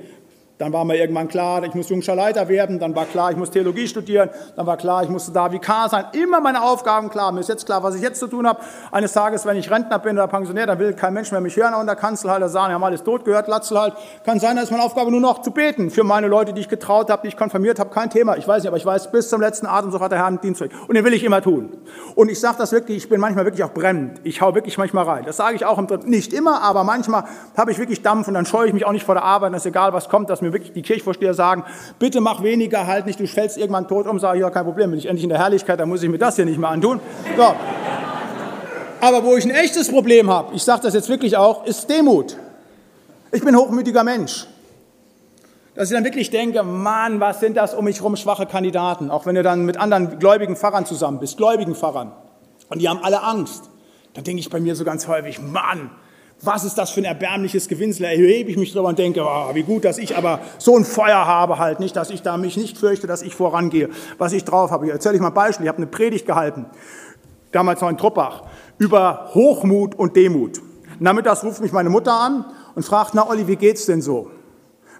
Dann 0.58 0.72
war 0.72 0.84
mir 0.84 0.96
irgendwann 0.96 1.26
klar, 1.26 1.64
ich 1.64 1.74
muss 1.74 1.88
jungscher 1.88 2.14
Leiter 2.14 2.48
werden. 2.48 2.78
Dann 2.78 2.94
war 2.94 3.06
klar, 3.06 3.32
ich 3.32 3.36
muss 3.36 3.50
Theologie 3.50 3.88
studieren. 3.88 4.30
Dann 4.54 4.66
war 4.66 4.76
klar, 4.76 5.02
ich 5.02 5.08
musste 5.08 5.32
da 5.32 5.50
Vikar 5.50 5.88
sein. 5.88 6.04
Immer 6.12 6.40
meine 6.40 6.62
Aufgaben 6.62 7.10
klar. 7.10 7.32
Mir 7.32 7.40
ist 7.40 7.48
jetzt 7.48 7.66
klar, 7.66 7.82
was 7.82 7.96
ich 7.96 8.02
jetzt 8.02 8.20
zu 8.20 8.28
tun 8.28 8.46
habe. 8.46 8.60
Eines 8.92 9.12
Tages, 9.12 9.44
wenn 9.46 9.56
ich 9.56 9.68
Rentner 9.68 9.98
bin 9.98 10.16
oder 10.16 10.28
Pensionär, 10.28 10.66
dann 10.66 10.78
will 10.78 10.92
kein 10.92 11.12
Mensch 11.12 11.32
mehr 11.32 11.40
mich 11.40 11.56
hören 11.56 11.74
an 11.74 11.86
der 11.86 11.96
Kanzel 11.96 12.30
halt. 12.30 12.48
Sagen, 12.48 12.68
wir 12.68 12.74
haben 12.74 12.84
alles 12.84 13.02
tot 13.02 13.24
gehört, 13.24 13.48
Latzel 13.48 13.80
halt. 13.80 13.94
Kann 14.24 14.38
sein, 14.38 14.54
dass 14.54 14.70
meine 14.70 14.84
Aufgabe 14.84 15.10
nur 15.10 15.20
noch 15.20 15.42
zu 15.42 15.50
beten. 15.50 15.90
Für 15.90 16.04
meine 16.04 16.28
Leute, 16.28 16.52
die 16.52 16.60
ich 16.60 16.68
getraut 16.68 17.10
habe, 17.10 17.22
die 17.22 17.28
ich 17.28 17.36
konfirmiert 17.36 17.80
habe, 17.80 17.90
kein 17.90 18.10
Thema. 18.10 18.36
Ich 18.36 18.46
weiß 18.46 18.62
nicht, 18.62 18.68
aber 18.68 18.76
ich 18.76 18.86
weiß, 18.86 19.10
bis 19.10 19.30
zum 19.30 19.40
letzten 19.40 19.66
Atemzug 19.66 20.00
hat 20.00 20.12
der 20.12 20.20
Herr 20.20 20.26
einen 20.26 20.40
Dienst. 20.40 20.62
Und 20.62 20.94
den 20.94 21.04
will 21.04 21.14
ich 21.14 21.24
immer 21.24 21.42
tun. 21.42 21.78
Und 22.14 22.28
ich 22.30 22.38
sage 22.38 22.58
das 22.58 22.70
wirklich, 22.70 22.98
ich 22.98 23.08
bin 23.08 23.20
manchmal 23.20 23.44
wirklich 23.44 23.64
auch 23.64 23.72
brennend. 23.72 24.20
Ich 24.22 24.40
hau 24.40 24.54
wirklich 24.54 24.78
manchmal 24.78 25.04
rein. 25.04 25.24
Das 25.24 25.36
sage 25.36 25.56
ich 25.56 25.64
auch 25.64 25.78
im 25.78 25.88
Dritten. 25.88 26.08
Nicht 26.08 26.32
immer, 26.32 26.62
aber 26.62 26.84
manchmal 26.84 27.24
habe 27.56 27.72
ich 27.72 27.78
wirklich 27.80 28.02
Dampf 28.02 28.28
und 28.28 28.34
dann 28.34 28.46
scheue 28.46 28.68
ich 28.68 28.72
mich 28.72 28.86
auch 28.86 28.92
nicht 28.92 29.04
vor 29.04 29.16
der 29.16 29.24
Arbeit. 29.24 29.52
Das 29.52 29.62
ist 29.62 29.66
egal, 29.66 29.92
was 29.92 30.08
kommt, 30.08 30.30
dass 30.30 30.43
mir 30.44 30.52
wirklich 30.52 30.72
die 30.72 30.82
dir 30.82 31.34
sagen, 31.34 31.64
bitte 31.98 32.20
mach 32.20 32.42
weniger, 32.42 32.86
halt 32.86 33.06
nicht, 33.06 33.18
du 33.18 33.26
fällst 33.26 33.58
irgendwann 33.58 33.88
tot 33.88 34.06
um, 34.06 34.18
sage 34.18 34.38
ich, 34.38 34.42
ja, 34.42 34.50
kein 34.50 34.64
Problem, 34.64 34.90
bin 34.90 34.98
ich 34.98 35.06
endlich 35.06 35.24
in 35.24 35.30
der 35.30 35.38
Herrlichkeit, 35.38 35.80
dann 35.80 35.88
muss 35.88 36.02
ich 36.02 36.08
mir 36.08 36.18
das 36.18 36.36
hier 36.36 36.44
nicht 36.44 36.58
mehr 36.58 36.70
antun. 36.70 37.00
So. 37.36 37.54
Aber 39.00 39.24
wo 39.24 39.36
ich 39.36 39.44
ein 39.44 39.50
echtes 39.50 39.90
Problem 39.90 40.30
habe, 40.30 40.54
ich 40.54 40.62
sage 40.62 40.82
das 40.82 40.94
jetzt 40.94 41.08
wirklich 41.08 41.36
auch, 41.36 41.66
ist 41.66 41.90
Demut. 41.90 42.36
Ich 43.32 43.44
bin 43.44 43.56
hochmütiger 43.56 44.04
Mensch. 44.04 44.46
Dass 45.74 45.90
ich 45.90 45.94
dann 45.94 46.04
wirklich 46.04 46.30
denke, 46.30 46.62
Mann, 46.62 47.18
was 47.18 47.40
sind 47.40 47.56
das 47.56 47.74
um 47.74 47.84
mich 47.84 47.96
herum 47.98 48.14
schwache 48.16 48.46
Kandidaten? 48.46 49.10
Auch 49.10 49.26
wenn 49.26 49.34
du 49.34 49.42
dann 49.42 49.64
mit 49.64 49.76
anderen 49.76 50.20
gläubigen 50.20 50.56
Pfarrern 50.56 50.86
zusammen 50.86 51.18
bist, 51.18 51.36
gläubigen 51.36 51.74
Pfarrern. 51.74 52.12
Und 52.68 52.80
die 52.80 52.88
haben 52.88 53.00
alle 53.02 53.22
Angst. 53.22 53.70
Dann 54.14 54.22
denke 54.22 54.40
ich 54.40 54.48
bei 54.48 54.60
mir 54.60 54.76
so 54.76 54.84
ganz 54.84 55.08
häufig, 55.08 55.40
Mann, 55.40 55.90
was 56.44 56.64
ist 56.64 56.76
das 56.76 56.90
für 56.90 57.00
ein 57.00 57.04
erbärmliches 57.04 57.68
Gewinsel? 57.68 58.04
Erhebe 58.04 58.50
ich 58.50 58.56
mich 58.56 58.72
drüber 58.72 58.88
und 58.88 58.98
denke, 58.98 59.22
oh, 59.22 59.54
wie 59.54 59.62
gut, 59.62 59.84
dass 59.84 59.98
ich 59.98 60.16
aber 60.16 60.40
so 60.58 60.76
ein 60.76 60.84
Feuer 60.84 61.26
habe 61.26 61.58
halt, 61.58 61.80
nicht, 61.80 61.96
dass 61.96 62.10
ich 62.10 62.22
da 62.22 62.36
mich 62.36 62.56
nicht 62.56 62.78
fürchte, 62.78 63.06
dass 63.06 63.22
ich 63.22 63.34
vorangehe, 63.34 63.90
was 64.18 64.32
ich 64.32 64.44
drauf 64.44 64.70
habe. 64.70 64.86
Ich 64.86 64.92
erzähle 64.92 65.16
ich 65.16 65.20
mal 65.20 65.28
ein 65.28 65.34
Beispiel. 65.34 65.66
Ich 65.66 65.68
habe 65.68 65.78
eine 65.78 65.86
Predigt 65.86 66.26
gehalten, 66.26 66.66
damals 67.52 67.80
noch 67.80 67.88
in 67.88 67.98
Truppach, 67.98 68.42
über 68.78 69.30
Hochmut 69.34 69.94
und 69.94 70.16
Demut. 70.16 70.60
Nachmittags 70.98 71.44
ruft 71.44 71.60
mich 71.60 71.72
meine 71.72 71.90
Mutter 71.90 72.12
an 72.12 72.44
und 72.74 72.84
fragt, 72.84 73.14
na 73.14 73.28
Olli, 73.28 73.46
wie 73.46 73.56
geht's 73.56 73.86
denn 73.86 74.00
so? 74.00 74.30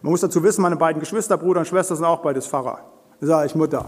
Man 0.02 0.10
muss 0.10 0.20
dazu 0.20 0.42
wissen, 0.42 0.62
meine 0.62 0.76
beiden 0.76 1.00
Geschwister, 1.00 1.38
Bruder 1.38 1.60
und 1.60 1.66
Schwester 1.66 1.96
sind 1.96 2.04
auch 2.04 2.20
beides 2.20 2.46
Pfarrer. 2.46 2.80
Da 3.20 3.26
sage 3.26 3.46
ich, 3.46 3.54
Mutter, 3.54 3.86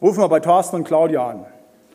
rufen 0.00 0.20
wir 0.20 0.28
bei 0.28 0.40
Thorsten 0.40 0.76
und 0.76 0.84
Claudia 0.84 1.28
an. 1.28 1.46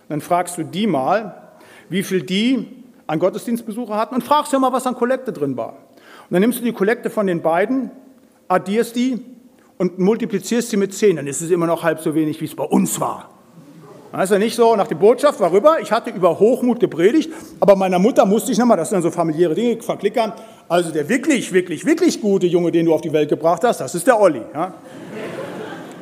Dann 0.10 0.22
fragst 0.22 0.58
du 0.58 0.64
die 0.64 0.86
mal, 0.86 1.54
wie 1.90 2.04
viel 2.04 2.22
die 2.22 2.83
an 3.08 3.20
Gottesdienstbesucher 3.20 3.96
hatten 3.96 4.16
und 4.16 4.24
fragst 4.24 4.54
ja 4.54 4.60
mal, 4.60 4.72
was 4.72 4.88
an 4.88 4.96
Kollekte 4.96 5.32
drin 5.32 5.58
war. 5.58 5.70
Und 5.70 6.32
dann 6.32 6.42
nimmst 6.42 6.60
du 6.60 6.63
die 6.63 6.74
Kollekte 6.74 7.10
von 7.10 7.28
den 7.28 7.42
beiden, 7.42 7.92
addierst 8.48 8.96
die 8.96 9.20
und 9.78 10.00
multiplizierst 10.00 10.70
sie 10.70 10.78
mit 10.78 10.94
zehn. 10.94 11.16
Dann 11.16 11.28
ist 11.28 11.42
es 11.42 11.52
immer 11.52 11.68
noch 11.68 11.84
halb 11.84 12.00
so 12.00 12.16
wenig, 12.16 12.39
wie 12.42 12.46
es 12.46 12.56
bei 12.56 12.63
uns 12.63 13.00
war. 13.00 13.30
Das 14.12 14.30
ist 14.30 14.38
nicht 14.38 14.56
so, 14.56 14.76
nach 14.76 14.86
der 14.86 14.96
Botschaft 14.96 15.39
war 15.39 15.80
ich 15.80 15.92
hatte 15.92 16.12
über 16.12 16.38
Hochmut 16.38 16.80
gepredigt, 16.80 17.32
aber 17.60 17.76
meiner 17.76 17.98
Mutter 17.98 18.28
musste 18.28 18.52
ich 18.52 18.60
nochmal, 18.60 18.78
das 18.78 18.89
sind 18.89 18.98
dann 18.98 19.02
so 19.02 19.10
familiäre 19.10 19.56
Dinge, 19.56 19.82
verklickern. 19.82 20.34
Also 20.70 20.92
der 20.92 21.10
wirklich, 21.10 21.52
wirklich, 21.52 21.84
wirklich 21.84 22.22
gute 22.22 22.46
Junge, 22.46 22.72
den 22.72 22.86
du 22.86 22.94
auf 22.94 23.02
die 23.02 23.12
Welt 23.12 23.30
gebracht 23.30 23.63
hast, 23.63 23.80
das 23.82 23.96
ist 23.96 24.06
der 24.06 24.20
Olli. 24.20 24.44
Ja? 24.54 24.76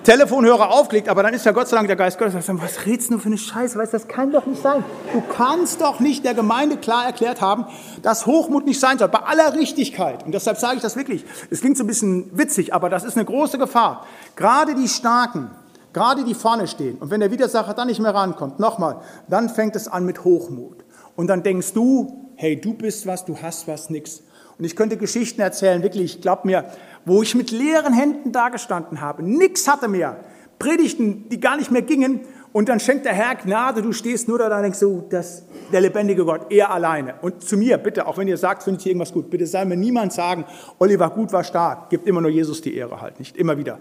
Telefonhörer 0.03 0.71
aufgelegt, 0.71 1.09
aber 1.09 1.21
dann 1.21 1.33
ist 1.33 1.45
ja 1.45 1.51
Gott 1.51 1.67
sei 1.67 1.75
Dank 1.75 1.87
der 1.87 1.95
Geist 1.95 2.17
Gottes, 2.17 2.33
sagt, 2.45 2.61
was 2.61 2.85
redest 2.87 3.11
du 3.11 3.19
für 3.19 3.27
eine 3.27 3.37
Scheiße? 3.37 3.77
Weißt, 3.77 3.93
das 3.93 4.07
kann 4.07 4.31
doch 4.31 4.47
nicht 4.47 4.61
sein. 4.61 4.83
Du 5.13 5.21
kannst 5.21 5.81
doch 5.81 5.99
nicht 5.99 6.25
der 6.25 6.33
Gemeinde 6.33 6.77
klar 6.77 7.05
erklärt 7.05 7.39
haben, 7.39 7.65
dass 8.01 8.25
Hochmut 8.25 8.65
nicht 8.65 8.79
sein 8.79 8.97
soll, 8.97 9.09
bei 9.09 9.19
aller 9.19 9.53
Richtigkeit. 9.53 10.25
Und 10.25 10.33
deshalb 10.33 10.57
sage 10.57 10.77
ich 10.77 10.81
das 10.81 10.95
wirklich. 10.95 11.23
Es 11.51 11.61
klingt 11.61 11.77
so 11.77 11.83
ein 11.83 11.87
bisschen 11.87 12.35
witzig, 12.35 12.73
aber 12.73 12.89
das 12.89 13.03
ist 13.03 13.15
eine 13.15 13.25
große 13.25 13.59
Gefahr. 13.59 14.07
Gerade 14.35 14.73
die 14.73 14.87
Starken, 14.87 15.51
gerade 15.93 16.23
die 16.23 16.33
vorne 16.33 16.67
stehen, 16.67 16.97
und 16.97 17.11
wenn 17.11 17.19
der 17.19 17.31
Widersacher 17.31 17.75
dann 17.75 17.87
nicht 17.87 17.99
mehr 17.99 18.15
rankommt, 18.15 18.59
nochmal, 18.59 19.01
dann 19.27 19.49
fängt 19.49 19.75
es 19.75 19.87
an 19.87 20.05
mit 20.05 20.23
Hochmut. 20.23 20.83
Und 21.15 21.27
dann 21.27 21.43
denkst 21.43 21.73
du, 21.73 22.31
hey, 22.35 22.59
du 22.59 22.73
bist 22.73 23.05
was, 23.05 23.25
du 23.25 23.37
hast 23.39 23.67
was, 23.67 23.91
nix. 23.91 24.23
Und 24.57 24.65
ich 24.65 24.75
könnte 24.75 24.97
Geschichten 24.97 25.41
erzählen, 25.41 25.81
wirklich, 25.83 26.21
glaub 26.21 26.45
mir, 26.45 26.65
wo 27.05 27.21
ich 27.21 27.35
mit 27.35 27.51
leeren 27.51 27.93
Händen 27.93 28.31
dagestanden 28.31 29.01
habe, 29.01 29.23
nix 29.23 29.67
hatte 29.67 29.87
mehr, 29.87 30.19
Predigten, 30.59 31.27
die 31.29 31.39
gar 31.39 31.57
nicht 31.57 31.71
mehr 31.71 31.81
gingen, 31.81 32.21
und 32.53 32.67
dann 32.67 32.79
schenkt 32.79 33.05
der 33.05 33.13
Herr 33.13 33.35
Gnade, 33.35 33.81
du 33.81 33.93
stehst 33.93 34.27
nur 34.27 34.37
da 34.37 34.53
und 34.53 34.63
denkst 34.63 34.79
so, 34.79 35.05
das, 35.09 35.43
der 35.71 35.79
lebendige 35.79 36.25
Gott, 36.25 36.51
er 36.51 36.69
alleine. 36.69 37.15
Und 37.21 37.43
zu 37.43 37.55
mir, 37.55 37.77
bitte, 37.77 38.05
auch 38.05 38.17
wenn 38.17 38.27
ihr 38.27 38.37
sagt, 38.37 38.63
findet 38.63 38.85
ihr 38.85 38.91
irgendwas 38.91 39.13
gut, 39.13 39.29
bitte 39.29 39.47
soll 39.47 39.65
mir 39.65 39.77
niemand 39.77 40.11
sagen, 40.11 40.43
Oliver 40.77 41.09
gut 41.11 41.31
war 41.31 41.45
stark, 41.45 41.89
gibt 41.89 42.07
immer 42.07 42.19
nur 42.19 42.29
Jesus 42.29 42.61
die 42.61 42.75
Ehre 42.75 42.99
halt, 42.99 43.19
nicht 43.19 43.37
immer 43.37 43.57
wieder. 43.57 43.79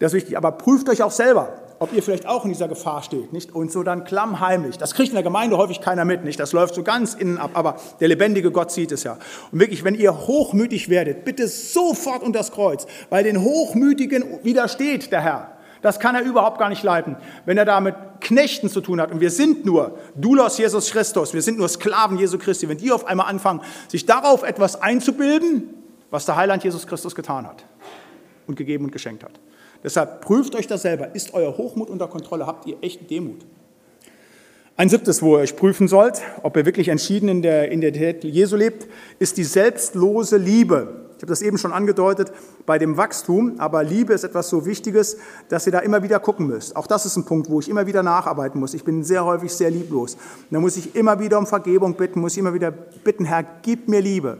Das 0.00 0.12
ist 0.12 0.16
wichtig. 0.16 0.36
Aber 0.36 0.52
prüft 0.52 0.88
euch 0.88 1.02
auch 1.02 1.12
selber, 1.12 1.52
ob 1.78 1.92
ihr 1.92 2.02
vielleicht 2.02 2.26
auch 2.26 2.44
in 2.44 2.50
dieser 2.50 2.66
Gefahr 2.66 3.02
steht, 3.02 3.32
nicht? 3.32 3.54
Und 3.54 3.70
so 3.70 3.84
dann 3.84 4.02
klammheimlich. 4.02 4.78
Das 4.78 4.94
kriegt 4.94 5.10
in 5.10 5.14
der 5.14 5.22
Gemeinde 5.22 5.56
häufig 5.56 5.80
keiner 5.80 6.04
mit, 6.04 6.24
nicht? 6.24 6.40
Das 6.40 6.52
läuft 6.52 6.74
so 6.74 6.82
ganz 6.82 7.14
innen 7.14 7.38
ab, 7.38 7.50
aber 7.54 7.76
der 8.00 8.08
lebendige 8.08 8.50
Gott 8.50 8.72
sieht 8.72 8.90
es 8.90 9.04
ja. 9.04 9.16
Und 9.52 9.60
wirklich, 9.60 9.84
wenn 9.84 9.94
ihr 9.94 10.26
hochmütig 10.26 10.88
werdet, 10.88 11.24
bitte 11.24 11.46
sofort 11.46 12.22
unter 12.22 12.40
das 12.40 12.50
Kreuz, 12.50 12.86
weil 13.10 13.22
den 13.22 13.42
Hochmütigen 13.42 14.24
widersteht 14.42 15.12
der 15.12 15.20
Herr. 15.20 15.57
Das 15.82 16.00
kann 16.00 16.14
er 16.14 16.22
überhaupt 16.22 16.58
gar 16.58 16.68
nicht 16.68 16.82
leiten, 16.82 17.16
wenn 17.44 17.56
er 17.56 17.64
da 17.64 17.80
mit 17.80 17.94
Knechten 18.20 18.68
zu 18.68 18.80
tun 18.80 19.00
hat. 19.00 19.12
Und 19.12 19.20
wir 19.20 19.30
sind 19.30 19.64
nur 19.64 19.98
Doulos 20.16 20.58
Jesus 20.58 20.90
Christus, 20.90 21.34
wir 21.34 21.42
sind 21.42 21.58
nur 21.58 21.68
Sklaven 21.68 22.18
Jesu 22.18 22.38
Christi. 22.38 22.68
Wenn 22.68 22.78
die 22.78 22.90
auf 22.90 23.06
einmal 23.06 23.26
anfangen, 23.28 23.60
sich 23.88 24.06
darauf 24.06 24.42
etwas 24.42 24.80
einzubilden, 24.80 25.74
was 26.10 26.26
der 26.26 26.36
Heiland 26.36 26.64
Jesus 26.64 26.86
Christus 26.86 27.14
getan 27.14 27.46
hat 27.46 27.64
und 28.46 28.56
gegeben 28.56 28.84
und 28.84 28.92
geschenkt 28.92 29.22
hat. 29.22 29.32
Deshalb 29.84 30.22
prüft 30.22 30.54
euch 30.54 30.66
das 30.66 30.82
selber. 30.82 31.14
Ist 31.14 31.34
euer 31.34 31.56
Hochmut 31.56 31.88
unter 31.88 32.08
Kontrolle? 32.08 32.46
Habt 32.46 32.66
ihr 32.66 32.76
echten 32.80 33.06
Demut? 33.06 33.44
Ein 34.76 34.88
siebtes, 34.88 35.22
wo 35.22 35.36
ihr 35.36 35.40
euch 35.40 35.56
prüfen 35.56 35.88
sollt, 35.88 36.22
ob 36.42 36.56
ihr 36.56 36.64
wirklich 36.64 36.88
entschieden 36.88 37.28
in 37.28 37.42
der 37.42 37.72
Identität 37.72 38.22
Jesu 38.24 38.56
lebt, 38.56 38.86
ist 39.18 39.36
die 39.36 39.44
selbstlose 39.44 40.36
Liebe. 40.36 41.07
Ich 41.18 41.22
habe 41.22 41.30
das 41.30 41.42
eben 41.42 41.58
schon 41.58 41.72
angedeutet 41.72 42.30
bei 42.64 42.78
dem 42.78 42.96
Wachstum, 42.96 43.58
aber 43.58 43.82
Liebe 43.82 44.12
ist 44.12 44.22
etwas 44.22 44.48
so 44.48 44.64
Wichtiges, 44.64 45.16
dass 45.48 45.66
ihr 45.66 45.72
da 45.72 45.80
immer 45.80 46.00
wieder 46.04 46.20
gucken 46.20 46.46
müsst. 46.46 46.76
Auch 46.76 46.86
das 46.86 47.06
ist 47.06 47.16
ein 47.16 47.24
Punkt, 47.24 47.50
wo 47.50 47.58
ich 47.58 47.68
immer 47.68 47.88
wieder 47.88 48.04
nacharbeiten 48.04 48.60
muss. 48.60 48.72
Ich 48.72 48.84
bin 48.84 49.02
sehr 49.02 49.24
häufig 49.24 49.52
sehr 49.52 49.68
lieblos. 49.68 50.16
Da 50.48 50.60
muss 50.60 50.76
ich 50.76 50.94
immer 50.94 51.18
wieder 51.18 51.36
um 51.40 51.48
Vergebung 51.48 51.94
bitten, 51.94 52.20
muss 52.20 52.34
ich 52.34 52.38
immer 52.38 52.54
wieder 52.54 52.70
bitten, 52.70 53.24
Herr, 53.24 53.44
gib 53.62 53.88
mir 53.88 54.00
Liebe. 54.00 54.38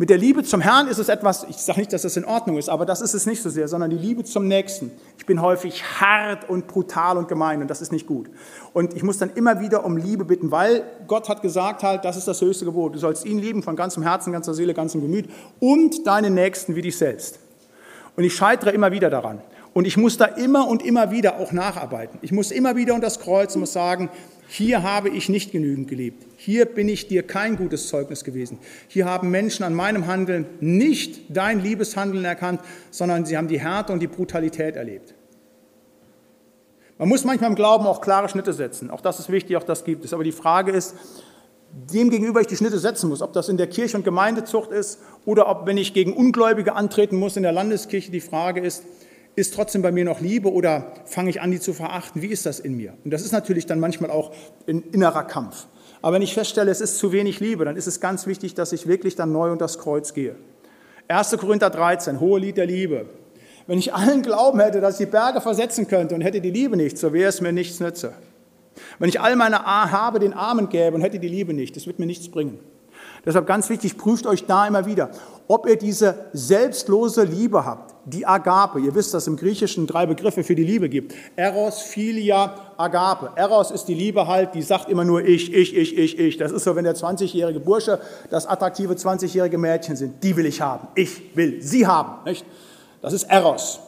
Mit 0.00 0.08
der 0.08 0.16
Liebe 0.16 0.42
zum 0.42 0.62
Herrn 0.62 0.88
ist 0.88 0.96
es 0.96 1.10
etwas, 1.10 1.44
ich 1.50 1.58
sage 1.58 1.78
nicht, 1.78 1.92
dass 1.92 2.00
das 2.00 2.16
in 2.16 2.24
Ordnung 2.24 2.56
ist, 2.56 2.70
aber 2.70 2.86
das 2.86 3.02
ist 3.02 3.12
es 3.12 3.26
nicht 3.26 3.42
so 3.42 3.50
sehr, 3.50 3.68
sondern 3.68 3.90
die 3.90 3.98
Liebe 3.98 4.24
zum 4.24 4.48
Nächsten. 4.48 4.90
Ich 5.18 5.26
bin 5.26 5.42
häufig 5.42 5.84
hart 6.00 6.48
und 6.48 6.68
brutal 6.68 7.18
und 7.18 7.28
gemein 7.28 7.60
und 7.60 7.68
das 7.68 7.82
ist 7.82 7.92
nicht 7.92 8.06
gut. 8.06 8.30
Und 8.72 8.94
ich 8.96 9.02
muss 9.02 9.18
dann 9.18 9.28
immer 9.34 9.60
wieder 9.60 9.84
um 9.84 9.98
Liebe 9.98 10.24
bitten, 10.24 10.50
weil 10.50 10.84
Gott 11.06 11.28
hat 11.28 11.42
gesagt 11.42 11.82
halt, 11.82 12.06
das 12.06 12.16
ist 12.16 12.26
das 12.26 12.40
höchste 12.40 12.64
Gebot. 12.64 12.94
Du 12.94 12.98
sollst 12.98 13.26
ihn 13.26 13.38
lieben 13.38 13.62
von 13.62 13.76
ganzem 13.76 14.02
Herzen, 14.02 14.32
ganzer 14.32 14.54
Seele, 14.54 14.72
ganzem 14.72 15.02
Gemüt 15.02 15.28
und 15.58 16.06
deinen 16.06 16.32
Nächsten 16.32 16.76
wie 16.76 16.80
dich 16.80 16.96
selbst. 16.96 17.38
Und 18.16 18.24
ich 18.24 18.34
scheitere 18.34 18.70
immer 18.70 18.92
wieder 18.92 19.10
daran. 19.10 19.42
Und 19.74 19.86
ich 19.86 19.98
muss 19.98 20.16
da 20.16 20.24
immer 20.24 20.66
und 20.66 20.82
immer 20.82 21.10
wieder 21.10 21.38
auch 21.38 21.52
nacharbeiten. 21.52 22.18
Ich 22.22 22.32
muss 22.32 22.52
immer 22.52 22.74
wieder 22.74 22.94
unter 22.94 23.08
das 23.08 23.20
Kreuz 23.20 23.54
und 23.54 23.60
muss 23.60 23.74
sagen, 23.74 24.08
hier 24.48 24.82
habe 24.82 25.10
ich 25.10 25.28
nicht 25.28 25.52
genügend 25.52 25.88
geliebt. 25.88 26.24
Hier 26.42 26.64
bin 26.64 26.88
ich 26.88 27.06
dir 27.06 27.22
kein 27.22 27.56
gutes 27.56 27.88
Zeugnis 27.88 28.24
gewesen. 28.24 28.60
Hier 28.88 29.04
haben 29.04 29.28
Menschen 29.28 29.62
an 29.62 29.74
meinem 29.74 30.06
Handeln 30.06 30.46
nicht 30.60 31.20
dein 31.28 31.60
Liebeshandeln 31.60 32.24
erkannt, 32.24 32.62
sondern 32.90 33.26
sie 33.26 33.36
haben 33.36 33.46
die 33.46 33.60
Härte 33.60 33.92
und 33.92 34.00
die 34.00 34.06
Brutalität 34.06 34.74
erlebt. 34.74 35.12
Man 36.96 37.10
muss 37.10 37.24
manchmal 37.24 37.50
im 37.50 37.56
Glauben 37.56 37.84
auch 37.84 38.00
klare 38.00 38.30
Schnitte 38.30 38.54
setzen. 38.54 38.90
Auch 38.90 39.02
das 39.02 39.20
ist 39.20 39.30
wichtig, 39.30 39.54
auch 39.58 39.64
das 39.64 39.84
gibt 39.84 40.02
es. 40.06 40.14
Aber 40.14 40.24
die 40.24 40.32
Frage 40.32 40.72
ist, 40.72 40.94
dem 41.92 42.08
gegenüber 42.08 42.40
ich 42.40 42.46
die 42.46 42.56
Schnitte 42.56 42.78
setzen 42.78 43.10
muss, 43.10 43.20
ob 43.20 43.34
das 43.34 43.50
in 43.50 43.58
der 43.58 43.66
Kirche- 43.66 43.98
und 43.98 44.04
Gemeindezucht 44.04 44.70
ist 44.70 44.98
oder 45.26 45.46
ob, 45.46 45.66
wenn 45.66 45.76
ich 45.76 45.92
gegen 45.92 46.14
Ungläubige 46.14 46.74
antreten 46.74 47.16
muss 47.16 47.36
in 47.36 47.42
der 47.42 47.52
Landeskirche, 47.52 48.10
die 48.10 48.22
Frage 48.22 48.62
ist, 48.62 48.82
ist 49.36 49.52
trotzdem 49.52 49.82
bei 49.82 49.92
mir 49.92 50.06
noch 50.06 50.20
Liebe 50.20 50.50
oder 50.50 50.94
fange 51.04 51.28
ich 51.28 51.42
an, 51.42 51.50
die 51.50 51.60
zu 51.60 51.74
verachten? 51.74 52.22
Wie 52.22 52.28
ist 52.28 52.46
das 52.46 52.60
in 52.60 52.78
mir? 52.78 52.94
Und 53.04 53.10
das 53.10 53.26
ist 53.26 53.32
natürlich 53.32 53.66
dann 53.66 53.78
manchmal 53.78 54.10
auch 54.10 54.32
ein 54.66 54.82
innerer 54.90 55.24
Kampf. 55.24 55.66
Aber 56.02 56.14
wenn 56.14 56.22
ich 56.22 56.34
feststelle, 56.34 56.70
es 56.70 56.80
ist 56.80 56.98
zu 56.98 57.12
wenig 57.12 57.40
Liebe, 57.40 57.64
dann 57.64 57.76
ist 57.76 57.86
es 57.86 58.00
ganz 58.00 58.26
wichtig, 58.26 58.54
dass 58.54 58.72
ich 58.72 58.86
wirklich 58.86 59.16
dann 59.16 59.32
neu 59.32 59.52
unter 59.52 59.64
das 59.64 59.78
Kreuz 59.78 60.14
gehe. 60.14 60.36
1. 61.08 61.36
Korinther 61.38 61.70
13, 61.70 62.20
hohe 62.20 62.40
Lied 62.40 62.56
der 62.56 62.66
Liebe. 62.66 63.06
Wenn 63.66 63.78
ich 63.78 63.92
allen 63.92 64.22
Glauben 64.22 64.60
hätte, 64.60 64.80
dass 64.80 64.98
ich 64.98 65.06
die 65.06 65.12
Berge 65.12 65.40
versetzen 65.40 65.86
könnte 65.86 66.14
und 66.14 66.22
hätte 66.22 66.40
die 66.40 66.50
Liebe 66.50 66.76
nicht, 66.76 66.98
so 66.98 67.12
wäre 67.12 67.28
es 67.28 67.40
mir 67.40 67.52
nichts 67.52 67.80
nütze. 67.80 68.14
Wenn 68.98 69.08
ich 69.08 69.20
all 69.20 69.36
meine 69.36 69.62
Habe 69.64 70.18
den 70.18 70.32
Armen 70.32 70.68
gäbe 70.68 70.96
und 70.96 71.02
hätte 71.02 71.18
die 71.18 71.28
Liebe 71.28 71.52
nicht, 71.52 71.76
das 71.76 71.86
wird 71.86 71.98
mir 71.98 72.06
nichts 72.06 72.30
bringen. 72.30 72.58
Deshalb 73.24 73.46
ganz 73.46 73.68
wichtig, 73.68 73.98
prüft 73.98 74.26
euch 74.26 74.46
da 74.46 74.66
immer 74.66 74.86
wieder, 74.86 75.10
ob 75.50 75.66
ihr 75.66 75.76
diese 75.76 76.14
selbstlose 76.32 77.24
Liebe 77.24 77.64
habt, 77.64 77.92
die 78.04 78.24
Agape. 78.24 78.78
Ihr 78.78 78.94
wisst, 78.94 79.12
dass 79.12 79.24
es 79.24 79.26
im 79.26 79.36
Griechischen 79.36 79.84
drei 79.84 80.06
Begriffe 80.06 80.44
für 80.44 80.54
die 80.54 80.62
Liebe 80.62 80.88
gibt. 80.88 81.12
Eros, 81.34 81.82
Philia, 81.82 82.54
Agape. 82.76 83.32
Eros 83.34 83.72
ist 83.72 83.86
die 83.86 83.94
Liebe 83.94 84.28
halt, 84.28 84.54
die 84.54 84.62
sagt 84.62 84.88
immer 84.88 85.04
nur 85.04 85.24
ich, 85.24 85.52
ich, 85.52 85.76
ich, 85.76 85.98
ich, 85.98 86.16
ich. 86.20 86.36
Das 86.36 86.52
ist 86.52 86.62
so, 86.62 86.76
wenn 86.76 86.84
der 86.84 86.94
20-jährige 86.94 87.58
Bursche 87.58 87.98
das 88.30 88.46
attraktive 88.46 88.94
20-jährige 88.94 89.58
Mädchen 89.58 89.96
sind. 89.96 90.22
Die 90.22 90.36
will 90.36 90.46
ich 90.46 90.60
haben. 90.60 90.86
Ich 90.94 91.34
will 91.34 91.60
sie 91.60 91.84
haben. 91.84 92.22
Nicht? 92.24 92.46
Das 93.02 93.12
ist 93.12 93.24
Eros. 93.24 93.80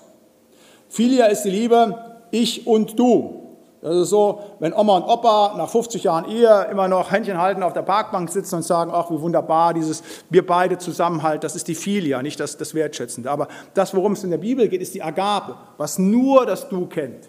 Philia 0.88 1.27
ist 1.27 1.42
die 1.42 1.51
Liebe, 1.51 1.96
ich 2.33 2.66
und 2.66 2.98
du. 2.98 3.41
Das 3.83 3.97
ist 3.97 4.11
so, 4.11 4.40
wenn 4.61 4.73
Oma 4.73 4.99
und 4.99 5.03
Opa 5.03 5.55
nach 5.57 5.68
50 5.68 6.05
Jahren 6.05 6.27
Ehe 6.27 6.68
immer 6.71 6.87
noch 6.87 7.11
Händchen 7.11 7.38
halten 7.38 7.64
auf 7.64 7.73
der 7.73 7.83
Parkbank 7.83 8.31
sitzen 8.31 8.55
und 8.55 8.62
sagen, 8.62 8.92
ach, 8.95 9.11
wie 9.11 9.21
wunderbar, 9.21 9.75
dieses 9.75 10.05
wir 10.31 10.47
beide 10.47 10.79
zusammenhalten, 10.79 11.40
das 11.40 11.57
ist 11.57 11.66
die 11.66 11.75
Filia, 11.75 12.23
nicht 12.23 12.38
das, 12.38 12.57
das 12.57 12.75
Wertschätzende. 12.75 13.29
Aber 13.29 13.49
das, 13.75 13.92
worum 13.92 14.12
es 14.12 14.23
in 14.23 14.31
der 14.31 14.38
Bibel 14.38 14.68
geht, 14.68 14.81
ist 14.81 14.95
die 14.95 15.03
Agape, 15.03 15.57
was 15.79 15.99
nur 15.99 16.47
das 16.47 16.68
Du 16.68 16.87
kennt. 16.87 17.29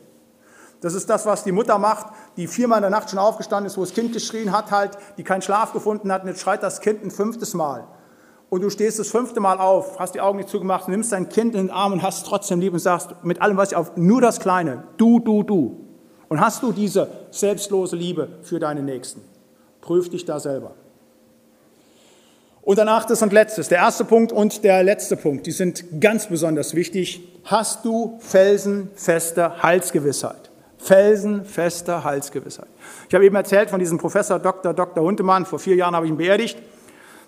Das 0.80 0.94
ist 0.94 1.10
das, 1.10 1.26
was 1.26 1.44
die 1.44 1.52
Mutter 1.52 1.80
macht, 1.80 2.14
die 2.38 2.46
viermal 2.46 2.78
in 2.78 2.84
der 2.84 2.92
Nacht 2.92 3.10
schon 3.10 3.18
aufgestanden 3.18 3.66
ist, 3.66 3.78
wo 3.78 3.82
das 3.82 3.94
Kind 3.96 4.14
geschrien 4.14 4.52
hat, 4.52 4.70
halt, 4.70 4.92
die 5.18 5.24
keinen 5.24 5.42
Schlaf 5.42 5.74
gefunden 5.74 6.12
hat, 6.12 6.22
und 6.22 6.28
jetzt 6.28 6.42
schreit 6.42 6.62
das 6.62 6.82
Kind 6.82 7.04
ein 7.04 7.10
fünftes 7.10 7.56
Mal. 7.56 7.88
Und 8.50 8.62
du 8.62 8.70
stehst 8.70 9.00
das 9.00 9.08
fünfte 9.08 9.40
Mal 9.40 9.58
auf, 9.58 9.98
hast 9.98 10.14
die 10.14 10.22
Augen 10.22 10.38
nicht 10.38 10.50
zugemacht, 10.50 10.88
nimmst 10.88 11.14
dein 11.14 11.30
Kind 11.30 11.56
in 11.56 11.68
den 11.68 11.72
Arm 11.72 11.94
und 11.94 12.04
hast 12.04 12.18
es 12.18 12.24
trotzdem 12.26 12.60
lieb 12.60 12.74
und 12.74 12.80
sagst 12.80 13.10
mit 13.24 13.42
allem, 13.42 13.58
was 13.58 13.72
ich 13.72 13.76
auf, 13.76 13.98
nur 13.98 14.22
das 14.22 14.40
Kleine, 14.40 14.84
du, 14.98 15.20
du, 15.20 15.42
du. 15.42 15.83
Und 16.34 16.42
hast 16.42 16.64
du 16.64 16.72
diese 16.72 17.10
selbstlose 17.30 17.96
Liebe 17.96 18.28
für 18.42 18.60
deinen 18.60 18.86
Nächsten? 18.86 19.22
Prüf 19.82 20.10
dich 20.10 20.26
da 20.26 20.40
selber. 20.40 20.72
Und 22.64 22.80
danach 22.80 23.06
das 23.06 23.22
und 23.22 23.32
letztes, 23.32 23.70
der 23.70 23.78
erste 23.78 24.04
Punkt 24.04 24.32
und 24.32 24.64
der 24.64 24.82
letzte 24.82 25.16
Punkt, 25.16 25.46
die 25.46 25.52
sind 25.52 26.02
ganz 26.02 26.26
besonders 26.26 26.74
wichtig. 26.74 27.22
Hast 27.44 27.86
du 27.86 28.18
felsenfeste 28.20 29.62
Heilsgewissheit? 29.62 30.50
Felsenfeste 30.80 32.04
Heilsgewissheit. 32.04 32.70
Ich 33.08 33.14
habe 33.14 33.26
eben 33.26 33.36
erzählt 33.36 33.70
von 33.70 33.78
diesem 33.80 34.00
Professor 34.00 34.40
Dr. 34.40 34.74
Dr. 34.74 35.04
Huntemann. 35.04 35.46
Vor 35.46 35.60
vier 35.60 35.76
Jahren 35.76 35.96
habe 35.96 36.08
ich 36.08 36.12
ihn 36.12 36.18
beerdigt 36.18 36.58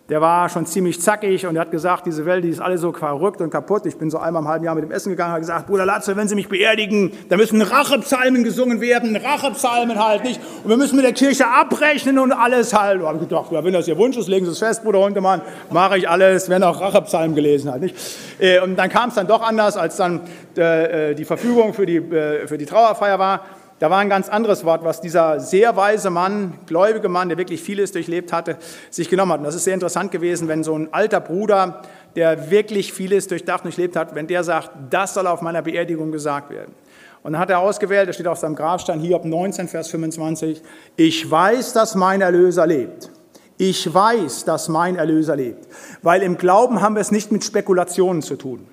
der 0.07 0.21
war 0.21 0.49
schon 0.49 0.67
ziemlich 0.67 1.01
zackig 1.01 1.47
und 1.47 1.55
er 1.55 1.61
hat 1.61 1.71
gesagt, 1.71 2.05
diese 2.05 2.27
Welt, 2.27 2.43
die 2.43 2.49
ist 2.49 2.61
alle 2.61 2.77
so 2.77 2.93
verrückt 2.93 3.41
und 3.41 3.49
kaputt. 3.49 3.87
Ich 3.87 3.97
bin 3.97 4.11
so 4.11 4.19
einmal 4.19 4.43
im 4.43 4.47
halben 4.47 4.63
Jahr 4.63 4.75
mit 4.75 4.83
dem 4.83 4.91
Essen 4.91 5.09
gegangen 5.09 5.29
und 5.29 5.33
habe 5.33 5.41
gesagt, 5.41 5.65
Bruder 5.65 5.85
Latze, 5.85 6.15
wenn 6.15 6.27
Sie 6.27 6.35
mich 6.35 6.47
beerdigen, 6.47 7.11
dann 7.29 7.39
müssen 7.39 7.59
Rachepsalmen 7.59 8.43
gesungen 8.43 8.81
werden, 8.81 9.15
Rachepsalmen 9.15 9.97
halt 10.03 10.23
nicht. 10.23 10.39
Und 10.63 10.69
wir 10.69 10.77
müssen 10.77 10.95
mit 10.95 11.05
der 11.05 11.13
Kirche 11.13 11.47
abrechnen 11.47 12.19
und 12.19 12.31
alles 12.31 12.71
halt. 12.73 13.01
Da 13.01 13.07
habe 13.07 13.17
gedacht, 13.17 13.47
wenn 13.49 13.73
das 13.73 13.87
Ihr 13.87 13.97
Wunsch 13.97 14.15
ist, 14.15 14.27
legen 14.27 14.45
Sie 14.45 14.51
es 14.51 14.59
fest, 14.59 14.83
Bruder 14.83 14.99
Hundemann, 14.99 15.41
mache 15.71 15.97
ich 15.97 16.07
alles, 16.07 16.49
wenn 16.49 16.61
auch 16.61 16.79
Rachepsalmen 16.79 17.35
gelesen 17.35 17.71
halt 17.71 17.81
nicht. 17.81 17.95
Äh, 18.37 18.59
und 18.59 18.75
dann 18.75 18.89
kam 18.89 19.09
es 19.09 19.15
dann 19.15 19.25
doch 19.25 19.41
anders, 19.41 19.75
als 19.75 19.95
dann 19.95 20.21
äh, 20.55 21.15
die 21.15 21.25
Verfügung 21.25 21.73
für 21.73 21.87
die, 21.87 21.97
äh, 21.97 22.45
für 22.45 22.59
die 22.59 22.65
Trauerfeier 22.65 23.17
war. 23.17 23.41
Da 23.80 23.89
war 23.89 23.97
ein 23.97 24.07
ganz 24.07 24.30
anderes 24.30 24.63
Wort, 24.63 24.86
was 24.86 25.01
dieser 25.01 25.41
sehr 25.41 25.76
weise 25.76 26.09
Mann, 26.09 26.53
gläubige 26.65 27.09
Mann, 27.09 27.28
der 27.28 27.38
wirklich 27.38 27.61
vieles 27.61 27.91
durchlebt 27.91 28.32
hatte, 28.32 28.57
sich 28.89 29.09
genommen 29.09 29.34
hat. 29.34 29.39
Und 29.39 29.45
das 29.45 29.55
ist 29.55 29.65
sehr 29.65 29.73
interessant 29.73 30.11
gewesen, 30.11 30.47
wenn 30.47 30.63
so 30.63 30.76
ein 30.76 30.93
alter 30.93 31.19
Bruder, 31.19 31.82
der 32.15 32.49
wirklich 32.49 32.93
vieles 32.93 33.28
durchdacht 33.28 33.65
und 33.65 33.71
durchlebt 33.71 33.97
hat, 33.97 34.15
wenn 34.15 34.28
der 34.28 34.45
sagt, 34.45 34.71
das 34.89 35.13
soll 35.13 35.28
auf 35.28 35.41
meiner 35.41 35.61
Beerdigung 35.61 36.13
gesagt 36.13 36.51
werden. 36.51 36.73
Und 37.21 37.34
dann 37.34 37.41
hat 37.41 37.49
er 37.49 37.59
ausgewählt, 37.59 38.07
da 38.07 38.13
steht 38.13 38.28
auf 38.28 38.38
seinem 38.38 38.55
Grabstein, 38.55 39.01
Hiob 39.01 39.26
19, 39.26 39.67
Vers 39.67 39.89
25, 39.89 40.61
ich 40.95 41.30
weiß, 41.30 41.73
dass 41.73 41.95
mein 41.95 42.21
Erlöser 42.21 42.65
lebt. 42.65 43.09
Ich 43.57 43.93
weiß, 43.93 44.45
dass 44.45 44.69
mein 44.69 44.95
Erlöser 44.95 45.36
lebt. 45.36 45.67
Weil 46.01 46.23
im 46.23 46.38
Glauben 46.38 46.82
haben 46.82 46.95
wir 46.95 47.01
es 47.01 47.11
nicht 47.11 47.32
mit 47.32 47.43
Spekulationen 47.43 48.21
zu 48.21 48.36
tun. 48.36 48.67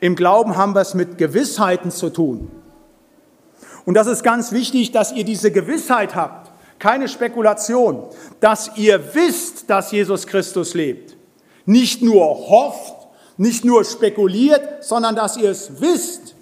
Im 0.00 0.16
Glauben 0.16 0.56
haben 0.56 0.74
wir 0.74 0.80
es 0.80 0.94
mit 0.94 1.16
Gewissheiten 1.16 1.90
zu 1.90 2.10
tun. 2.10 2.50
Und 3.84 3.94
das 3.94 4.06
ist 4.06 4.22
ganz 4.22 4.52
wichtig, 4.52 4.92
dass 4.92 5.12
ihr 5.12 5.24
diese 5.24 5.50
Gewissheit 5.50 6.14
habt, 6.14 6.50
keine 6.78 7.08
Spekulation, 7.08 8.04
dass 8.40 8.76
ihr 8.76 9.14
wisst, 9.14 9.70
dass 9.70 9.92
Jesus 9.92 10.26
Christus 10.26 10.74
lebt. 10.74 11.16
Nicht 11.66 12.02
nur 12.02 12.24
hofft, 12.26 12.94
nicht 13.36 13.64
nur 13.64 13.84
spekuliert, 13.84 14.84
sondern 14.84 15.16
dass 15.16 15.36
ihr 15.36 15.50
es 15.50 15.80
wisst. 15.80 16.34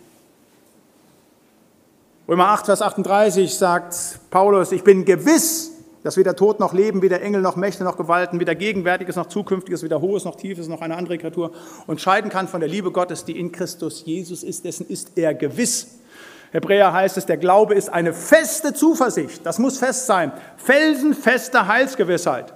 Römer 2.28 2.48
8, 2.48 2.66
Vers 2.66 2.82
38 2.82 3.54
sagt 3.54 4.20
Paulus, 4.30 4.72
ich 4.72 4.84
bin 4.84 5.04
gewiss, 5.04 5.72
dass 6.02 6.16
weder 6.16 6.34
Tod 6.34 6.60
noch 6.60 6.72
Leben, 6.72 7.02
weder 7.02 7.20
Engel 7.22 7.40
noch 7.40 7.56
Mächte 7.56 7.84
noch 7.84 7.96
Gewalten, 7.96 8.40
weder 8.40 8.54
Gegenwärtiges 8.54 9.16
noch 9.16 9.26
Zukünftiges, 9.26 9.82
weder 9.82 10.00
Hohes 10.00 10.24
noch 10.24 10.36
Tiefes 10.36 10.68
noch 10.68 10.80
eine 10.80 10.96
andere 10.96 11.18
Kreatur 11.18 11.52
unterscheiden 11.86 12.30
kann 12.30 12.48
von 12.48 12.60
der 12.60 12.68
Liebe 12.68 12.90
Gottes, 12.90 13.24
die 13.24 13.38
in 13.38 13.52
Christus 13.52 14.04
Jesus 14.04 14.42
ist, 14.42 14.64
dessen 14.64 14.86
ist 14.88 15.16
er 15.16 15.34
gewiss. 15.34 15.98
Hebräer 16.52 16.92
heißt 16.92 17.16
es, 17.16 17.26
der 17.26 17.38
Glaube 17.38 17.74
ist 17.74 17.88
eine 17.92 18.12
feste 18.12 18.72
Zuversicht. 18.74 19.44
Das 19.44 19.58
muss 19.58 19.78
fest 19.78 20.06
sein. 20.06 20.32
Felsenfeste 20.58 21.66
Heilsgewissheit. 21.66 22.52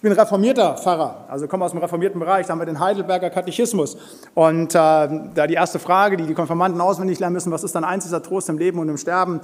Ich 0.00 0.02
bin 0.02 0.12
reformierter 0.12 0.78
Pfarrer, 0.78 1.26
also 1.28 1.46
komme 1.46 1.62
aus 1.62 1.72
dem 1.72 1.80
reformierten 1.80 2.18
Bereich, 2.18 2.46
da 2.46 2.52
haben 2.52 2.58
wir 2.58 2.64
den 2.64 2.80
Heidelberger 2.80 3.28
Katechismus. 3.28 3.98
Und 4.32 4.74
äh, 4.74 4.78
da 4.78 5.46
die 5.46 5.52
erste 5.52 5.78
Frage, 5.78 6.16
die 6.16 6.24
die 6.24 6.32
Konfirmanden 6.32 6.80
auswendig 6.80 7.18
lernen 7.18 7.34
müssen, 7.34 7.52
was 7.52 7.64
ist 7.64 7.74
dann 7.74 7.84
einziger 7.84 8.22
Trost 8.22 8.48
im 8.48 8.56
Leben 8.56 8.78
und 8.78 8.88
im 8.88 8.96
Sterben, 8.96 9.42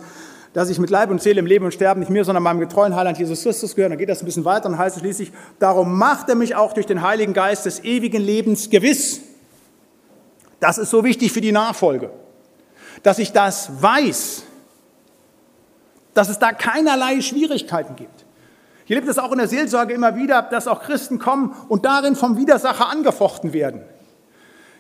dass 0.55 0.71
ich 0.71 0.79
mit 0.79 0.89
Leib 0.89 1.11
und 1.11 1.21
Seele 1.21 1.41
im 1.41 1.47
Leben 1.47 1.67
und 1.67 1.75
Sterben 1.75 2.01
nicht 2.01 2.09
mir, 2.09 2.25
sondern 2.25 2.43
meinem 2.43 2.61
getreuen 2.61 2.97
Heiland 2.97 3.19
Jesus 3.19 3.43
Christus 3.43 3.75
gehöre. 3.75 3.91
Dann 3.91 3.99
geht 3.99 4.09
das 4.09 4.23
ein 4.23 4.25
bisschen 4.25 4.47
weiter 4.47 4.71
und 4.71 4.79
heißt 4.79 4.97
es 4.97 5.03
schließlich, 5.03 5.31
darum 5.59 5.99
macht 5.99 6.31
er 6.31 6.37
mich 6.37 6.57
auch 6.57 6.73
durch 6.73 6.87
den 6.87 7.03
Heiligen 7.03 7.35
Geist 7.35 7.67
des 7.67 7.85
ewigen 7.85 8.23
Lebens 8.23 8.71
gewiss. 8.71 9.21
Das 10.59 10.79
ist 10.79 10.89
so 10.89 11.05
wichtig 11.05 11.33
für 11.33 11.43
die 11.43 11.53
Nachfolge, 11.53 12.09
dass 13.07 13.21
ich 13.21 13.31
das 13.31 13.71
weiß, 13.81 14.43
dass 16.13 16.29
es 16.29 16.41
da 16.41 16.51
keinerlei 16.51 17.21
Schwierigkeiten 17.21 17.95
gibt. 17.95 18.25
Hier 18.85 18.97
lebt 18.97 19.07
es 19.07 19.21
auch 19.21 19.31
in 19.31 19.39
der 19.39 19.47
Seelsorge 19.47 19.95
immer 19.95 20.17
wieder, 20.17 20.43
dass 20.43 20.67
auch 20.67 20.83
Christen 20.83 21.21
kommen 21.21 21.55
und 21.69 21.85
darin 21.85 22.17
vom 22.17 22.37
Widersacher 22.37 22.89
angefochten 22.89 23.53
werden. 23.53 23.83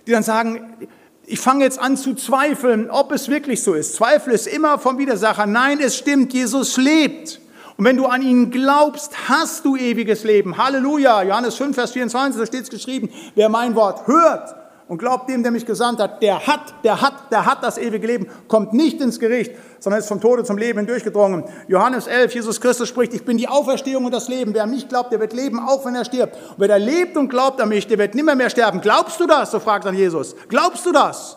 Die 0.08 0.10
dann 0.10 0.24
sagen, 0.24 0.88
ich 1.24 1.38
fange 1.38 1.62
jetzt 1.62 1.78
an 1.78 1.96
zu 1.96 2.14
zweifeln, 2.14 2.90
ob 2.90 3.12
es 3.12 3.28
wirklich 3.28 3.62
so 3.62 3.74
ist. 3.74 3.94
Zweifel 3.94 4.32
ist 4.32 4.48
immer 4.48 4.80
vom 4.80 4.98
Widersacher. 4.98 5.46
Nein, 5.46 5.78
es 5.80 5.96
stimmt, 5.96 6.32
Jesus 6.32 6.76
lebt. 6.78 7.40
Und 7.76 7.84
wenn 7.84 7.96
du 7.96 8.06
an 8.06 8.22
ihn 8.22 8.50
glaubst, 8.50 9.28
hast 9.28 9.64
du 9.64 9.76
ewiges 9.76 10.24
Leben. 10.24 10.58
Halleluja. 10.58 11.22
Johannes 11.22 11.54
5, 11.54 11.76
Vers 11.76 11.92
24, 11.92 12.40
da 12.40 12.46
steht 12.46 12.64
es 12.64 12.70
geschrieben, 12.70 13.08
wer 13.36 13.48
mein 13.48 13.76
Wort 13.76 14.08
hört 14.08 14.55
und 14.88 14.98
glaubt 14.98 15.28
dem, 15.28 15.42
der 15.42 15.50
mich 15.50 15.66
gesandt 15.66 16.00
hat, 16.00 16.22
der 16.22 16.46
hat, 16.46 16.74
der 16.84 17.00
hat, 17.00 17.32
der 17.32 17.44
hat 17.44 17.62
das 17.64 17.76
ewige 17.76 18.06
Leben, 18.06 18.28
kommt 18.46 18.72
nicht 18.72 19.00
ins 19.00 19.18
Gericht, 19.18 19.52
sondern 19.80 20.00
ist 20.00 20.06
vom 20.06 20.20
Tode 20.20 20.44
zum 20.44 20.58
Leben 20.58 20.78
hindurchgedrungen. 20.78 21.44
Johannes 21.66 22.06
11, 22.06 22.34
Jesus 22.34 22.60
Christus 22.60 22.88
spricht, 22.88 23.12
ich 23.12 23.24
bin 23.24 23.36
die 23.36 23.48
Auferstehung 23.48 24.04
und 24.04 24.12
das 24.12 24.28
Leben. 24.28 24.54
Wer 24.54 24.62
an 24.62 24.70
mich 24.70 24.88
glaubt, 24.88 25.12
der 25.12 25.18
wird 25.18 25.32
leben, 25.32 25.58
auch 25.58 25.84
wenn 25.84 25.96
er 25.96 26.04
stirbt. 26.04 26.36
Und 26.36 26.58
wer 26.58 26.68
da 26.68 26.76
lebt 26.76 27.16
und 27.16 27.28
glaubt 27.28 27.60
an 27.60 27.68
mich, 27.68 27.88
der 27.88 27.98
wird 27.98 28.14
nimmer 28.14 28.36
mehr 28.36 28.50
sterben. 28.50 28.80
Glaubst 28.80 29.18
du 29.18 29.26
das? 29.26 29.50
So 29.50 29.58
fragt 29.58 29.86
dann 29.86 29.94
Jesus. 29.96 30.36
Glaubst 30.48 30.86
du 30.86 30.92
das? 30.92 31.36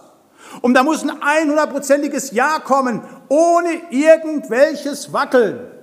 Und 0.62 0.76
da 0.76 0.84
muss 0.84 1.04
ein 1.04 1.10
100%iges 1.52 2.32
Ja 2.32 2.60
kommen, 2.60 3.02
ohne 3.30 3.70
irgendwelches 3.90 5.12
Wackeln. 5.12 5.79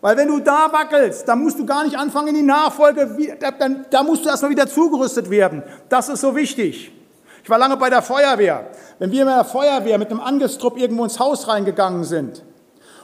Weil 0.00 0.16
wenn 0.16 0.28
du 0.28 0.38
da 0.38 0.72
wackelst, 0.72 1.26
dann 1.26 1.42
musst 1.42 1.58
du 1.58 1.66
gar 1.66 1.84
nicht 1.84 1.98
anfangen 1.98 2.28
in 2.28 2.34
die 2.36 2.42
Nachfolge, 2.42 3.36
dann, 3.58 3.86
da 3.90 4.02
musst 4.02 4.24
du 4.24 4.28
erstmal 4.28 4.50
wieder 4.50 4.68
zugerüstet 4.68 5.28
werden. 5.28 5.62
Das 5.88 6.08
ist 6.08 6.20
so 6.20 6.36
wichtig. 6.36 6.92
Ich 7.42 7.50
war 7.50 7.58
lange 7.58 7.76
bei 7.76 7.90
der 7.90 8.02
Feuerwehr. 8.02 8.70
Wenn 8.98 9.10
wir 9.10 9.24
mit 9.24 9.34
der 9.34 9.44
Feuerwehr 9.44 9.98
mit 9.98 10.10
einem 10.10 10.20
Angestrupp 10.20 10.78
irgendwo 10.78 11.04
ins 11.04 11.18
Haus 11.18 11.48
reingegangen 11.48 12.04
sind, 12.04 12.44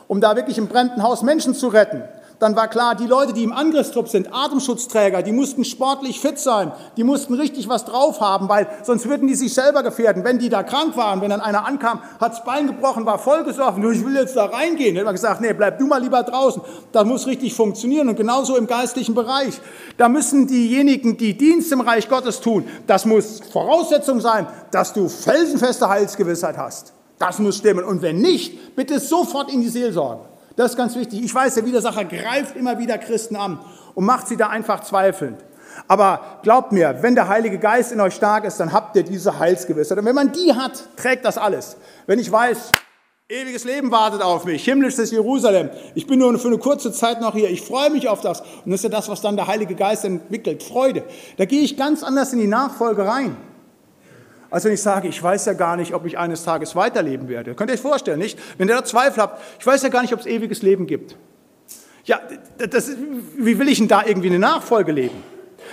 um 0.07 0.20
da 0.20 0.36
wirklich 0.36 0.59
im 0.59 0.68
brennenden 0.68 1.03
Haus 1.03 1.22
Menschen 1.22 1.55
zu 1.55 1.68
retten, 1.68 2.05
dann 2.39 2.57
war 2.57 2.68
klar, 2.68 2.95
die 2.95 3.07
Leute, 3.07 3.32
die 3.32 3.45
im 3.45 3.53
Angriffstrupp 3.53 4.09
sind, 4.09 4.28
Atemschutzträger, 4.32 5.22
die 5.22 5.32
mussten 5.32 5.64
sportlich 5.64 6.20
fit 6.20 6.39
sein, 6.39 6.72
die 6.97 7.05
mussten 7.05 7.35
richtig 7.35 7.68
was 7.68 7.85
drauf 7.85 8.20
haben, 8.20 8.49
weil 8.49 8.66
sonst 8.82 9.09
würden 9.09 9.28
die 9.28 9.35
sich 9.35 9.55
selber 9.55 9.82
gefährden. 9.82 10.24
Wenn 10.24 10.39
die 10.39 10.49
da 10.49 10.62
krank 10.62 10.97
waren, 10.97 11.20
wenn 11.20 11.30
dann 11.30 11.41
einer 11.41 11.66
ankam, 11.66 12.03
hat's 12.20 12.45
Bein 12.45 12.66
gebrochen, 12.66 13.07
war 13.07 13.18
vollgesoffen, 13.18 13.89
ich 13.93 14.05
will 14.05 14.16
jetzt 14.16 14.37
da 14.37 14.47
reingehen, 14.47 14.95
hätte 14.95 15.05
man 15.05 15.14
gesagt, 15.14 15.41
nee, 15.41 15.53
bleib 15.53 15.78
du 15.78 15.87
mal 15.87 16.03
lieber 16.03 16.22
draußen. 16.22 16.62
Das 16.93 17.05
muss 17.05 17.26
richtig 17.26 17.55
funktionieren 17.55 18.09
und 18.09 18.16
genauso 18.16 18.57
im 18.57 18.66
geistlichen 18.66 19.14
Bereich. 19.14 19.61
Da 19.97 20.09
müssen 20.09 20.47
diejenigen, 20.47 21.16
die 21.16 21.37
Dienst 21.37 21.72
im 21.72 21.80
Reich 21.80 22.09
Gottes 22.09 22.41
tun, 22.41 22.64
das 22.87 23.05
muss 23.05 23.41
Voraussetzung 23.53 24.20
sein, 24.20 24.47
dass 24.70 24.93
du 24.93 25.09
felsenfeste 25.09 25.89
Heilsgewissheit 25.89 26.59
hast. 26.59 26.93
Das 27.18 27.39
muss 27.39 27.59
stimmen. 27.59 27.85
Und 27.85 28.03
wenn 28.03 28.18
nicht, 28.18 28.76
bitte 28.76 28.99
sofort 28.99 29.53
in 29.53 29.61
die 29.61 29.68
Seelsorge. 29.68 30.34
Das 30.57 30.72
ist 30.72 30.76
ganz 30.76 30.94
wichtig. 30.94 31.22
Ich 31.24 31.34
weiß, 31.34 31.55
der 31.55 31.66
Widersacher 31.66 32.05
greift 32.05 32.57
immer 32.57 32.78
wieder 32.78 32.98
Christen 32.98 33.36
an 33.36 33.59
und 33.94 34.05
macht 34.05 34.28
sie 34.28 34.36
da 34.36 34.48
einfach 34.48 34.80
zweifelnd. 34.80 35.38
Aber 35.88 36.38
glaubt 36.42 36.72
mir, 36.72 36.98
wenn 37.02 37.14
der 37.14 37.28
Heilige 37.28 37.59
Geist 37.59 37.92
in 37.92 38.00
euch 38.00 38.14
stark 38.14 38.44
ist, 38.44 38.61
dann 38.61 38.72
habt 38.72 38.94
ihr 38.96 39.02
diese 39.02 39.38
Heilsgewissheit. 39.38 39.98
Und 39.98 40.05
wenn 40.05 40.14
man 40.14 40.32
die 40.32 40.55
hat, 40.55 40.84
trägt 40.96 41.24
das 41.24 41.36
alles. 41.36 41.76
Wenn 42.07 42.20
ich 42.20 42.30
weiß, 42.30 42.70
ewiges 43.28 43.64
Leben 43.64 43.90
wartet 43.90 44.22
auf 44.22 44.44
mich, 44.44 44.64
himmlisches 44.64 45.11
Jerusalem, 45.11 45.70
ich 45.94 46.07
bin 46.07 46.20
nur 46.20 46.38
für 46.38 46.48
eine 46.48 46.59
kurze 46.59 46.92
Zeit 46.92 47.20
noch 47.20 47.34
hier, 47.34 47.50
ich 47.50 47.62
freue 47.62 47.90
mich 47.90 48.09
auf 48.09 48.20
das. 48.20 48.40
Und 48.40 48.70
das 48.70 48.80
ist 48.80 48.84
ja 48.84 48.90
das, 48.90 49.09
was 49.09 49.20
dann 49.20 49.34
der 49.34 49.48
Heilige 49.48 49.74
Geist 49.74 50.05
entwickelt, 50.05 50.62
Freude. 50.62 51.02
Da 51.36 51.44
gehe 51.44 51.62
ich 51.62 51.76
ganz 51.76 52.05
anders 52.05 52.32
in 52.32 52.38
die 52.38 52.46
Nachfolge 52.46 53.07
rein. 53.07 53.36
Als 54.55 54.64
wenn 54.64 54.72
ich 54.72 54.82
sage, 54.82 55.09
ich 55.09 55.20
weiß 55.20 55.46
ja 55.46 55.52
gar 55.52 55.76
nicht, 55.76 55.94
ob 55.94 56.07
ich 56.07 56.16
eines 56.16 56.44
Tages 56.44 56.76
weiterleben 56.76 57.26
werde. 57.28 57.57
Könnt 57.57 57.70
ihr 57.70 57.74
euch 57.74 57.80
vorstellen, 57.80 58.20
nicht? 58.20 58.38
Wenn 58.57 58.68
ihr 58.68 58.76
da 58.76 58.84
Zweifel 58.84 59.20
habt, 59.20 59.42
ich 59.59 59.66
weiß 59.66 59.82
ja 59.82 59.88
gar 59.88 60.02
nicht, 60.02 60.14
ob 60.14 60.20
es 60.20 60.26
ewiges 60.26 60.62
Leben 60.62 60.86
gibt. 60.86 61.16
Ja, 62.05 62.20
das, 62.70 62.92
wie 63.36 63.59
will 63.59 63.68
ich 63.68 63.78
denn 63.78 63.88
da 63.88 64.05
irgendwie 64.07 64.28
eine 64.28 64.38
Nachfolge 64.38 64.92
leben? 64.92 65.24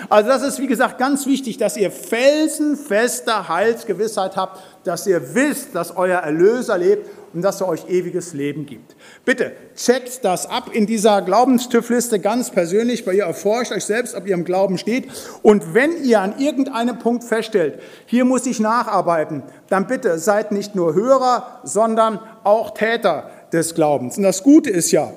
Also 0.09 0.29
das 0.29 0.41
ist, 0.41 0.59
wie 0.59 0.65
gesagt, 0.65 0.97
ganz 0.97 1.27
wichtig, 1.27 1.59
dass 1.59 1.77
ihr 1.77 1.91
felsenfeste 1.91 3.49
Heilsgewissheit 3.49 4.35
habt, 4.35 4.59
dass 4.83 5.05
ihr 5.05 5.35
wisst, 5.35 5.75
dass 5.75 5.95
euer 5.95 6.17
Erlöser 6.17 6.79
lebt 6.79 7.07
und 7.33 7.41
dass 7.41 7.61
er 7.61 7.67
euch 7.67 7.89
ewiges 7.89 8.33
Leben 8.33 8.65
gibt. 8.65 8.95
Bitte 9.25 9.53
checkt 9.75 10.23
das 10.23 10.49
ab 10.49 10.69
in 10.73 10.85
dieser 10.85 11.21
Glaubenstüffliste 11.21 12.19
ganz 12.19 12.51
persönlich, 12.51 13.05
weil 13.05 13.15
ihr 13.15 13.23
erforscht 13.23 13.71
euch 13.71 13.85
selbst, 13.85 14.15
ob 14.15 14.27
ihr 14.27 14.33
im 14.33 14.43
Glauben 14.43 14.77
steht. 14.77 15.07
Und 15.41 15.73
wenn 15.73 16.03
ihr 16.03 16.21
an 16.21 16.39
irgendeinem 16.39 16.99
Punkt 16.99 17.23
feststellt, 17.23 17.79
hier 18.05 18.25
muss 18.25 18.45
ich 18.45 18.59
nacharbeiten, 18.59 19.43
dann 19.69 19.87
bitte 19.87 20.19
seid 20.19 20.51
nicht 20.51 20.75
nur 20.75 20.93
Hörer, 20.93 21.61
sondern 21.63 22.19
auch 22.43 22.71
Täter 22.73 23.29
des 23.53 23.75
Glaubens. 23.75 24.17
Und 24.17 24.23
das 24.23 24.43
Gute 24.43 24.69
ist 24.69 24.91
ja, 24.91 25.11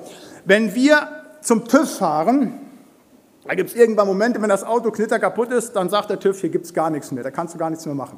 wenn 0.45 0.75
wir 0.75 1.07
zum 1.41 1.67
TÜV 1.67 1.97
fahren, 1.97 2.59
da 3.47 3.53
gibt 3.53 3.69
es 3.69 3.75
irgendwann 3.75 4.07
Momente, 4.07 4.41
wenn 4.41 4.49
das 4.49 4.63
Auto 4.63 4.89
knitter 4.91 5.19
kaputt 5.19 5.51
ist, 5.51 5.73
dann 5.73 5.89
sagt 5.89 6.09
der 6.09 6.19
TÜV, 6.19 6.41
hier 6.41 6.49
gibt 6.49 6.65
es 6.65 6.73
gar 6.73 6.89
nichts 6.89 7.11
mehr, 7.11 7.23
da 7.23 7.31
kannst 7.31 7.53
du 7.53 7.57
gar 7.59 7.69
nichts 7.69 7.85
mehr 7.85 7.95
machen. 7.95 8.17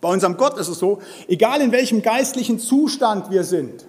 Bei 0.00 0.08
unserem 0.08 0.36
Gott 0.36 0.58
ist 0.58 0.68
es 0.68 0.78
so, 0.78 1.00
egal 1.28 1.60
in 1.60 1.72
welchem 1.72 2.02
geistlichen 2.02 2.58
Zustand 2.58 3.30
wir 3.30 3.44
sind, 3.44 3.84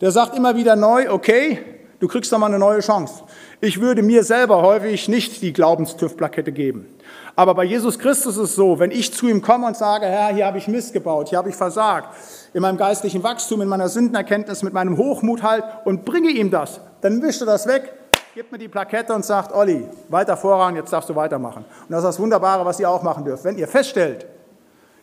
der 0.00 0.10
sagt 0.10 0.36
immer 0.36 0.56
wieder 0.56 0.76
neu, 0.76 1.10
okay, 1.10 1.58
du 2.00 2.08
kriegst 2.08 2.32
doch 2.32 2.38
mal 2.38 2.46
eine 2.46 2.58
neue 2.58 2.80
Chance. 2.80 3.22
Ich 3.60 3.80
würde 3.80 4.02
mir 4.02 4.24
selber 4.24 4.62
häufig 4.62 5.08
nicht 5.08 5.40
die 5.42 5.52
Glaubenstüv-Plakette 5.52 6.52
geben. 6.52 6.86
Aber 7.34 7.54
bei 7.54 7.64
Jesus 7.64 7.98
Christus 7.98 8.36
ist 8.36 8.50
es 8.50 8.56
so, 8.56 8.78
wenn 8.78 8.90
ich 8.90 9.12
zu 9.12 9.28
ihm 9.28 9.42
komme 9.42 9.66
und 9.66 9.76
sage, 9.76 10.06
Herr, 10.06 10.34
hier 10.34 10.46
habe 10.46 10.58
ich 10.58 10.68
Mist 10.68 10.92
gebaut, 10.92 11.28
hier 11.28 11.38
habe 11.38 11.50
ich 11.50 11.54
versagt, 11.54 12.08
in 12.52 12.62
meinem 12.62 12.78
geistlichen 12.78 13.22
Wachstum, 13.22 13.60
in 13.60 13.68
meiner 13.68 13.88
Sündenerkenntnis, 13.88 14.62
mit 14.62 14.72
meinem 14.72 14.96
Hochmut 14.96 15.42
halt 15.42 15.64
und 15.84 16.04
bringe 16.04 16.30
ihm 16.30 16.50
das, 16.50 16.80
dann 17.00 17.22
wischt 17.22 17.42
er 17.42 17.46
das 17.46 17.66
weg, 17.66 17.92
gibt 18.34 18.52
mir 18.52 18.58
die 18.58 18.68
Plakette 18.68 19.14
und 19.14 19.24
sagt, 19.24 19.54
Olli, 19.54 19.86
weiter 20.08 20.36
voran, 20.36 20.76
jetzt 20.76 20.92
darfst 20.92 21.08
du 21.08 21.16
weitermachen. 21.16 21.64
Und 21.64 21.90
das 21.90 22.00
ist 22.00 22.04
das 22.04 22.18
Wunderbare, 22.18 22.64
was 22.64 22.80
ihr 22.80 22.90
auch 22.90 23.02
machen 23.02 23.24
dürft. 23.24 23.44
Wenn 23.44 23.56
ihr 23.56 23.68
feststellt, 23.68 24.26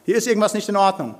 hier 0.05 0.15
ist 0.15 0.27
irgendwas 0.27 0.53
nicht 0.53 0.69
in 0.69 0.75
Ordnung. 0.75 1.15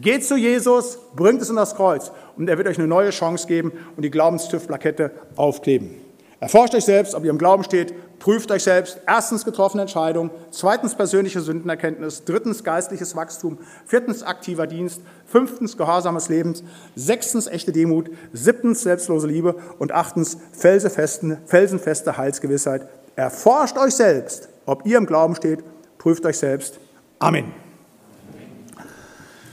Geht 0.00 0.24
zu 0.24 0.36
Jesus, 0.36 0.98
bringt 1.14 1.40
es 1.40 1.50
in 1.50 1.56
das 1.56 1.76
Kreuz 1.76 2.10
und 2.36 2.48
er 2.48 2.58
wird 2.58 2.66
euch 2.66 2.78
eine 2.78 2.88
neue 2.88 3.10
Chance 3.10 3.46
geben 3.46 3.72
und 3.96 4.02
die 4.02 4.10
Glaubenstüv-Plakette 4.10 5.12
aufkleben. 5.36 5.94
Erforscht 6.38 6.74
euch 6.74 6.84
selbst, 6.84 7.14
ob 7.14 7.24
ihr 7.24 7.30
im 7.30 7.38
Glauben 7.38 7.64
steht, 7.64 7.94
prüft 8.18 8.50
euch 8.50 8.62
selbst. 8.62 9.00
Erstens 9.06 9.44
getroffene 9.44 9.82
Entscheidung, 9.82 10.30
zweitens 10.50 10.94
persönliche 10.94 11.40
Sündenerkenntnis, 11.40 12.24
drittens 12.24 12.62
geistliches 12.62 13.16
Wachstum, 13.16 13.58
viertens 13.86 14.22
aktiver 14.22 14.66
Dienst, 14.66 15.00
fünftens 15.24 15.76
gehorsames 15.76 16.28
Leben, 16.28 16.54
sechstens 16.94 17.46
echte 17.46 17.72
Demut, 17.72 18.10
siebtens 18.32 18.82
selbstlose 18.82 19.28
Liebe 19.28 19.54
und 19.78 19.92
achtens 19.92 20.36
felsenfeste 20.52 22.16
Heilsgewissheit. 22.16 22.88
Erforscht 23.14 23.78
euch 23.78 23.94
selbst, 23.94 24.48
ob 24.66 24.84
ihr 24.84 24.98
im 24.98 25.06
Glauben 25.06 25.36
steht, 25.36 25.64
prüft 25.96 26.26
euch 26.26 26.36
selbst. 26.36 26.78
Amen. 27.18 27.65